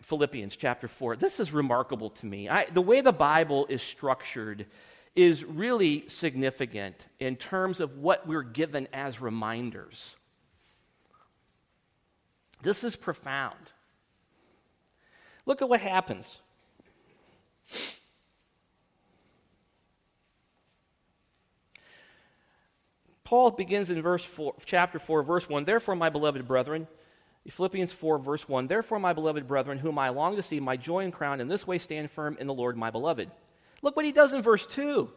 Philippians 0.03 0.57
chapter 0.57 0.89
4. 0.89 1.17
This 1.17 1.41
is 1.41 1.53
remarkable 1.53 2.11
to 2.11 2.27
me. 2.27 2.49
I, 2.49 2.67
the 2.67 2.81
way 2.83 3.01
the 3.01 3.13
Bible 3.13 3.67
is 3.69 3.83
structured 3.83 4.67
is 5.15 5.45
really 5.45 6.05
significant 6.09 7.07
in 7.19 7.37
terms 7.37 7.81
of 7.81 7.99
what 7.99 8.27
we're 8.27 8.43
given 8.43 8.89
as 8.93 9.21
reminders. 9.21 10.17
This 12.63 12.85
is 12.85 12.97
profound. 12.97 13.73
Look 15.45 15.63
at 15.63 15.69
what 15.69 15.81
happens. 15.81 16.39
Paul 23.29 23.51
begins 23.51 23.91
in 23.91 24.01
verse 24.01 24.25
4, 24.25 24.55
chapter 24.65 24.99
4, 24.99 25.23
verse 25.23 25.47
1. 25.51 25.65
Therefore, 25.65 25.95
my 25.95 26.09
beloved 26.09 26.49
brethren, 26.49 26.89
Philippians 27.47 27.93
4, 27.93 28.19
verse 28.19 28.49
1 28.49 28.69
Therefore, 28.69 28.99
my 28.99 29.13
beloved 29.13 29.47
brethren, 29.47 29.77
whom 29.77 29.99
I 29.99 30.09
long 30.09 30.37
to 30.37 30.43
see, 30.43 30.61
my 30.61 30.79
joy 30.79 31.05
and 31.05 31.13
crown, 31.13 31.43
in 31.43 31.47
this 31.47 31.67
way 31.67 31.77
stand 31.77 32.11
firm 32.11 32.39
in 32.41 32.47
the 32.47 32.55
Lord, 32.55 32.79
my 32.79 32.91
beloved. 32.91 33.31
Look 33.83 33.97
what 33.97 34.07
he 34.07 34.13
does 34.13 34.33
in 34.33 34.41
verse 34.41 34.67
2. 34.67 35.11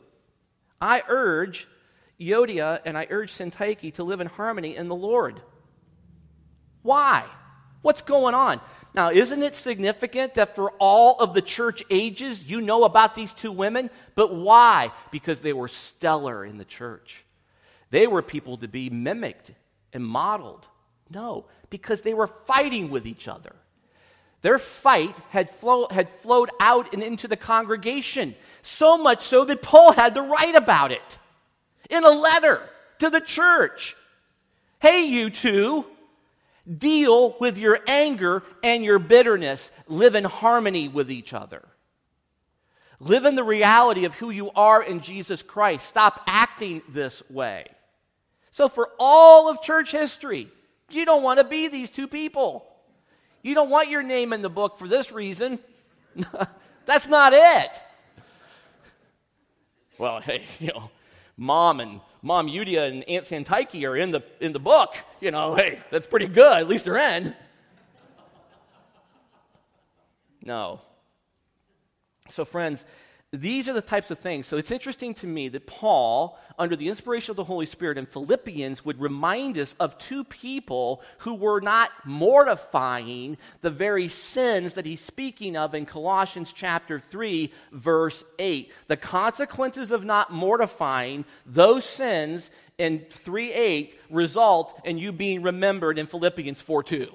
I 0.81 1.03
urge 1.07 1.69
Euodia 2.19 2.81
and 2.83 2.97
I 2.97 3.07
urge 3.09 3.31
Syntyche 3.31 3.93
to 3.93 4.03
live 4.03 4.19
in 4.19 4.27
harmony 4.27 4.75
in 4.75 4.89
the 4.89 4.93
Lord. 4.93 5.41
Why? 6.81 7.23
What's 7.81 8.01
going 8.01 8.35
on? 8.35 8.59
Now, 8.93 9.11
isn't 9.11 9.41
it 9.41 9.55
significant 9.55 10.33
that 10.33 10.53
for 10.53 10.71
all 10.79 11.15
of 11.21 11.33
the 11.33 11.41
church 11.41 11.81
ages, 11.89 12.51
you 12.51 12.59
know 12.59 12.83
about 12.83 13.15
these 13.15 13.31
two 13.31 13.53
women? 13.53 13.89
But 14.15 14.35
why? 14.35 14.91
Because 15.11 15.39
they 15.39 15.53
were 15.53 15.69
stellar 15.69 16.43
in 16.43 16.57
the 16.57 16.65
church. 16.65 17.23
They 17.91 18.07
were 18.07 18.21
people 18.21 18.57
to 18.57 18.67
be 18.67 18.89
mimicked 18.89 19.51
and 19.93 20.03
modeled. 20.03 20.67
No, 21.09 21.45
because 21.69 22.01
they 22.01 22.13
were 22.13 22.27
fighting 22.27 22.89
with 22.89 23.05
each 23.05 23.27
other. 23.27 23.53
Their 24.41 24.57
fight 24.57 25.15
had, 25.29 25.49
flow, 25.49 25.87
had 25.91 26.09
flowed 26.09 26.49
out 26.59 26.93
and 26.93 27.03
into 27.03 27.27
the 27.27 27.37
congregation, 27.37 28.33
so 28.61 28.97
much 28.97 29.21
so 29.21 29.45
that 29.45 29.61
Paul 29.61 29.91
had 29.91 30.15
to 30.15 30.21
write 30.21 30.55
about 30.55 30.91
it 30.91 31.19
in 31.89 32.03
a 32.03 32.09
letter 32.09 32.61
to 32.99 33.09
the 33.09 33.21
church. 33.21 33.95
Hey, 34.79 35.05
you 35.05 35.29
two, 35.29 35.85
deal 36.77 37.35
with 37.39 37.57
your 37.57 37.79
anger 37.85 38.41
and 38.63 38.83
your 38.83 38.99
bitterness. 38.99 39.71
Live 39.87 40.15
in 40.15 40.23
harmony 40.23 40.87
with 40.87 41.11
each 41.11 41.33
other. 41.33 41.63
Live 42.99 43.25
in 43.25 43.35
the 43.35 43.43
reality 43.43 44.05
of 44.05 44.15
who 44.15 44.29
you 44.29 44.49
are 44.51 44.81
in 44.81 45.01
Jesus 45.01 45.43
Christ. 45.43 45.87
Stop 45.87 46.23
acting 46.25 46.81
this 46.89 47.21
way. 47.29 47.65
So, 48.61 48.69
for 48.69 48.91
all 48.99 49.49
of 49.49 49.63
church 49.63 49.91
history, 49.91 50.47
you 50.91 51.03
don't 51.03 51.23
want 51.23 51.39
to 51.39 51.43
be 51.43 51.67
these 51.67 51.89
two 51.89 52.07
people. 52.07 52.63
You 53.41 53.55
don't 53.55 53.71
want 53.71 53.89
your 53.89 54.03
name 54.03 54.33
in 54.33 54.43
the 54.43 54.51
book 54.51 54.77
for 54.77 54.87
this 54.87 55.11
reason. 55.11 55.57
That's 56.85 57.07
not 57.07 57.33
it. 57.33 57.71
Well, 59.97 60.19
hey, 60.19 60.43
you 60.59 60.67
know, 60.67 60.91
mom 61.37 61.79
and 61.79 62.01
mom 62.21 62.45
Euodia 62.49 62.87
and 62.87 63.03
Aunt 63.09 63.25
Syntyche 63.25 63.83
are 63.89 63.97
in 63.97 64.11
the 64.11 64.21
in 64.39 64.53
the 64.53 64.59
book. 64.59 64.95
You 65.21 65.31
know, 65.31 65.55
hey, 65.55 65.79
that's 65.89 66.05
pretty 66.05 66.27
good. 66.27 66.59
At 66.59 66.67
least 66.67 66.85
they're 66.85 66.97
in. 66.97 67.33
No. 70.45 70.81
So, 72.29 72.45
friends, 72.45 72.85
these 73.33 73.69
are 73.69 73.73
the 73.73 73.81
types 73.81 74.11
of 74.11 74.19
things. 74.19 74.45
So 74.45 74.57
it's 74.57 74.71
interesting 74.71 75.13
to 75.15 75.27
me 75.27 75.47
that 75.49 75.65
Paul, 75.65 76.37
under 76.59 76.75
the 76.75 76.89
inspiration 76.89 77.31
of 77.31 77.37
the 77.37 77.45
Holy 77.45 77.65
Spirit 77.65 77.97
in 77.97 78.05
Philippians, 78.05 78.83
would 78.83 78.99
remind 78.99 79.57
us 79.57 79.73
of 79.79 79.97
two 79.97 80.25
people 80.25 81.01
who 81.19 81.35
were 81.35 81.61
not 81.61 81.91
mortifying 82.03 83.37
the 83.61 83.69
very 83.69 84.09
sins 84.09 84.73
that 84.73 84.85
he's 84.85 84.99
speaking 84.99 85.55
of 85.55 85.73
in 85.73 85.85
Colossians 85.85 86.51
chapter 86.51 86.99
3, 86.99 87.53
verse 87.71 88.25
8. 88.37 88.69
The 88.87 88.97
consequences 88.97 89.91
of 89.91 90.03
not 90.03 90.33
mortifying 90.33 91.23
those 91.45 91.85
sins 91.85 92.51
in 92.77 93.05
3 93.09 93.53
8 93.53 93.99
result 94.09 94.81
in 94.83 94.97
you 94.97 95.13
being 95.13 95.41
remembered 95.41 95.97
in 95.97 96.05
Philippians 96.05 96.61
4 96.61 96.83
2. 96.83 97.07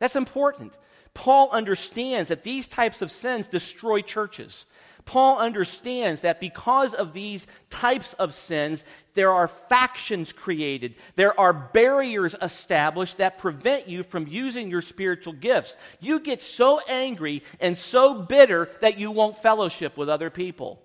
That's 0.00 0.16
important. 0.16 0.76
Paul 1.20 1.50
understands 1.50 2.30
that 2.30 2.44
these 2.44 2.66
types 2.66 3.02
of 3.02 3.10
sins 3.10 3.46
destroy 3.46 4.00
churches. 4.00 4.64
Paul 5.04 5.36
understands 5.38 6.22
that 6.22 6.40
because 6.40 6.94
of 6.94 7.12
these 7.12 7.46
types 7.68 8.14
of 8.14 8.32
sins, 8.32 8.84
there 9.12 9.30
are 9.30 9.46
factions 9.46 10.32
created. 10.32 10.94
There 11.16 11.38
are 11.38 11.52
barriers 11.52 12.34
established 12.40 13.18
that 13.18 13.36
prevent 13.36 13.86
you 13.86 14.02
from 14.02 14.28
using 14.28 14.70
your 14.70 14.80
spiritual 14.80 15.34
gifts. 15.34 15.76
You 16.00 16.20
get 16.20 16.40
so 16.40 16.80
angry 16.88 17.42
and 17.60 17.76
so 17.76 18.14
bitter 18.14 18.70
that 18.80 18.98
you 18.98 19.10
won't 19.10 19.36
fellowship 19.36 19.98
with 19.98 20.08
other 20.08 20.30
people. 20.30 20.80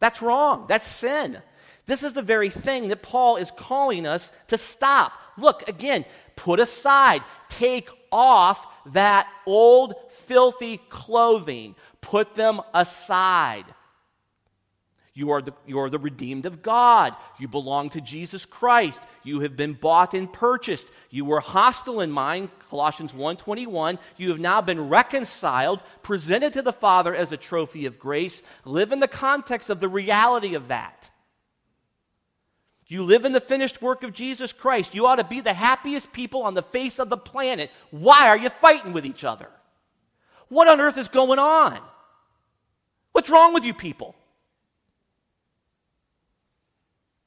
That's 0.00 0.20
wrong. 0.20 0.66
That's 0.68 0.86
sin. 0.86 1.40
This 1.86 2.02
is 2.02 2.12
the 2.12 2.20
very 2.20 2.50
thing 2.50 2.88
that 2.88 3.02
Paul 3.02 3.36
is 3.36 3.50
calling 3.50 4.06
us 4.06 4.30
to 4.48 4.58
stop. 4.58 5.14
Look, 5.38 5.66
again, 5.66 6.04
put 6.36 6.60
aside, 6.60 7.22
take 7.48 7.88
off 8.14 8.66
that 8.92 9.28
old 9.44 9.94
filthy 10.08 10.78
clothing. 10.88 11.74
Put 12.00 12.36
them 12.36 12.60
aside. 12.72 13.64
You 15.16 15.30
are, 15.30 15.42
the, 15.42 15.52
you 15.64 15.78
are 15.78 15.90
the 15.90 15.98
redeemed 15.98 16.44
of 16.44 16.60
God. 16.60 17.14
You 17.38 17.46
belong 17.46 17.90
to 17.90 18.00
Jesus 18.00 18.44
Christ. 18.44 19.00
You 19.22 19.40
have 19.40 19.56
been 19.56 19.74
bought 19.74 20.12
and 20.12 20.32
purchased. 20.32 20.88
You 21.10 21.24
were 21.24 21.40
hostile 21.40 22.00
in 22.00 22.10
mind, 22.10 22.50
Colossians 22.68 23.12
1:21. 23.12 23.98
You 24.16 24.30
have 24.30 24.40
now 24.40 24.60
been 24.60 24.88
reconciled, 24.88 25.84
presented 26.02 26.54
to 26.54 26.62
the 26.62 26.72
Father 26.72 27.14
as 27.14 27.30
a 27.30 27.36
trophy 27.36 27.86
of 27.86 28.00
grace. 28.00 28.42
Live 28.64 28.90
in 28.90 28.98
the 28.98 29.06
context 29.06 29.70
of 29.70 29.78
the 29.78 29.88
reality 29.88 30.54
of 30.54 30.68
that. 30.68 31.10
You 32.86 33.02
live 33.02 33.24
in 33.24 33.32
the 33.32 33.40
finished 33.40 33.80
work 33.80 34.02
of 34.02 34.12
Jesus 34.12 34.52
Christ. 34.52 34.94
You 34.94 35.06
ought 35.06 35.16
to 35.16 35.24
be 35.24 35.40
the 35.40 35.54
happiest 35.54 36.12
people 36.12 36.42
on 36.42 36.54
the 36.54 36.62
face 36.62 36.98
of 36.98 37.08
the 37.08 37.16
planet. 37.16 37.70
Why 37.90 38.28
are 38.28 38.36
you 38.36 38.50
fighting 38.50 38.92
with 38.92 39.06
each 39.06 39.24
other? 39.24 39.48
What 40.48 40.68
on 40.68 40.80
earth 40.80 40.98
is 40.98 41.08
going 41.08 41.38
on? 41.38 41.80
What's 43.12 43.30
wrong 43.30 43.54
with 43.54 43.64
you 43.64 43.72
people? 43.72 44.14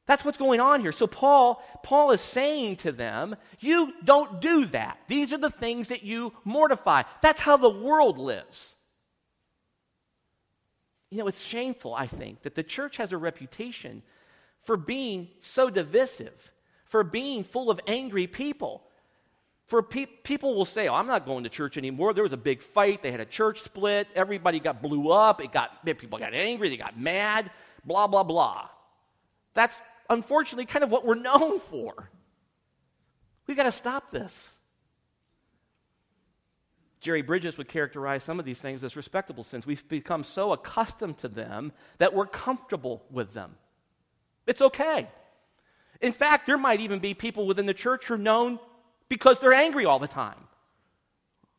That's 0.06 0.24
what's 0.24 0.38
going 0.38 0.62
on 0.62 0.80
here. 0.80 0.94
So 0.94 1.06
Paul, 1.06 1.62
Paul 1.84 2.12
is 2.12 2.22
saying 2.22 2.78
to 2.78 2.92
them, 2.92 3.36
you 3.60 3.94
don't 4.06 4.40
do 4.40 4.66
that. 4.68 5.00
These 5.08 5.34
are 5.34 5.38
the 5.38 5.50
things 5.50 5.90
that 5.90 6.04
you 6.04 6.34
mortify. 6.46 7.04
That's 7.22 7.42
how 7.42 7.58
the 7.58 7.70
world 7.70 8.18
lives. 8.18 8.76
You 11.10 11.18
know, 11.18 11.28
it's 11.28 11.44
shameful, 11.44 11.94
I 11.94 12.08
think, 12.08 12.44
that 12.44 12.56
the 12.56 12.64
church 12.64 12.98
has 12.98 13.12
a 13.12 13.18
reputation 13.18 14.04
for 14.68 14.76
being 14.76 15.30
so 15.40 15.70
divisive, 15.70 16.52
for 16.84 17.02
being 17.02 17.46
full 17.46 17.72
of 17.72 17.80
angry 17.88 18.28
people. 18.28 18.84
For 19.66 19.82
pe- 19.82 20.06
people 20.06 20.56
will 20.56 20.66
say, 20.66 20.90
"Oh, 20.90 20.94
I'm 20.94 21.08
not 21.08 21.26
going 21.26 21.46
to 21.46 21.50
church 21.50 21.78
anymore." 21.78 22.14
There 22.14 22.24
was 22.24 22.34
a 22.34 22.38
big 22.38 22.62
fight. 22.62 23.02
They 23.02 23.12
had 23.12 23.22
a 23.22 23.26
church 23.26 23.62
split. 23.62 24.10
Everybody 24.14 24.60
got 24.60 24.82
blew 24.82 25.10
up. 25.10 25.42
It 25.42 25.54
got 25.54 25.86
people 25.86 26.20
got 26.20 26.34
angry. 26.34 26.68
They 26.68 26.76
got 26.76 27.00
mad. 27.00 27.50
Blah 27.86 28.08
blah 28.08 28.24
blah. 28.24 28.68
That's 29.54 29.80
unfortunately 30.10 30.66
kind 30.66 30.84
of 30.84 30.92
what 30.92 31.06
we're 31.06 31.16
known 31.30 31.62
for. 31.62 32.10
We 33.48 33.56
got 33.56 33.64
to 33.64 33.72
stop 33.72 34.10
this. 34.10 34.52
Jerry 37.00 37.22
Bridges 37.22 37.58
would 37.58 37.70
characterize 37.70 38.22
some 38.22 38.38
of 38.38 38.44
these 38.44 38.60
things 38.60 38.84
as 38.84 38.98
respectable 38.98 39.46
sins. 39.46 39.66
We've 39.66 39.88
become 39.88 40.26
so 40.26 40.52
accustomed 40.52 41.20
to 41.20 41.30
them 41.30 41.72
that 42.00 42.14
we're 42.14 42.26
comfortable 42.26 43.06
with 43.10 43.32
them. 43.32 43.56
It's 44.48 44.62
okay. 44.62 45.08
In 46.02 46.14
fact, 46.14 46.46
there 46.46 46.58
might 46.58 46.80
even 46.80 47.00
be 47.00 47.14
people 47.14 47.46
within 47.46 47.66
the 47.66 47.74
church 47.74 48.06
who 48.06 48.16
are 48.16 48.18
known 48.18 48.60
because 49.10 49.40
they're 49.40 49.54
angry 49.54 49.86
all 49.86 50.00
the 50.00 50.08
time. 50.08 50.48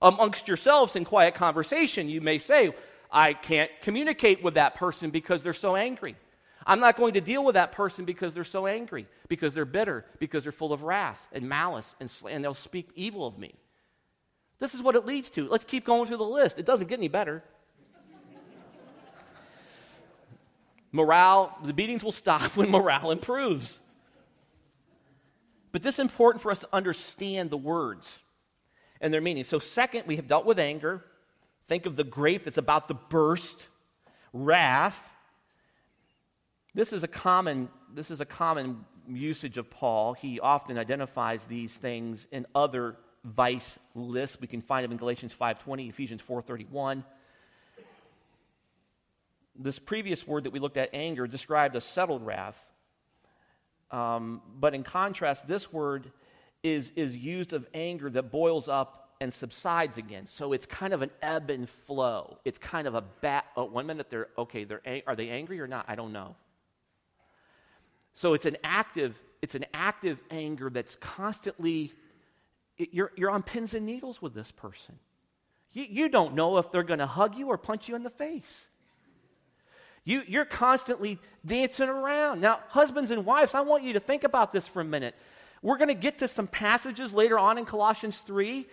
Amongst 0.00 0.48
yourselves 0.48 0.96
in 0.96 1.04
quiet 1.04 1.34
conversation, 1.34 2.08
you 2.08 2.20
may 2.20 2.38
say, 2.38 2.72
I 3.10 3.32
can't 3.32 3.70
communicate 3.82 4.42
with 4.42 4.54
that 4.54 4.74
person 4.74 5.10
because 5.10 5.42
they're 5.42 5.52
so 5.52 5.76
angry. 5.76 6.16
I'm 6.66 6.80
not 6.80 6.96
going 6.96 7.14
to 7.14 7.20
deal 7.20 7.44
with 7.44 7.54
that 7.54 7.72
person 7.72 8.04
because 8.04 8.34
they're 8.34 8.44
so 8.44 8.66
angry, 8.66 9.06
because 9.28 9.54
they're 9.54 9.64
bitter, 9.64 10.04
because 10.18 10.42
they're 10.42 10.52
full 10.52 10.72
of 10.72 10.82
wrath 10.82 11.26
and 11.32 11.48
malice, 11.48 11.96
and, 11.98 12.10
sl- 12.10 12.28
and 12.28 12.44
they'll 12.44 12.54
speak 12.54 12.90
evil 12.94 13.26
of 13.26 13.38
me. 13.38 13.54
This 14.58 14.74
is 14.74 14.82
what 14.82 14.94
it 14.94 15.06
leads 15.06 15.30
to. 15.30 15.48
Let's 15.48 15.64
keep 15.64 15.84
going 15.84 16.06
through 16.06 16.18
the 16.18 16.24
list. 16.24 16.58
It 16.58 16.66
doesn't 16.66 16.88
get 16.88 16.98
any 16.98 17.08
better. 17.08 17.42
Morale, 20.92 21.56
the 21.62 21.72
beatings 21.72 22.02
will 22.02 22.12
stop 22.12 22.42
when 22.56 22.70
morale 22.70 23.10
improves. 23.10 23.78
But 25.72 25.82
this 25.82 25.96
is 25.96 26.00
important 26.00 26.42
for 26.42 26.50
us 26.50 26.60
to 26.60 26.68
understand 26.72 27.50
the 27.50 27.56
words 27.56 28.20
and 29.00 29.12
their 29.12 29.20
meaning. 29.20 29.44
So, 29.44 29.58
second, 29.58 30.06
we 30.06 30.16
have 30.16 30.26
dealt 30.26 30.46
with 30.46 30.58
anger. 30.58 31.04
Think 31.64 31.86
of 31.86 31.96
the 31.96 32.04
grape 32.04 32.44
that's 32.44 32.58
about 32.58 32.88
to 32.88 32.94
burst, 32.94 33.68
wrath. 34.32 35.10
This 36.74 36.92
is 36.92 37.04
a 37.04 37.08
common, 37.08 37.68
this 37.94 38.10
is 38.10 38.20
a 38.20 38.24
common 38.24 38.84
usage 39.06 39.58
of 39.58 39.70
Paul. 39.70 40.14
He 40.14 40.40
often 40.40 40.78
identifies 40.78 41.46
these 41.46 41.76
things 41.76 42.26
in 42.32 42.46
other 42.54 42.96
vice 43.24 43.78
lists. 43.94 44.38
We 44.40 44.46
can 44.46 44.62
find 44.62 44.84
them 44.84 44.92
in 44.92 44.98
Galatians 44.98 45.34
5:20, 45.34 45.88
Ephesians 45.88 46.22
4:31. 46.22 47.04
This 49.58 49.78
previous 49.78 50.26
word 50.26 50.44
that 50.44 50.50
we 50.50 50.60
looked 50.60 50.76
at, 50.76 50.90
anger, 50.92 51.26
described 51.26 51.74
a 51.76 51.80
settled 51.80 52.24
wrath. 52.24 52.66
Um, 53.90 54.40
but 54.58 54.74
in 54.74 54.84
contrast, 54.84 55.48
this 55.48 55.72
word 55.72 56.12
is, 56.62 56.92
is 56.94 57.16
used 57.16 57.52
of 57.52 57.66
anger 57.74 58.08
that 58.10 58.30
boils 58.30 58.68
up 58.68 59.08
and 59.20 59.32
subsides 59.32 59.98
again. 59.98 60.26
So 60.26 60.52
it's 60.52 60.66
kind 60.66 60.92
of 60.92 61.02
an 61.02 61.10
ebb 61.22 61.50
and 61.50 61.68
flow. 61.68 62.38
It's 62.44 62.58
kind 62.58 62.86
of 62.86 62.94
a 62.94 63.02
bat. 63.02 63.46
Oh, 63.56 63.64
one 63.64 63.86
minute 63.86 64.10
they're 64.10 64.28
okay. 64.38 64.64
They're 64.64 64.80
are 65.06 65.16
they 65.16 65.30
angry 65.30 65.60
or 65.60 65.66
not? 65.66 65.86
I 65.88 65.94
don't 65.94 66.12
know. 66.12 66.36
So 68.12 68.34
it's 68.34 68.46
an 68.46 68.56
active. 68.62 69.20
It's 69.42 69.54
an 69.54 69.66
active 69.74 70.22
anger 70.30 70.70
that's 70.70 70.96
constantly. 70.96 71.92
It, 72.76 72.90
you're 72.92 73.12
you're 73.16 73.30
on 73.30 73.42
pins 73.42 73.74
and 73.74 73.86
needles 73.86 74.22
with 74.22 74.34
this 74.34 74.50
person. 74.52 74.98
You, 75.72 75.86
you 75.88 76.08
don't 76.08 76.34
know 76.34 76.58
if 76.58 76.70
they're 76.70 76.82
going 76.82 77.00
to 77.00 77.06
hug 77.06 77.36
you 77.36 77.48
or 77.48 77.58
punch 77.58 77.88
you 77.88 77.96
in 77.96 78.02
the 78.02 78.10
face. 78.10 78.68
You, 80.08 80.22
you're 80.26 80.46
constantly 80.46 81.18
dancing 81.44 81.90
around. 81.90 82.40
Now, 82.40 82.60
husbands 82.68 83.10
and 83.10 83.26
wives, 83.26 83.52
I 83.52 83.60
want 83.60 83.82
you 83.82 83.92
to 83.92 84.00
think 84.00 84.24
about 84.24 84.52
this 84.52 84.66
for 84.66 84.80
a 84.80 84.84
minute. 84.84 85.14
We're 85.60 85.76
going 85.76 85.88
to 85.88 85.94
get 85.94 86.20
to 86.20 86.28
some 86.28 86.46
passages 86.46 87.12
later 87.12 87.38
on 87.38 87.58
in 87.58 87.66
Colossians 87.66 88.16
3, 88.20 88.66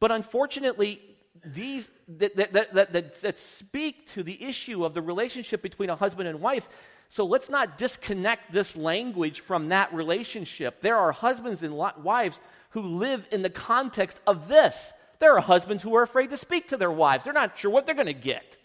but 0.00 0.10
unfortunately, 0.10 1.02
these 1.44 1.90
that, 2.08 2.36
that, 2.36 2.52
that, 2.54 2.92
that, 2.94 3.20
that 3.20 3.38
speak 3.38 4.06
to 4.08 4.22
the 4.22 4.42
issue 4.42 4.82
of 4.86 4.94
the 4.94 5.02
relationship 5.02 5.60
between 5.60 5.90
a 5.90 5.94
husband 5.94 6.26
and 6.26 6.40
wife. 6.40 6.66
So 7.10 7.26
let's 7.26 7.50
not 7.50 7.76
disconnect 7.76 8.50
this 8.50 8.74
language 8.74 9.40
from 9.40 9.68
that 9.68 9.92
relationship. 9.92 10.80
There 10.80 10.96
are 10.96 11.12
husbands 11.12 11.62
and 11.62 11.76
wives 11.76 12.40
who 12.70 12.80
live 12.80 13.28
in 13.30 13.42
the 13.42 13.50
context 13.50 14.20
of 14.26 14.48
this. 14.48 14.94
There 15.18 15.36
are 15.36 15.42
husbands 15.42 15.82
who 15.82 15.94
are 15.96 16.02
afraid 16.02 16.30
to 16.30 16.38
speak 16.38 16.68
to 16.68 16.78
their 16.78 16.90
wives, 16.90 17.24
they're 17.24 17.34
not 17.34 17.58
sure 17.58 17.70
what 17.70 17.84
they're 17.84 17.94
going 17.94 18.06
to 18.06 18.14
get. 18.14 18.56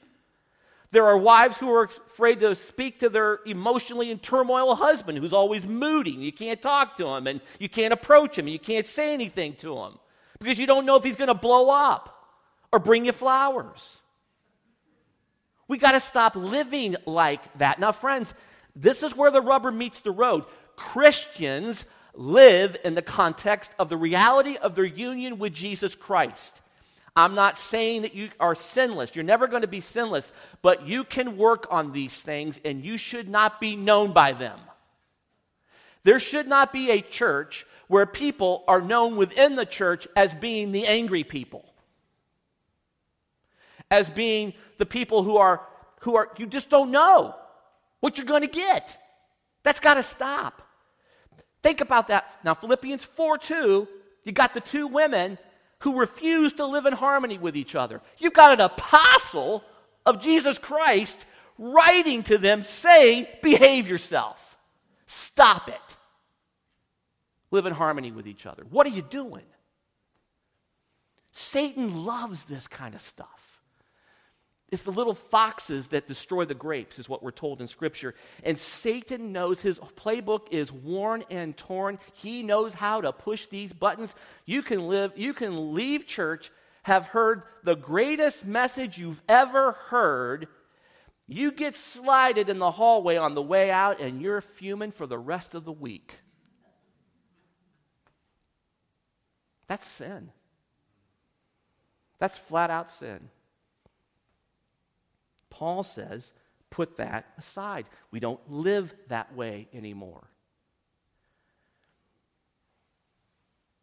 There 0.91 1.05
are 1.05 1.17
wives 1.17 1.57
who 1.57 1.69
are 1.73 1.83
afraid 1.83 2.39
to 2.39 2.55
speak 2.55 2.99
to 2.99 3.09
their 3.09 3.39
emotionally 3.45 4.09
in 4.09 4.19
turmoil 4.19 4.73
husband 4.75 5.17
who's 5.17 5.33
always 5.33 5.65
moody. 5.65 6.11
You 6.11 6.31
can't 6.31 6.61
talk 6.61 6.95
to 6.97 7.07
him 7.07 7.27
and 7.27 7.41
you 7.59 7.67
can't 7.67 7.93
approach 7.93 8.38
him 8.38 8.45
and 8.45 8.53
you 8.53 8.59
can't 8.59 8.85
say 8.85 9.13
anything 9.13 9.55
to 9.55 9.77
him 9.77 9.93
because 10.39 10.57
you 10.57 10.65
don't 10.65 10.85
know 10.85 10.95
if 10.95 11.03
he's 11.03 11.17
going 11.17 11.27
to 11.27 11.33
blow 11.33 11.69
up 11.69 12.13
or 12.71 12.79
bring 12.79 13.05
you 13.05 13.11
flowers. 13.11 13.99
We 15.67 15.77
got 15.77 15.91
to 15.91 15.99
stop 15.99 16.35
living 16.35 16.95
like 17.05 17.57
that. 17.57 17.79
Now, 17.79 17.91
friends, 17.91 18.33
this 18.75 19.03
is 19.03 19.15
where 19.15 19.31
the 19.31 19.41
rubber 19.41 19.71
meets 19.71 20.01
the 20.01 20.11
road. 20.11 20.45
Christians 20.77 21.85
live 22.13 22.77
in 22.85 22.95
the 22.95 23.01
context 23.01 23.71
of 23.77 23.89
the 23.89 23.97
reality 23.97 24.55
of 24.55 24.75
their 24.75 24.85
union 24.85 25.38
with 25.38 25.53
Jesus 25.53 25.95
Christ. 25.95 26.61
I'm 27.18 27.34
not 27.34 27.57
saying 27.57 28.03
that 28.03 28.13
you 28.13 28.30
are 28.39 28.53
sinless. 28.53 29.15
You're 29.15 29.26
never 29.26 29.47
going 29.47 29.63
to 29.63 29.68
be 29.68 29.82
sinless, 29.82 30.32
but 30.61 30.86
you 30.86 31.03
can 31.03 31.36
work 31.36 31.65
on 31.72 31.91
these 31.91 32.13
things 32.13 32.61
and 32.63 32.86
you 32.86 32.99
should 32.99 33.28
not 33.28 33.59
be 33.59 33.76
known 33.76 34.13
by 34.13 34.34
them. 34.34 34.59
There 36.03 36.20
should 36.20 36.47
not 36.47 36.72
be 36.72 36.91
a 36.91 37.01
church 37.01 37.65
where 37.88 38.05
people 38.05 38.63
are 38.68 38.82
known 38.82 39.18
within 39.18 39.55
the 39.55 39.65
church 39.65 40.07
as 40.15 40.36
being 40.36 40.72
the 40.72 40.86
angry 40.86 41.24
people, 41.24 41.65
as 43.89 44.11
being 44.11 44.53
the 44.78 44.86
people 44.86 45.24
who 45.24 45.38
are, 45.38 45.65
who 46.01 46.15
are 46.18 46.30
you 46.38 46.45
just 46.45 46.70
don't 46.70 46.91
know 46.91 47.36
what 47.99 48.20
you're 48.20 48.28
going 48.28 48.43
to 48.43 48.47
get. 48.47 48.95
That's 49.63 49.80
got 49.80 49.95
to 49.95 50.03
stop. 50.03 50.61
Think 51.63 51.82
about 51.82 52.09
that. 52.09 52.38
Now, 52.43 52.53
Philippians 52.53 53.03
4 53.03 53.39
2, 53.39 53.88
you 54.24 54.32
got 54.32 54.53
the 54.53 54.61
two 54.61 54.86
women 54.88 55.39
who 55.80 55.99
refuse 55.99 56.53
to 56.53 56.65
live 56.65 56.86
in 56.86 56.93
harmony 56.93 57.38
with 57.38 57.55
each 57.55 57.75
other. 57.75 58.01
You've 58.17 58.34
got 58.34 58.53
an 58.53 58.61
apostle 58.61 59.63
of 60.05 60.21
Jesus 60.21 60.57
Christ 60.57 61.25
writing 61.57 62.23
to 62.23 62.38
them 62.38 62.63
saying, 62.63 63.28
Behave 63.43 63.88
yourself, 63.88 64.57
stop 65.05 65.69
it, 65.69 65.97
live 67.51 67.65
in 67.65 67.73
harmony 67.73 68.11
with 68.11 68.28
each 68.28 68.45
other. 68.45 68.63
What 68.69 68.88
are 68.88 68.91
you 68.91 69.01
doing? 69.01 69.45
Satan 71.32 72.03
loves 72.05 72.45
this 72.45 72.67
kind 72.67 72.95
of 72.95 73.01
stuff. 73.01 73.36
It's 74.70 74.84
the 74.84 74.91
little 74.91 75.13
foxes 75.13 75.88
that 75.89 76.07
destroy 76.07 76.43
the 76.43 76.53
grapes, 76.53 76.99
is 76.99 77.07
what 77.07 77.24
we're 77.24 77.32
told 77.32 77.61
in 77.61 77.70
Scripture. 77.70 78.13
And 78.43 78.59
Satan 78.59 79.32
knows 79.32 79.61
his 79.61 79.80
playbook 79.80 80.51
is 80.51 80.74
worn 80.74 81.24
and 81.30 81.55
torn. 81.55 81.99
He 82.13 82.43
knows 82.43 82.74
how 82.74 82.99
to 82.99 83.13
push 83.13 83.45
these 83.45 83.72
buttons. 83.72 84.13
You 84.45 84.61
can 84.61 84.88
live, 84.88 85.13
you 85.15 85.34
can 85.34 85.74
leave 85.74 86.05
church, 86.05 86.51
have 86.84 87.07
heard 87.07 87.43
the 87.63 87.76
greatest 87.76 88.45
message 88.45 88.97
you've 88.97 89.22
ever 89.30 89.72
heard. 89.72 90.49
You 91.28 91.53
get 91.53 91.76
slided 91.76 92.49
in 92.49 92.59
the 92.59 92.72
hallway 92.72 93.15
on 93.15 93.36
the 93.36 93.41
way 93.41 93.72
out, 93.72 94.01
and 94.01 94.22
you're 94.22 94.41
fuming 94.41 94.91
for 94.91 95.07
the 95.07 95.18
rest 95.18 95.55
of 95.55 95.63
the 95.63 95.72
week. 95.72 96.13
That's 99.68 99.88
sin. 99.88 100.32
That's 102.20 102.38
flat 102.38 102.70
out 102.70 102.89
sin. 102.89 103.30
Paul 105.58 105.82
says, 105.82 106.32
put 106.70 106.97
that 106.97 107.26
aside. 107.39 107.88
We 108.12 108.20
don't 108.20 108.39
live 108.47 108.93
that 109.08 109.36
way 109.36 109.68
anymore. 109.74 110.28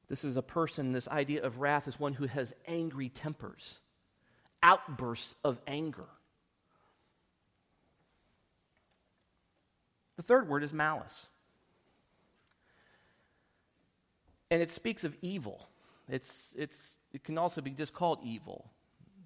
This 0.06 0.22
is 0.22 0.36
a 0.36 0.42
person, 0.42 0.92
this 0.92 1.08
idea 1.08 1.42
of 1.42 1.58
wrath 1.58 1.88
is 1.88 1.98
one 1.98 2.12
who 2.12 2.28
has 2.28 2.54
angry 2.68 3.08
tempers, 3.08 3.80
outbursts 4.62 5.34
of 5.42 5.60
anger. 5.66 6.06
The 10.16 10.22
third 10.22 10.48
word 10.48 10.62
is 10.62 10.72
malice. 10.72 11.26
And 14.48 14.62
it 14.62 14.70
speaks 14.70 15.02
of 15.02 15.16
evil. 15.22 15.66
It's, 16.08 16.54
it's, 16.56 16.94
it 17.12 17.24
can 17.24 17.36
also 17.36 17.60
be 17.60 17.70
just 17.70 17.92
called 17.92 18.20
evil. 18.22 18.70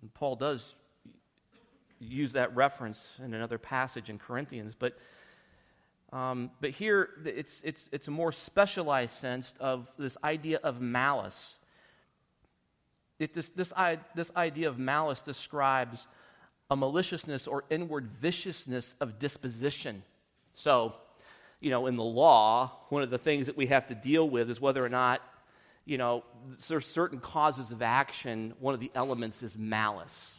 And 0.00 0.14
Paul 0.14 0.36
does 0.36 0.74
use 1.98 2.32
that 2.32 2.54
reference 2.54 3.18
in 3.24 3.34
another 3.34 3.58
passage 3.58 4.10
in 4.10 4.18
Corinthians, 4.18 4.74
but, 4.78 4.98
um, 6.12 6.50
but 6.60 6.70
here 6.70 7.08
it's, 7.24 7.60
it's, 7.64 7.88
it's 7.92 8.08
a 8.08 8.10
more 8.10 8.32
specialized 8.32 9.14
sense 9.14 9.54
of 9.60 9.88
this 9.98 10.16
idea 10.22 10.60
of 10.62 10.80
malice. 10.80 11.56
It, 13.18 13.34
this, 13.34 13.48
this, 13.50 13.72
this 14.14 14.30
idea 14.36 14.68
of 14.68 14.78
malice 14.78 15.22
describes 15.22 16.06
a 16.70 16.76
maliciousness 16.76 17.46
or 17.46 17.64
inward 17.70 18.06
viciousness 18.06 18.94
of 19.00 19.18
disposition. 19.18 20.02
So, 20.52 20.94
you 21.60 21.70
know, 21.70 21.86
in 21.86 21.96
the 21.96 22.04
law, 22.04 22.72
one 22.90 23.02
of 23.02 23.10
the 23.10 23.18
things 23.18 23.46
that 23.46 23.56
we 23.56 23.66
have 23.66 23.86
to 23.88 23.94
deal 23.94 24.28
with 24.28 24.50
is 24.50 24.60
whether 24.60 24.84
or 24.84 24.88
not, 24.88 25.20
you 25.84 25.98
know, 25.98 26.22
there's 26.68 26.86
certain 26.86 27.18
causes 27.18 27.72
of 27.72 27.82
action. 27.82 28.54
One 28.60 28.74
of 28.74 28.80
the 28.80 28.92
elements 28.94 29.42
is 29.42 29.56
malice. 29.56 30.37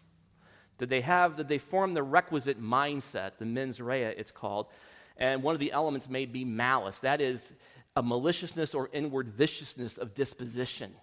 Did 0.80 0.90
they 0.90 1.02
have, 1.02 1.36
did 1.36 1.48
they 1.48 1.58
form 1.60 1.94
the 1.94 2.02
requisite 2.02 2.60
mindset, 2.60 3.34
the 3.38 3.46
mens 3.46 3.80
rea 3.80 4.06
it's 4.18 4.32
called? 4.32 4.68
And 5.18 5.44
one 5.44 5.54
of 5.54 5.60
the 5.60 5.74
elements 5.74 6.10
may 6.10 6.26
be 6.26 6.46
malice. 6.46 7.00
That 7.00 7.22
is 7.22 7.54
a 7.96 8.02
maliciousness 8.02 8.74
or 8.74 8.90
inward 8.94 9.28
viciousness 9.28 9.98
of 9.98 10.16
disposition. 10.16 10.94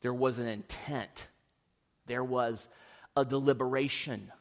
There 0.00 0.14
was 0.14 0.38
an 0.38 0.46
intent. 0.46 1.28
There 2.06 2.24
was 2.24 2.68
a 3.14 3.24
deliberation. 3.24 4.32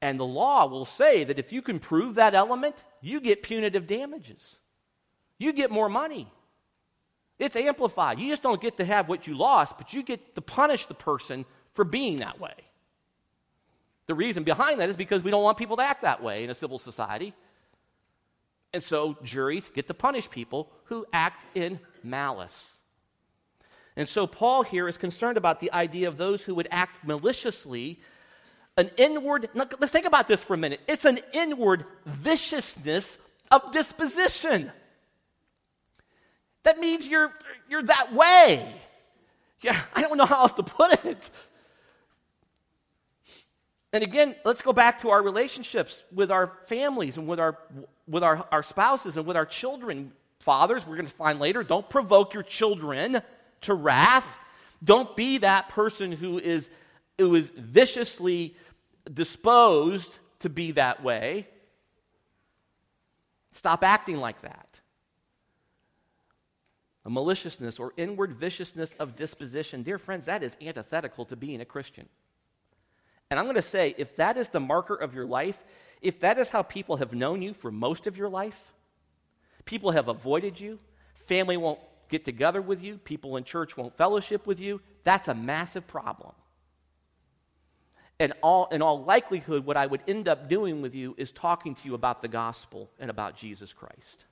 And 0.00 0.18
the 0.18 0.24
law 0.24 0.66
will 0.66 0.86
say 0.86 1.24
that 1.24 1.38
if 1.38 1.52
you 1.52 1.60
can 1.60 1.78
prove 1.78 2.14
that 2.14 2.34
element, 2.34 2.82
you 3.02 3.20
get 3.20 3.42
punitive 3.42 3.86
damages. 3.86 4.58
You 5.38 5.52
get 5.52 5.70
more 5.70 5.90
money. 5.90 6.32
It's 7.38 7.56
amplified. 7.56 8.18
You 8.18 8.30
just 8.30 8.42
don't 8.42 8.62
get 8.62 8.78
to 8.78 8.84
have 8.86 9.10
what 9.10 9.26
you 9.26 9.36
lost, 9.36 9.76
but 9.76 9.92
you 9.92 10.02
get 10.02 10.34
to 10.36 10.40
punish 10.40 10.86
the 10.86 10.94
person 10.94 11.44
for 11.74 11.84
being 11.84 12.18
that 12.18 12.40
way. 12.40 12.54
The 14.06 14.14
reason 14.14 14.44
behind 14.44 14.80
that 14.80 14.88
is 14.88 14.96
because 14.96 15.22
we 15.22 15.30
don't 15.30 15.42
want 15.42 15.56
people 15.56 15.76
to 15.76 15.82
act 15.82 16.02
that 16.02 16.22
way 16.22 16.44
in 16.44 16.50
a 16.50 16.54
civil 16.54 16.78
society. 16.78 17.32
And 18.72 18.82
so 18.82 19.16
juries 19.22 19.70
get 19.72 19.86
to 19.86 19.94
punish 19.94 20.28
people 20.28 20.70
who 20.84 21.06
act 21.12 21.44
in 21.54 21.78
malice. 22.02 22.72
And 23.96 24.08
so 24.08 24.26
Paul 24.26 24.62
here 24.62 24.88
is 24.88 24.98
concerned 24.98 25.38
about 25.38 25.60
the 25.60 25.72
idea 25.72 26.08
of 26.08 26.16
those 26.16 26.44
who 26.44 26.54
would 26.56 26.68
act 26.70 27.04
maliciously, 27.06 28.00
an 28.76 28.90
inward, 28.96 29.48
let's 29.54 29.92
think 29.92 30.06
about 30.06 30.26
this 30.26 30.42
for 30.42 30.54
a 30.54 30.58
minute. 30.58 30.80
It's 30.88 31.04
an 31.04 31.20
inward 31.32 31.84
viciousness 32.04 33.16
of 33.50 33.72
disposition. 33.72 34.72
That 36.64 36.80
means 36.80 37.06
you're, 37.06 37.32
you're 37.70 37.84
that 37.84 38.12
way. 38.12 38.74
Yeah, 39.60 39.80
I 39.94 40.02
don't 40.02 40.18
know 40.18 40.26
how 40.26 40.40
else 40.40 40.54
to 40.54 40.62
put 40.64 41.04
it. 41.04 41.30
And 43.94 44.02
again, 44.02 44.34
let's 44.44 44.60
go 44.60 44.72
back 44.72 44.98
to 45.02 45.10
our 45.10 45.22
relationships 45.22 46.02
with 46.12 46.32
our 46.32 46.50
families 46.66 47.16
and 47.16 47.28
with 47.28 47.38
our, 47.38 47.56
with 48.08 48.24
our, 48.24 48.44
our 48.50 48.64
spouses 48.64 49.16
and 49.16 49.24
with 49.24 49.36
our 49.36 49.46
children. 49.46 50.10
Fathers, 50.40 50.84
we're 50.84 50.96
going 50.96 51.06
to 51.06 51.12
find 51.12 51.38
later, 51.38 51.62
don't 51.62 51.88
provoke 51.88 52.34
your 52.34 52.42
children 52.42 53.22
to 53.60 53.72
wrath. 53.72 54.36
Don't 54.82 55.14
be 55.14 55.38
that 55.38 55.68
person 55.68 56.10
who 56.10 56.40
is, 56.40 56.68
who 57.18 57.36
is 57.36 57.50
viciously 57.50 58.56
disposed 59.12 60.18
to 60.40 60.48
be 60.48 60.72
that 60.72 61.04
way. 61.04 61.46
Stop 63.52 63.84
acting 63.84 64.16
like 64.16 64.40
that. 64.40 64.80
A 67.04 67.10
maliciousness 67.10 67.78
or 67.78 67.92
inward 67.96 68.32
viciousness 68.32 68.92
of 68.94 69.14
disposition, 69.14 69.84
dear 69.84 69.98
friends, 69.98 70.26
that 70.26 70.42
is 70.42 70.56
antithetical 70.60 71.24
to 71.26 71.36
being 71.36 71.60
a 71.60 71.64
Christian. 71.64 72.08
And 73.34 73.40
I'm 73.40 73.46
going 73.46 73.56
to 73.56 73.62
say, 73.62 73.96
if 73.98 74.14
that 74.14 74.36
is 74.36 74.50
the 74.50 74.60
marker 74.60 74.94
of 74.94 75.12
your 75.12 75.26
life, 75.26 75.64
if 76.00 76.20
that 76.20 76.38
is 76.38 76.50
how 76.50 76.62
people 76.62 76.98
have 76.98 77.12
known 77.12 77.42
you 77.42 77.52
for 77.52 77.72
most 77.72 78.06
of 78.06 78.16
your 78.16 78.28
life, 78.28 78.72
people 79.64 79.90
have 79.90 80.06
avoided 80.06 80.60
you, 80.60 80.78
family 81.16 81.56
won't 81.56 81.80
get 82.08 82.24
together 82.24 82.62
with 82.62 82.80
you, 82.80 82.96
people 82.96 83.36
in 83.36 83.42
church 83.42 83.76
won't 83.76 83.96
fellowship 83.96 84.46
with 84.46 84.60
you, 84.60 84.80
that's 85.02 85.26
a 85.26 85.34
massive 85.34 85.84
problem. 85.88 86.32
And 88.20 88.34
all, 88.40 88.68
in 88.70 88.82
all 88.82 89.02
likelihood, 89.02 89.66
what 89.66 89.76
I 89.76 89.86
would 89.86 90.02
end 90.06 90.28
up 90.28 90.48
doing 90.48 90.80
with 90.80 90.94
you 90.94 91.16
is 91.18 91.32
talking 91.32 91.74
to 91.74 91.88
you 91.88 91.94
about 91.94 92.22
the 92.22 92.28
gospel 92.28 92.88
and 93.00 93.10
about 93.10 93.36
Jesus 93.36 93.72
Christ. 93.72 94.26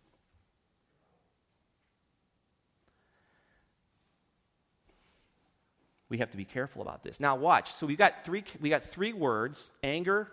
We 6.12 6.18
have 6.18 6.30
to 6.32 6.36
be 6.36 6.44
careful 6.44 6.82
about 6.82 7.02
this. 7.02 7.20
Now 7.20 7.36
watch. 7.36 7.72
So 7.72 7.86
we've 7.86 7.96
got 7.96 8.22
three 8.22 8.44
we 8.60 8.68
got 8.68 8.82
three 8.82 9.14
words, 9.14 9.66
anger. 9.82 10.30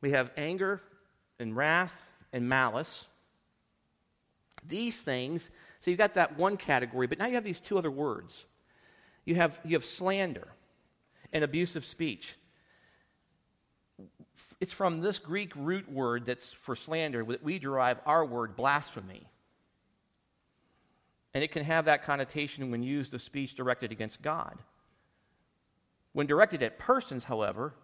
We 0.00 0.10
have 0.10 0.32
anger 0.36 0.82
and 1.38 1.56
wrath 1.56 2.02
and 2.32 2.48
malice. 2.48 3.06
These 4.66 5.00
things, 5.00 5.48
so 5.80 5.92
you've 5.92 5.98
got 5.98 6.14
that 6.14 6.36
one 6.36 6.56
category, 6.56 7.06
but 7.06 7.20
now 7.20 7.26
you 7.26 7.36
have 7.36 7.44
these 7.44 7.60
two 7.60 7.78
other 7.78 7.90
words. 7.90 8.46
You 9.24 9.36
have 9.36 9.56
you 9.64 9.76
have 9.76 9.84
slander 9.84 10.48
and 11.32 11.44
abusive 11.44 11.84
speech. 11.84 12.34
It's 14.60 14.72
from 14.72 15.02
this 15.02 15.20
Greek 15.20 15.52
root 15.54 15.88
word 15.88 16.26
that's 16.26 16.52
for 16.52 16.74
slander 16.74 17.22
that 17.22 17.44
we 17.44 17.60
derive 17.60 18.00
our 18.06 18.24
word 18.24 18.56
blasphemy. 18.56 19.28
And 21.34 21.42
it 21.42 21.50
can 21.50 21.64
have 21.64 21.86
that 21.86 22.04
connotation 22.04 22.70
when 22.70 22.82
used 22.82 23.12
of 23.12 23.20
speech 23.20 23.54
directed 23.54 23.90
against 23.90 24.22
God. 24.22 24.56
When 26.12 26.28
directed 26.28 26.62
at 26.62 26.78
persons, 26.78 27.24
however, 27.24 27.74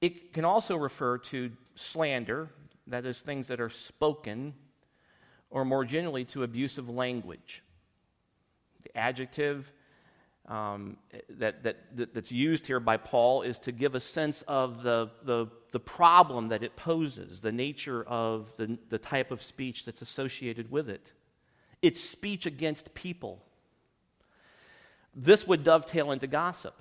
it 0.00 0.32
can 0.32 0.44
also 0.44 0.76
refer 0.76 1.18
to 1.18 1.52
slander, 1.76 2.50
that 2.88 3.06
is, 3.06 3.20
things 3.20 3.46
that 3.46 3.60
are 3.60 3.70
spoken, 3.70 4.54
or 5.48 5.64
more 5.64 5.84
generally 5.84 6.24
to 6.24 6.42
abusive 6.42 6.88
language. 6.88 7.62
The 8.82 8.98
adjective 8.98 9.70
um, 10.48 10.96
that, 11.30 11.62
that, 11.62 11.96
that, 11.96 12.12
that's 12.12 12.32
used 12.32 12.66
here 12.66 12.80
by 12.80 12.96
Paul 12.96 13.42
is 13.42 13.60
to 13.60 13.70
give 13.70 13.94
a 13.94 14.00
sense 14.00 14.42
of 14.48 14.82
the, 14.82 15.10
the, 15.22 15.46
the 15.70 15.78
problem 15.78 16.48
that 16.48 16.64
it 16.64 16.74
poses, 16.74 17.40
the 17.40 17.52
nature 17.52 18.02
of 18.02 18.52
the, 18.56 18.76
the 18.88 18.98
type 18.98 19.30
of 19.30 19.40
speech 19.40 19.84
that's 19.84 20.02
associated 20.02 20.68
with 20.72 20.88
it. 20.88 21.12
It's 21.82 22.00
speech 22.00 22.46
against 22.46 22.94
people. 22.94 23.42
This 25.14 25.46
would 25.46 25.64
dovetail 25.64 26.12
into 26.12 26.26
gossip. 26.26 26.80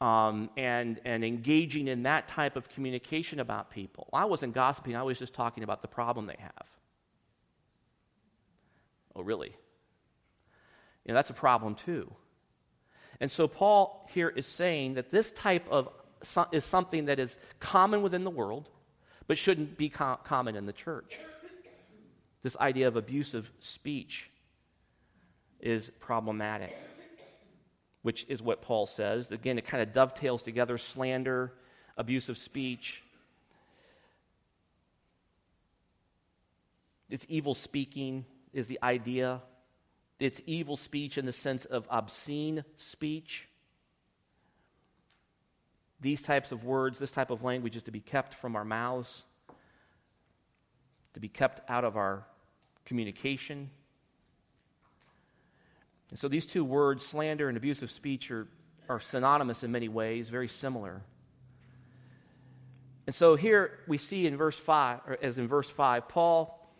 Um, 0.00 0.50
and, 0.56 1.00
and 1.04 1.24
engaging 1.24 1.88
in 1.88 2.02
that 2.02 2.28
type 2.28 2.56
of 2.56 2.68
communication 2.68 3.40
about 3.40 3.70
people. 3.70 4.08
I 4.12 4.24
wasn't 4.24 4.54
gossiping, 4.54 4.96
I 4.96 5.02
was 5.02 5.18
just 5.18 5.34
talking 5.34 5.62
about 5.62 5.82
the 5.82 5.88
problem 5.88 6.26
they 6.26 6.36
have. 6.38 6.66
Oh, 9.16 9.22
really? 9.22 9.54
You 11.04 11.08
know, 11.08 11.14
that's 11.14 11.30
a 11.30 11.34
problem 11.34 11.74
too. 11.74 12.12
And 13.20 13.30
so 13.30 13.46
Paul 13.46 14.06
here 14.10 14.28
is 14.28 14.46
saying 14.46 14.94
that 14.94 15.10
this 15.10 15.30
type 15.30 15.66
of 15.70 15.88
is 16.52 16.64
something 16.64 17.04
that 17.06 17.18
is 17.18 17.36
common 17.60 18.02
within 18.02 18.24
the 18.24 18.30
world, 18.30 18.68
but 19.26 19.38
shouldn't 19.38 19.76
be 19.76 19.88
com- 19.88 20.18
common 20.24 20.56
in 20.56 20.66
the 20.66 20.72
church. 20.72 21.18
This 22.44 22.58
idea 22.58 22.88
of 22.88 22.96
abusive 22.96 23.50
speech 23.58 24.30
is 25.60 25.90
problematic, 25.98 26.76
which 28.02 28.26
is 28.28 28.42
what 28.42 28.60
Paul 28.60 28.84
says. 28.84 29.30
Again, 29.30 29.56
it 29.56 29.64
kind 29.64 29.82
of 29.82 29.94
dovetails 29.94 30.42
together 30.42 30.76
slander, 30.76 31.54
abusive 31.96 32.36
speech. 32.36 33.02
It's 37.08 37.24
evil 37.30 37.54
speaking, 37.54 38.26
is 38.52 38.68
the 38.68 38.78
idea. 38.82 39.40
It's 40.20 40.42
evil 40.44 40.76
speech 40.76 41.16
in 41.16 41.24
the 41.24 41.32
sense 41.32 41.64
of 41.64 41.86
obscene 41.88 42.62
speech. 42.76 43.48
These 45.98 46.20
types 46.20 46.52
of 46.52 46.62
words, 46.62 46.98
this 46.98 47.10
type 47.10 47.30
of 47.30 47.42
language 47.42 47.74
is 47.74 47.84
to 47.84 47.90
be 47.90 48.00
kept 48.00 48.34
from 48.34 48.54
our 48.54 48.66
mouths, 48.66 49.24
to 51.14 51.20
be 51.20 51.30
kept 51.30 51.62
out 51.70 51.84
of 51.84 51.96
our 51.96 52.26
communication. 52.84 53.70
And 56.10 56.18
so 56.18 56.28
these 56.28 56.46
two 56.46 56.64
words, 56.64 57.04
slander 57.04 57.48
and 57.48 57.56
abusive 57.56 57.90
speech, 57.90 58.30
are, 58.30 58.46
are 58.88 59.00
synonymous 59.00 59.62
in 59.62 59.72
many 59.72 59.88
ways, 59.88 60.28
very 60.28 60.48
similar. 60.48 61.02
And 63.06 63.14
so 63.14 63.36
here 63.36 63.80
we 63.86 63.98
see 63.98 64.26
in 64.26 64.36
verse 64.36 64.56
5, 64.56 65.00
or 65.06 65.18
as 65.22 65.38
in 65.38 65.46
verse 65.46 65.68
5, 65.68 66.08
Paul, 66.08 66.70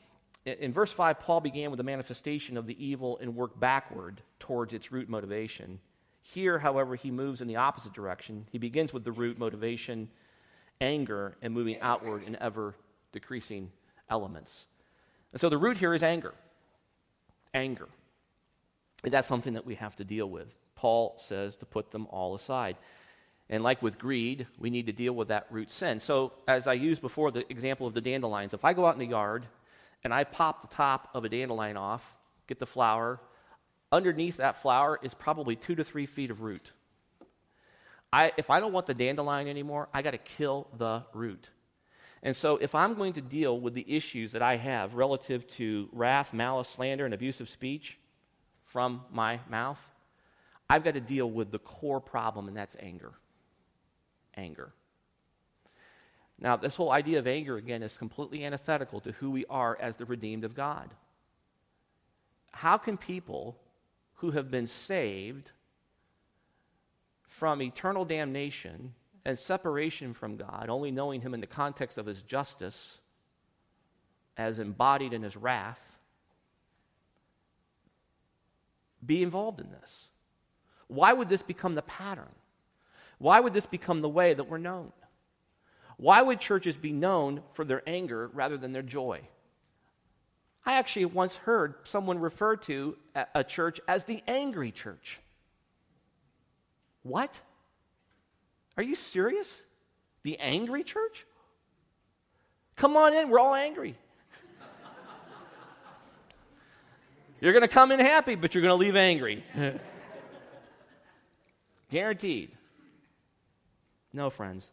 in 0.47 0.73
verse 0.73 0.93
5, 0.93 1.21
Paul 1.21 1.41
began 1.41 1.71
with 1.71 1.79
the 1.79 1.85
manifestation 1.85 2.57
of 2.57 2.67
the 2.67 2.85
evil 2.85 3.19
and 3.21 3.35
worked 3.35 3.59
backward 3.59 4.23
towards 4.39 4.73
its 4.73 4.93
root 4.93 5.09
motivation. 5.09 5.81
Here, 6.21 6.59
however, 6.59 6.95
he 6.97 7.11
moves 7.11 7.43
in 7.43 7.49
the 7.49 7.57
opposite 7.57 7.93
direction. 7.93 8.47
He 8.51 8.59
begins 8.59 8.93
with 8.93 9.05
the 9.05 9.13
root 9.13 9.39
motivation, 9.39 10.09
anger, 10.81 11.37
and 11.43 11.53
moving 11.53 11.79
outward 11.81 12.23
in 12.23 12.37
ever 12.37 12.75
decreasing 13.13 13.71
elements. 14.09 14.67
And 15.35 15.41
so 15.41 15.49
the 15.49 15.59
root 15.59 15.76
here 15.76 15.93
is 15.93 16.05
anger. 16.05 16.32
Anger. 17.53 17.89
And 19.03 19.12
that's 19.12 19.26
something 19.26 19.55
that 19.55 19.66
we 19.66 19.74
have 19.74 19.97
to 19.97 20.05
deal 20.05 20.30
with. 20.30 20.55
Paul 20.76 21.16
says 21.18 21.57
to 21.57 21.66
put 21.66 21.91
them 21.91 22.07
all 22.11 22.37
aside. 22.37 22.76
And 23.51 23.64
like 23.64 23.82
with 23.82 23.99
greed, 23.99 24.47
we 24.59 24.70
need 24.70 24.87
to 24.87 24.93
deal 24.93 25.12
with 25.12 25.28
that 25.28 25.49
root 25.51 25.70
sin. 25.70 25.99
So, 25.99 26.32
as 26.47 26.68
I 26.68 26.74
used 26.74 27.03
before, 27.03 27.32
the 27.32 27.51
example 27.51 27.87
of 27.87 27.95
the 27.95 28.01
dandelions, 28.01 28.55
if 28.55 28.64
I 28.64 28.72
go 28.74 28.87
out 28.87 28.95
in 28.95 29.01
the 29.01 29.07
yard 29.07 29.45
and 30.05 30.14
I 30.14 30.22
pop 30.22 30.62
the 30.62 30.74
top 30.74 31.11
of 31.14 31.24
a 31.24 31.28
dandelion 31.28 31.76
off, 31.76 32.14
get 32.47 32.61
the 32.61 32.66
flower, 32.66 33.20
underneath 33.91 34.37
that 34.37 34.62
flower 34.62 35.01
is 35.03 35.14
probably 35.14 35.57
two 35.57 35.74
to 35.74 35.82
three 35.82 36.07
feet 36.07 36.30
of 36.30 36.43
root. 36.43 36.70
I, 38.12 38.32
if 38.37 38.51
I 38.51 38.61
don't 38.61 38.72
want 38.72 38.87
the 38.87 38.95
dandelion 38.95 39.49
anymore, 39.49 39.89
I 39.93 40.03
got 40.03 40.12
to 40.12 40.18
kill 40.18 40.68
the 40.78 41.03
root. 41.12 41.51
And 42.25 42.35
so, 42.35 42.57
if 42.57 42.75
I'm 42.75 42.95
going 42.95 43.12
to 43.12 43.20
deal 43.20 43.61
with 43.61 43.75
the 43.75 43.85
issues 43.87 44.33
that 44.33 44.41
I 44.41 44.57
have 44.57 44.95
relative 44.95 45.47
to 45.49 45.91
wrath, 45.93 46.33
malice, 46.33 46.70
slander, 46.70 47.05
and 47.05 47.12
abusive 47.12 47.51
speech 47.51 47.99
from 48.64 49.03
my 49.12 49.41
mouth, 49.51 49.93
I've 50.70 50.83
got 50.83 50.95
to 50.95 51.03
deal 51.03 51.31
with 51.31 51.51
the 51.51 51.59
core 51.59 52.01
problem, 52.01 52.49
and 52.49 52.57
that's 52.57 52.77
anger. 52.81 53.12
Anger. 54.35 54.72
Now, 56.39 56.57
this 56.57 56.77
whole 56.77 56.91
idea 56.91 57.18
of 57.18 57.27
anger, 57.27 57.59
again, 57.59 57.83
is 57.83 57.99
completely 57.99 58.43
antithetical 58.43 59.01
to 59.01 59.12
who 59.12 59.31
we 59.31 59.45
are 59.51 59.77
as 59.79 59.97
the 59.97 60.07
redeemed 60.07 60.45
of 60.45 60.55
God. 60.55 60.91
How 62.53 62.79
can 62.79 62.97
people 62.97 63.59
who 64.14 64.31
have 64.31 64.51
been 64.51 64.66
saved 64.66 65.53
from 67.29 67.61
eternal 67.61 68.07
damnation 68.07 68.95
and 69.25 69.39
separation 69.39 70.12
from 70.12 70.37
God, 70.37 70.66
only 70.68 70.91
knowing 70.91 71.20
Him 71.20 71.35
in 71.35 71.41
the 71.41 71.47
context 71.47 71.99
of 71.99 72.07
His 72.07 72.22
justice 72.22 73.01
as 74.37 74.59
embodied 74.59 75.12
in 75.12 75.22
His 75.22 75.37
wrath, 75.37 75.99
be 79.05 79.22
involved 79.22 79.61
in 79.61 79.70
this? 79.70 80.09
Why 80.89 81.12
would 81.12 81.29
this 81.29 81.43
become 81.43 81.75
the 81.75 81.83
pattern? 81.83 82.33
Why 83.18 83.41
would 83.41 83.55
this 83.55 83.66
become 83.66 84.03
the 84.03 84.09
way 84.09 84.35
that 84.35 84.45
we're 84.45 84.59
known? 84.59 84.93
Why 85.97 86.20
would 86.20 86.41
churches 86.41 86.77
be 86.77 86.93
known 86.93 87.43
for 87.53 87.64
their 87.64 87.83
anger 87.87 88.31
rather 88.35 88.57
than 88.57 88.72
their 88.72 88.83
joy? 88.83 89.20
I 90.66 90.75
actually 90.75 91.05
once 91.05 91.37
heard 91.37 91.75
someone 91.85 92.18
refer 92.18 92.57
to 92.57 92.97
a 93.35 93.45
church 93.45 93.81
as 93.87 94.05
the 94.05 94.22
angry 94.27 94.72
church. 94.72 95.20
What? 97.03 97.41
Are 98.77 98.83
you 98.83 98.95
serious? 98.95 99.62
The 100.22 100.39
angry 100.39 100.83
church? 100.83 101.27
Come 102.77 102.97
on 102.97 103.14
in, 103.14 103.31
we're 103.31 103.39
all 103.39 103.55
angry. 103.55 103.97
You're 107.41 107.53
going 107.53 107.62
to 107.62 107.68
come 107.68 107.93
in 107.93 108.01
happy, 108.01 108.35
but 108.35 108.55
you're 108.55 108.62
going 108.62 108.72
to 108.72 108.83
leave 108.83 108.97
angry. 108.97 109.45
Guaranteed. 111.91 112.51
No, 114.12 114.31
friends. 114.31 114.70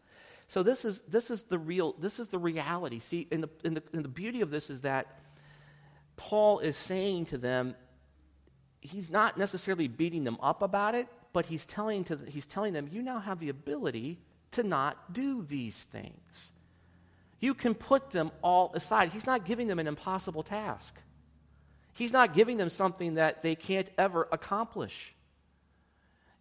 So 0.47 0.63
this 0.63 0.85
is 0.85 1.01
this 1.07 1.31
is 1.31 1.43
the 1.43 1.57
real 1.57 1.95
this 1.99 2.19
is 2.19 2.29
the 2.29 2.37
reality. 2.37 2.99
See, 2.99 3.27
and 3.31 3.43
the, 3.43 3.49
and 3.63 3.77
the, 3.77 4.01
the 4.01 4.07
beauty 4.07 4.41
of 4.41 4.49
this 4.49 4.69
is 4.69 4.81
that 4.81 5.19
Paul 6.17 6.59
is 6.59 6.75
saying 6.75 7.27
to 7.27 7.37
them, 7.37 7.75
he's 8.81 9.09
not 9.09 9.37
necessarily 9.37 9.87
beating 9.87 10.23
them 10.23 10.37
up 10.41 10.61
about 10.61 10.93
it, 10.93 11.07
but 11.33 11.45
he's 11.45 11.65
telling 11.65 12.03
to 12.05 12.19
he's 12.27 12.45
telling 12.45 12.73
them, 12.73 12.87
you 12.91 13.01
now 13.01 13.19
have 13.19 13.39
the 13.39 13.49
ability 13.49 14.19
to 14.51 14.63
not 14.63 15.13
do 15.13 15.43
these 15.43 15.83
things. 15.83 16.51
You 17.39 17.53
can 17.53 17.73
put 17.73 18.11
them 18.11 18.31
all 18.43 18.71
aside. 18.75 19.11
He's 19.11 19.25
not 19.25 19.45
giving 19.45 19.67
them 19.67 19.79
an 19.79 19.87
impossible 19.87 20.43
task. 20.43 20.95
He's 21.93 22.13
not 22.13 22.33
giving 22.33 22.57
them 22.57 22.69
something 22.69 23.15
that 23.15 23.41
they 23.41 23.55
can't 23.55 23.89
ever 23.97 24.27
accomplish. 24.31 25.15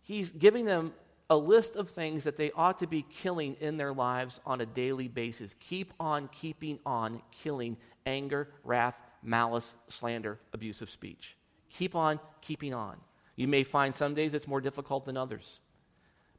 He's 0.02 0.30
giving 0.30 0.64
them 0.64 0.92
a 1.28 1.36
list 1.36 1.76
of 1.76 1.88
things 1.88 2.24
that 2.24 2.36
they 2.36 2.50
ought 2.52 2.80
to 2.80 2.86
be 2.86 3.02
killing 3.02 3.56
in 3.60 3.76
their 3.76 3.92
lives 3.92 4.40
on 4.44 4.60
a 4.60 4.66
daily 4.66 5.08
basis. 5.08 5.54
Keep 5.60 5.94
on 6.00 6.28
keeping 6.28 6.78
on 6.84 7.22
killing 7.30 7.76
anger, 8.04 8.48
wrath, 8.64 9.00
malice, 9.22 9.74
slander, 9.88 10.38
abusive 10.52 10.90
speech. 10.90 11.36
Keep 11.70 11.94
on 11.94 12.18
keeping 12.40 12.74
on. 12.74 12.96
You 13.40 13.48
may 13.48 13.64
find 13.64 13.94
some 13.94 14.12
days 14.12 14.34
it's 14.34 14.46
more 14.46 14.60
difficult 14.60 15.06
than 15.06 15.16
others, 15.16 15.60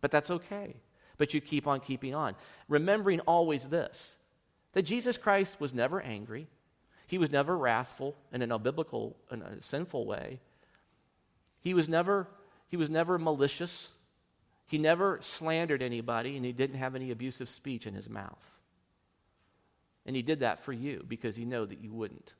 but 0.02 0.12
that's 0.12 0.30
okay. 0.30 0.76
But 1.18 1.34
you 1.34 1.41
keep 1.41 1.66
on 1.66 1.80
keeping 1.80 2.14
on. 2.14 2.36
Remembering 2.68 3.22
always 3.22 3.70
this 3.70 4.14
that 4.74 4.84
Jesus 4.84 5.18
Christ 5.18 5.60
was 5.60 5.74
never 5.74 5.99
angry, 5.99 6.45
he 7.08 7.18
was 7.18 7.32
never 7.32 7.58
wrathful 7.58 8.16
in 8.32 8.43
an 8.43 8.52
unbiblical, 8.52 9.16
in 9.32 9.41
a 9.41 9.60
sinful 9.60 10.06
way. 10.06 10.41
He 11.60 11.74
was 11.74 11.89
never, 11.89 12.28
he 12.68 12.78
was 12.78 12.88
never 12.88 13.18
malicious. 13.18 13.93
He 14.68 14.78
never 14.78 15.18
slandered 15.24 15.82
anybody, 15.82 16.38
and 16.38 16.45
he 16.45 16.52
didn't 16.52 16.78
have 16.78 16.93
any 16.93 17.10
abusive 17.10 17.49
speech 17.49 17.88
in 17.88 17.95
his 17.95 18.10
mouth. 18.12 18.60
And 20.06 20.16
he 20.16 20.22
did 20.22 20.41
that 20.41 20.60
for 20.60 20.72
you 20.72 21.04
because 21.08 21.36
he 21.36 21.45
knew 21.45 21.66
that 21.66 21.82
you 21.82 21.91
wouldn't 21.91 22.36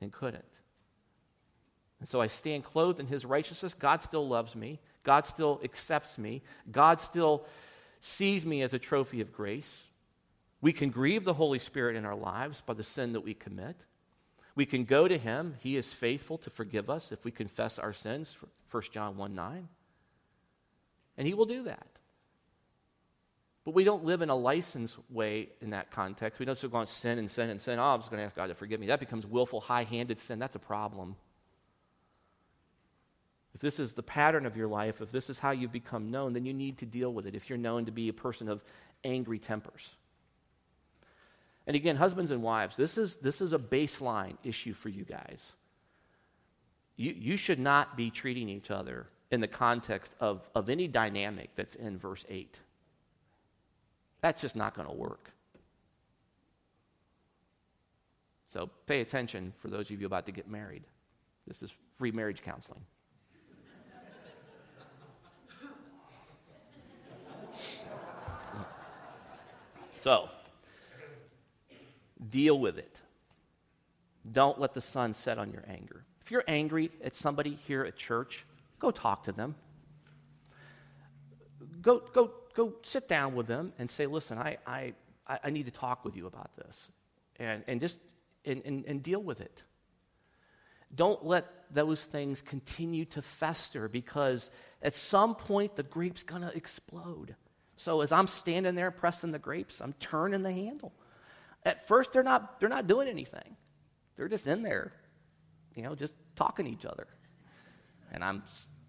and 0.00 0.10
couldn't. 0.10 0.46
And 2.02 2.08
so 2.08 2.20
I 2.20 2.26
stand 2.26 2.64
clothed 2.64 2.98
in 2.98 3.06
his 3.06 3.24
righteousness. 3.24 3.74
God 3.74 4.02
still 4.02 4.26
loves 4.26 4.56
me. 4.56 4.80
God 5.04 5.24
still 5.24 5.60
accepts 5.62 6.18
me. 6.18 6.42
God 6.68 6.98
still 6.98 7.46
sees 8.00 8.44
me 8.44 8.60
as 8.62 8.74
a 8.74 8.78
trophy 8.80 9.20
of 9.20 9.32
grace. 9.32 9.84
We 10.60 10.72
can 10.72 10.90
grieve 10.90 11.22
the 11.22 11.32
Holy 11.32 11.60
Spirit 11.60 11.94
in 11.94 12.04
our 12.04 12.16
lives 12.16 12.60
by 12.60 12.74
the 12.74 12.82
sin 12.82 13.12
that 13.12 13.20
we 13.20 13.34
commit. 13.34 13.76
We 14.56 14.66
can 14.66 14.82
go 14.82 15.06
to 15.06 15.16
him. 15.16 15.54
He 15.60 15.76
is 15.76 15.92
faithful 15.92 16.38
to 16.38 16.50
forgive 16.50 16.90
us 16.90 17.12
if 17.12 17.24
we 17.24 17.30
confess 17.30 17.78
our 17.78 17.92
sins, 17.92 18.36
1 18.72 18.82
John 18.90 19.16
1 19.16 19.36
9. 19.36 19.68
And 21.18 21.28
he 21.28 21.34
will 21.34 21.46
do 21.46 21.62
that. 21.62 21.86
But 23.64 23.74
we 23.74 23.84
don't 23.84 24.04
live 24.04 24.22
in 24.22 24.28
a 24.28 24.34
license 24.34 24.98
way 25.08 25.50
in 25.60 25.70
that 25.70 25.92
context. 25.92 26.40
We 26.40 26.46
don't 26.46 26.58
just 26.58 26.68
go 26.68 26.78
on 26.78 26.88
sin 26.88 27.20
and 27.20 27.30
sin 27.30 27.48
and 27.48 27.60
sin. 27.60 27.78
Oh, 27.78 27.84
I'm 27.84 28.00
just 28.00 28.10
going 28.10 28.18
to 28.18 28.24
ask 28.24 28.34
God 28.34 28.48
to 28.48 28.56
forgive 28.56 28.80
me. 28.80 28.88
That 28.88 28.98
becomes 28.98 29.24
willful, 29.24 29.60
high 29.60 29.84
handed 29.84 30.18
sin. 30.18 30.40
That's 30.40 30.56
a 30.56 30.58
problem. 30.58 31.14
If 33.54 33.60
this 33.60 33.78
is 33.78 33.92
the 33.92 34.02
pattern 34.02 34.46
of 34.46 34.56
your 34.56 34.68
life, 34.68 35.00
if 35.00 35.10
this 35.10 35.28
is 35.28 35.38
how 35.38 35.50
you've 35.50 35.72
become 35.72 36.10
known, 36.10 36.32
then 36.32 36.46
you 36.46 36.54
need 36.54 36.78
to 36.78 36.86
deal 36.86 37.12
with 37.12 37.26
it 37.26 37.34
if 37.34 37.48
you're 37.50 37.58
known 37.58 37.84
to 37.84 37.92
be 37.92 38.08
a 38.08 38.12
person 38.12 38.48
of 38.48 38.64
angry 39.04 39.38
tempers. 39.38 39.94
And 41.66 41.76
again, 41.76 41.96
husbands 41.96 42.30
and 42.30 42.42
wives, 42.42 42.76
this 42.76 42.98
is, 42.98 43.16
this 43.16 43.40
is 43.40 43.52
a 43.52 43.58
baseline 43.58 44.36
issue 44.42 44.72
for 44.72 44.88
you 44.88 45.04
guys. 45.04 45.52
You, 46.96 47.14
you 47.16 47.36
should 47.36 47.58
not 47.58 47.96
be 47.96 48.10
treating 48.10 48.48
each 48.48 48.70
other 48.70 49.06
in 49.30 49.40
the 49.40 49.48
context 49.48 50.14
of, 50.20 50.48
of 50.54 50.68
any 50.68 50.88
dynamic 50.88 51.50
that's 51.54 51.74
in 51.74 51.98
verse 51.98 52.24
8. 52.28 52.58
That's 54.20 54.40
just 54.40 54.56
not 54.56 54.74
going 54.74 54.88
to 54.88 54.94
work. 54.94 55.30
So 58.48 58.70
pay 58.86 59.00
attention 59.00 59.52
for 59.58 59.68
those 59.68 59.90
of 59.90 60.00
you 60.00 60.06
about 60.06 60.26
to 60.26 60.32
get 60.32 60.48
married. 60.48 60.82
This 61.46 61.62
is 61.62 61.72
free 61.94 62.10
marriage 62.10 62.42
counseling. 62.42 62.82
So, 70.02 70.28
deal 72.28 72.58
with 72.58 72.76
it. 72.76 73.00
Don't 74.30 74.58
let 74.58 74.74
the 74.74 74.80
sun 74.80 75.14
set 75.14 75.38
on 75.38 75.52
your 75.52 75.62
anger. 75.68 76.04
If 76.20 76.32
you're 76.32 76.42
angry 76.48 76.90
at 77.04 77.14
somebody 77.14 77.58
here 77.66 77.84
at 77.84 77.96
church, 77.96 78.44
go 78.80 78.90
talk 78.90 79.24
to 79.24 79.32
them. 79.32 79.54
Go, 81.80 82.02
go, 82.12 82.32
go 82.54 82.74
sit 82.82 83.06
down 83.06 83.36
with 83.36 83.46
them 83.46 83.72
and 83.78 83.88
say, 83.88 84.06
listen, 84.06 84.38
I, 84.38 84.58
I, 84.66 84.94
I 85.26 85.50
need 85.50 85.66
to 85.66 85.72
talk 85.72 86.04
with 86.04 86.16
you 86.16 86.26
about 86.26 86.52
this. 86.56 86.88
And, 87.38 87.62
and 87.68 87.80
just 87.80 87.98
and, 88.44 88.60
and, 88.64 88.84
and 88.86 89.02
deal 89.04 89.22
with 89.22 89.40
it. 89.40 89.62
Don't 90.94 91.24
let 91.24 91.46
those 91.70 92.04
things 92.04 92.42
continue 92.42 93.04
to 93.06 93.22
fester 93.22 93.88
because 93.88 94.50
at 94.82 94.94
some 94.94 95.36
point 95.36 95.76
the 95.76 95.84
grape's 95.84 96.24
going 96.24 96.42
to 96.42 96.54
explode. 96.56 97.36
So 97.82 98.00
as 98.00 98.12
I'm 98.12 98.28
standing 98.28 98.76
there 98.76 98.92
pressing 98.92 99.32
the 99.32 99.40
grapes, 99.40 99.80
I'm 99.80 99.92
turning 99.94 100.44
the 100.44 100.52
handle. 100.52 100.92
At 101.64 101.88
first, 101.88 102.12
they're 102.12 102.22
not, 102.22 102.60
they're 102.60 102.68
not 102.68 102.86
doing 102.86 103.08
anything. 103.08 103.56
They're 104.14 104.28
just 104.28 104.46
in 104.46 104.62
there, 104.62 104.92
you 105.74 105.82
know, 105.82 105.96
just 105.96 106.14
talking 106.36 106.66
to 106.66 106.70
each 106.70 106.84
other. 106.84 107.08
And 108.12 108.22
I'm 108.22 108.44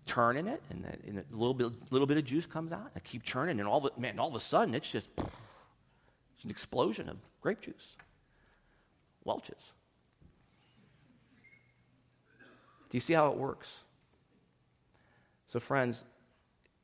turning 0.06 0.46
it, 0.46 0.62
and, 0.70 0.86
and 1.08 1.18
a 1.18 1.24
little 1.32 1.56
bit, 1.56 1.72
little 1.90 2.06
bit 2.06 2.18
of 2.18 2.26
juice 2.26 2.46
comes 2.46 2.72
out. 2.72 2.92
I 2.96 3.00
keep 3.00 3.24
churning, 3.24 3.60
and 3.60 3.68
all 3.68 3.84
of, 3.88 3.98
man, 3.98 4.20
all 4.20 4.28
of 4.28 4.36
a 4.36 4.40
sudden, 4.40 4.76
it's 4.76 4.92
just 4.92 5.10
it's 5.18 6.44
an 6.44 6.52
explosion 6.52 7.10
of 7.10 7.18
grape 7.42 7.62
juice. 7.62 7.96
Welch's. 9.24 9.74
Do 12.92 12.98
you 12.98 13.02
see 13.02 13.14
how 13.14 13.32
it 13.32 13.38
works? 13.38 13.80
So, 15.48 15.60
friends, 15.60 16.04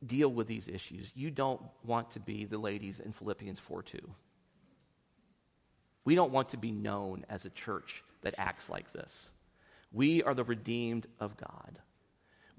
deal 0.06 0.30
with 0.30 0.48
these 0.48 0.68
issues. 0.68 1.12
You 1.16 1.32
don't 1.32 1.62
want 1.84 2.12
to 2.12 2.20
be 2.20 2.46
the 2.46 2.60
ladies 2.60 3.00
in 3.00 3.12
Philippians 3.12 3.60
4 3.60 3.84
2. 3.84 4.00
We 6.06 6.16
don't 6.16 6.32
want 6.32 6.50
to 6.50 6.58
be 6.58 6.72
known 6.72 7.26
as 7.30 7.46
a 7.46 7.50
church 7.50 8.04
that 8.22 8.36
acts 8.38 8.70
like 8.70 8.92
this. 8.92 9.30
We 9.92 10.24
are 10.24 10.34
the 10.34 10.44
redeemed 10.44 11.08
of 11.20 11.38
God. 11.38 11.80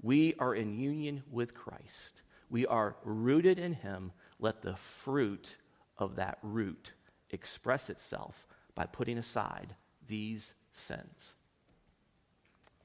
We 0.01 0.35
are 0.39 0.55
in 0.55 0.79
union 0.79 1.23
with 1.29 1.53
Christ. 1.53 2.21
We 2.49 2.65
are 2.65 2.95
rooted 3.03 3.59
in 3.59 3.73
Him. 3.73 4.11
Let 4.39 4.61
the 4.61 4.75
fruit 4.75 5.57
of 5.97 6.15
that 6.15 6.37
root 6.41 6.93
express 7.29 7.89
itself 7.89 8.47
by 8.75 8.85
putting 8.85 9.17
aside 9.17 9.75
these 10.07 10.53
sins. 10.73 11.33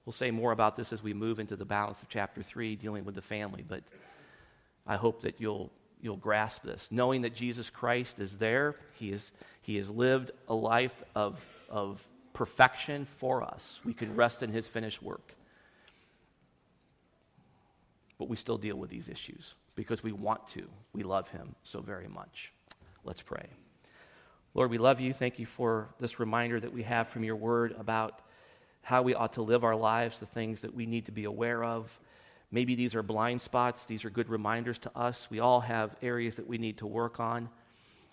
We'll 0.04 0.12
say 0.12 0.30
more 0.30 0.52
about 0.52 0.76
this 0.76 0.92
as 0.92 1.02
we 1.02 1.14
move 1.14 1.40
into 1.40 1.56
the 1.56 1.64
balance 1.64 2.00
of 2.02 2.08
chapter 2.08 2.42
3, 2.42 2.76
dealing 2.76 3.04
with 3.04 3.16
the 3.16 3.22
family, 3.22 3.64
but 3.66 3.82
I 4.86 4.96
hope 4.96 5.22
that 5.22 5.40
you'll, 5.40 5.70
you'll 6.00 6.16
grasp 6.16 6.62
this. 6.62 6.88
Knowing 6.90 7.22
that 7.22 7.34
Jesus 7.34 7.70
Christ 7.70 8.20
is 8.20 8.38
there, 8.38 8.76
He, 8.94 9.10
is, 9.10 9.32
he 9.62 9.76
has 9.76 9.90
lived 9.90 10.30
a 10.48 10.54
life 10.54 11.02
of, 11.14 11.40
of 11.68 12.06
perfection 12.32 13.04
for 13.04 13.42
us. 13.42 13.80
We 13.84 13.94
can 13.94 14.14
rest 14.14 14.42
in 14.42 14.50
His 14.50 14.68
finished 14.68 15.02
work. 15.02 15.34
But 18.18 18.28
we 18.28 18.36
still 18.36 18.58
deal 18.58 18.76
with 18.76 18.90
these 18.90 19.08
issues 19.08 19.54
because 19.74 20.02
we 20.02 20.12
want 20.12 20.46
to. 20.48 20.68
We 20.92 21.02
love 21.02 21.28
Him 21.30 21.54
so 21.62 21.80
very 21.80 22.08
much. 22.08 22.52
Let's 23.04 23.22
pray. 23.22 23.46
Lord, 24.54 24.70
we 24.70 24.78
love 24.78 25.00
you. 25.00 25.12
Thank 25.12 25.38
you 25.38 25.44
for 25.44 25.90
this 25.98 26.18
reminder 26.18 26.58
that 26.58 26.72
we 26.72 26.82
have 26.84 27.08
from 27.08 27.24
your 27.24 27.36
word 27.36 27.74
about 27.78 28.22
how 28.80 29.02
we 29.02 29.14
ought 29.14 29.34
to 29.34 29.42
live 29.42 29.64
our 29.64 29.76
lives, 29.76 30.18
the 30.20 30.26
things 30.26 30.62
that 30.62 30.74
we 30.74 30.86
need 30.86 31.06
to 31.06 31.12
be 31.12 31.24
aware 31.24 31.62
of. 31.62 31.98
Maybe 32.56 32.74
these 32.74 32.94
are 32.94 33.02
blind 33.02 33.42
spots, 33.42 33.84
these 33.84 34.06
are 34.06 34.08
good 34.08 34.30
reminders 34.30 34.78
to 34.78 34.98
us. 34.98 35.28
We 35.28 35.40
all 35.40 35.60
have 35.60 35.94
areas 36.00 36.36
that 36.36 36.46
we 36.46 36.56
need 36.56 36.78
to 36.78 36.86
work 36.86 37.20
on. 37.20 37.50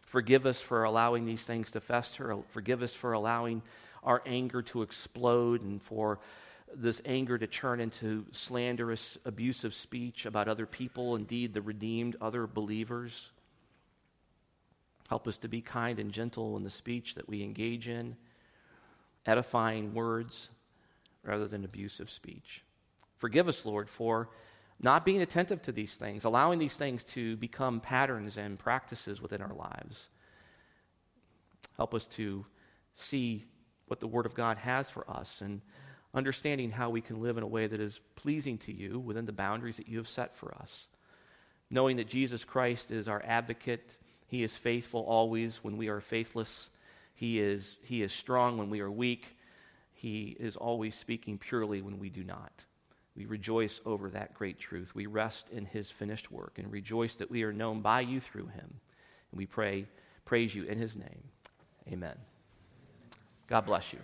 Forgive 0.02 0.46
us 0.46 0.60
for 0.60 0.84
allowing 0.84 1.26
these 1.26 1.44
things 1.44 1.72
to 1.72 1.80
fester. 1.80 2.36
Forgive 2.50 2.82
us 2.82 2.94
for 2.94 3.14
allowing 3.14 3.62
our 4.04 4.22
anger 4.26 4.62
to 4.64 4.82
explode 4.82 5.62
and 5.62 5.82
for 5.82 6.20
this 6.76 7.02
anger 7.06 7.38
to 7.38 7.48
turn 7.48 7.80
into 7.80 8.26
slanderous, 8.34 9.18
abusive 9.24 9.74
speech 9.74 10.26
about 10.26 10.50
other 10.50 10.66
people, 10.66 11.16
indeed 11.16 11.54
the 11.54 11.62
redeemed, 11.62 12.18
other 12.20 12.46
believers. 12.46 13.32
Help 15.08 15.26
us 15.26 15.38
to 15.38 15.48
be 15.48 15.62
kind 15.62 16.00
and 16.00 16.12
gentle 16.12 16.58
in 16.58 16.64
the 16.64 16.70
speech 16.70 17.16
that 17.16 17.30
we 17.30 17.44
engage 17.44 17.88
in, 17.88 18.18
edifying 19.26 19.94
words 19.94 20.50
rather 21.24 21.48
than 21.48 21.64
abusive 21.64 22.10
speech. 22.10 22.62
Forgive 23.24 23.48
us, 23.48 23.66
Lord, 23.66 23.90
for 23.90 24.28
not 24.82 25.06
being 25.06 25.22
attentive 25.22 25.62
to 25.62 25.72
these 25.72 25.94
things, 25.94 26.26
allowing 26.26 26.60
these 26.60 26.74
things 26.74 27.06
to 27.06 27.38
become 27.38 27.80
patterns 27.80 28.36
and 28.36 28.60
practices 28.60 29.22
within 29.22 29.42
our 29.42 29.54
lives. 29.54 30.10
Help 31.78 31.94
us 31.94 32.06
to 32.06 32.46
see 32.98 33.46
what 33.88 34.02
the 34.02 34.08
Word 34.08 34.26
of 34.26 34.34
God 34.34 34.58
has 34.58 34.90
for 34.90 35.10
us 35.10 35.40
and 35.40 35.62
understanding 36.14 36.70
how 36.70 36.90
we 36.90 37.00
can 37.00 37.22
live 37.22 37.38
in 37.38 37.44
a 37.44 37.48
way 37.48 37.66
that 37.66 37.80
is 37.80 38.02
pleasing 38.16 38.58
to 38.58 38.74
you 38.74 39.00
within 39.00 39.26
the 39.26 39.32
boundaries 39.32 39.78
that 39.78 39.88
you 39.88 40.00
have 40.00 40.10
set 40.10 40.36
for 40.36 40.54
us. 40.56 40.88
Knowing 41.70 41.96
that 41.96 42.10
Jesus 42.10 42.44
Christ 42.44 42.92
is 42.92 43.08
our 43.08 43.24
advocate, 43.26 43.90
He 44.28 44.44
is 44.44 44.58
faithful 44.58 45.00
always 45.00 45.64
when 45.64 45.78
we 45.78 45.88
are 45.88 46.02
faithless, 46.02 46.70
He 47.16 47.40
is, 47.40 47.78
he 47.84 48.04
is 48.04 48.12
strong 48.12 48.58
when 48.58 48.70
we 48.70 48.82
are 48.82 48.92
weak, 48.92 49.38
He 49.94 50.36
is 50.38 50.58
always 50.58 50.94
speaking 50.94 51.38
purely 51.38 51.82
when 51.82 52.00
we 52.00 52.10
do 52.10 52.26
not. 52.26 52.66
We 53.16 53.26
rejoice 53.26 53.80
over 53.86 54.10
that 54.10 54.34
great 54.34 54.60
truth. 54.60 54.96
We 54.96 55.06
rest 55.06 55.50
in 55.50 55.66
His 55.66 55.92
finished 55.92 56.32
work 56.32 56.58
and 56.58 56.72
rejoice 56.72 57.16
that 57.16 57.30
we 57.30 57.44
are 57.44 57.54
known 57.54 57.82
by 57.82 58.02
you 58.02 58.20
through 58.20 58.48
Him. 58.48 58.80
And 59.32 59.38
we 59.38 59.46
pray, 59.46 59.86
praise 60.26 60.56
you 60.56 60.64
in 60.64 60.80
His 60.80 60.96
name. 60.96 61.24
Amen. 61.92 62.16
God 63.48 63.66
bless 63.66 63.94
you. 63.94 64.00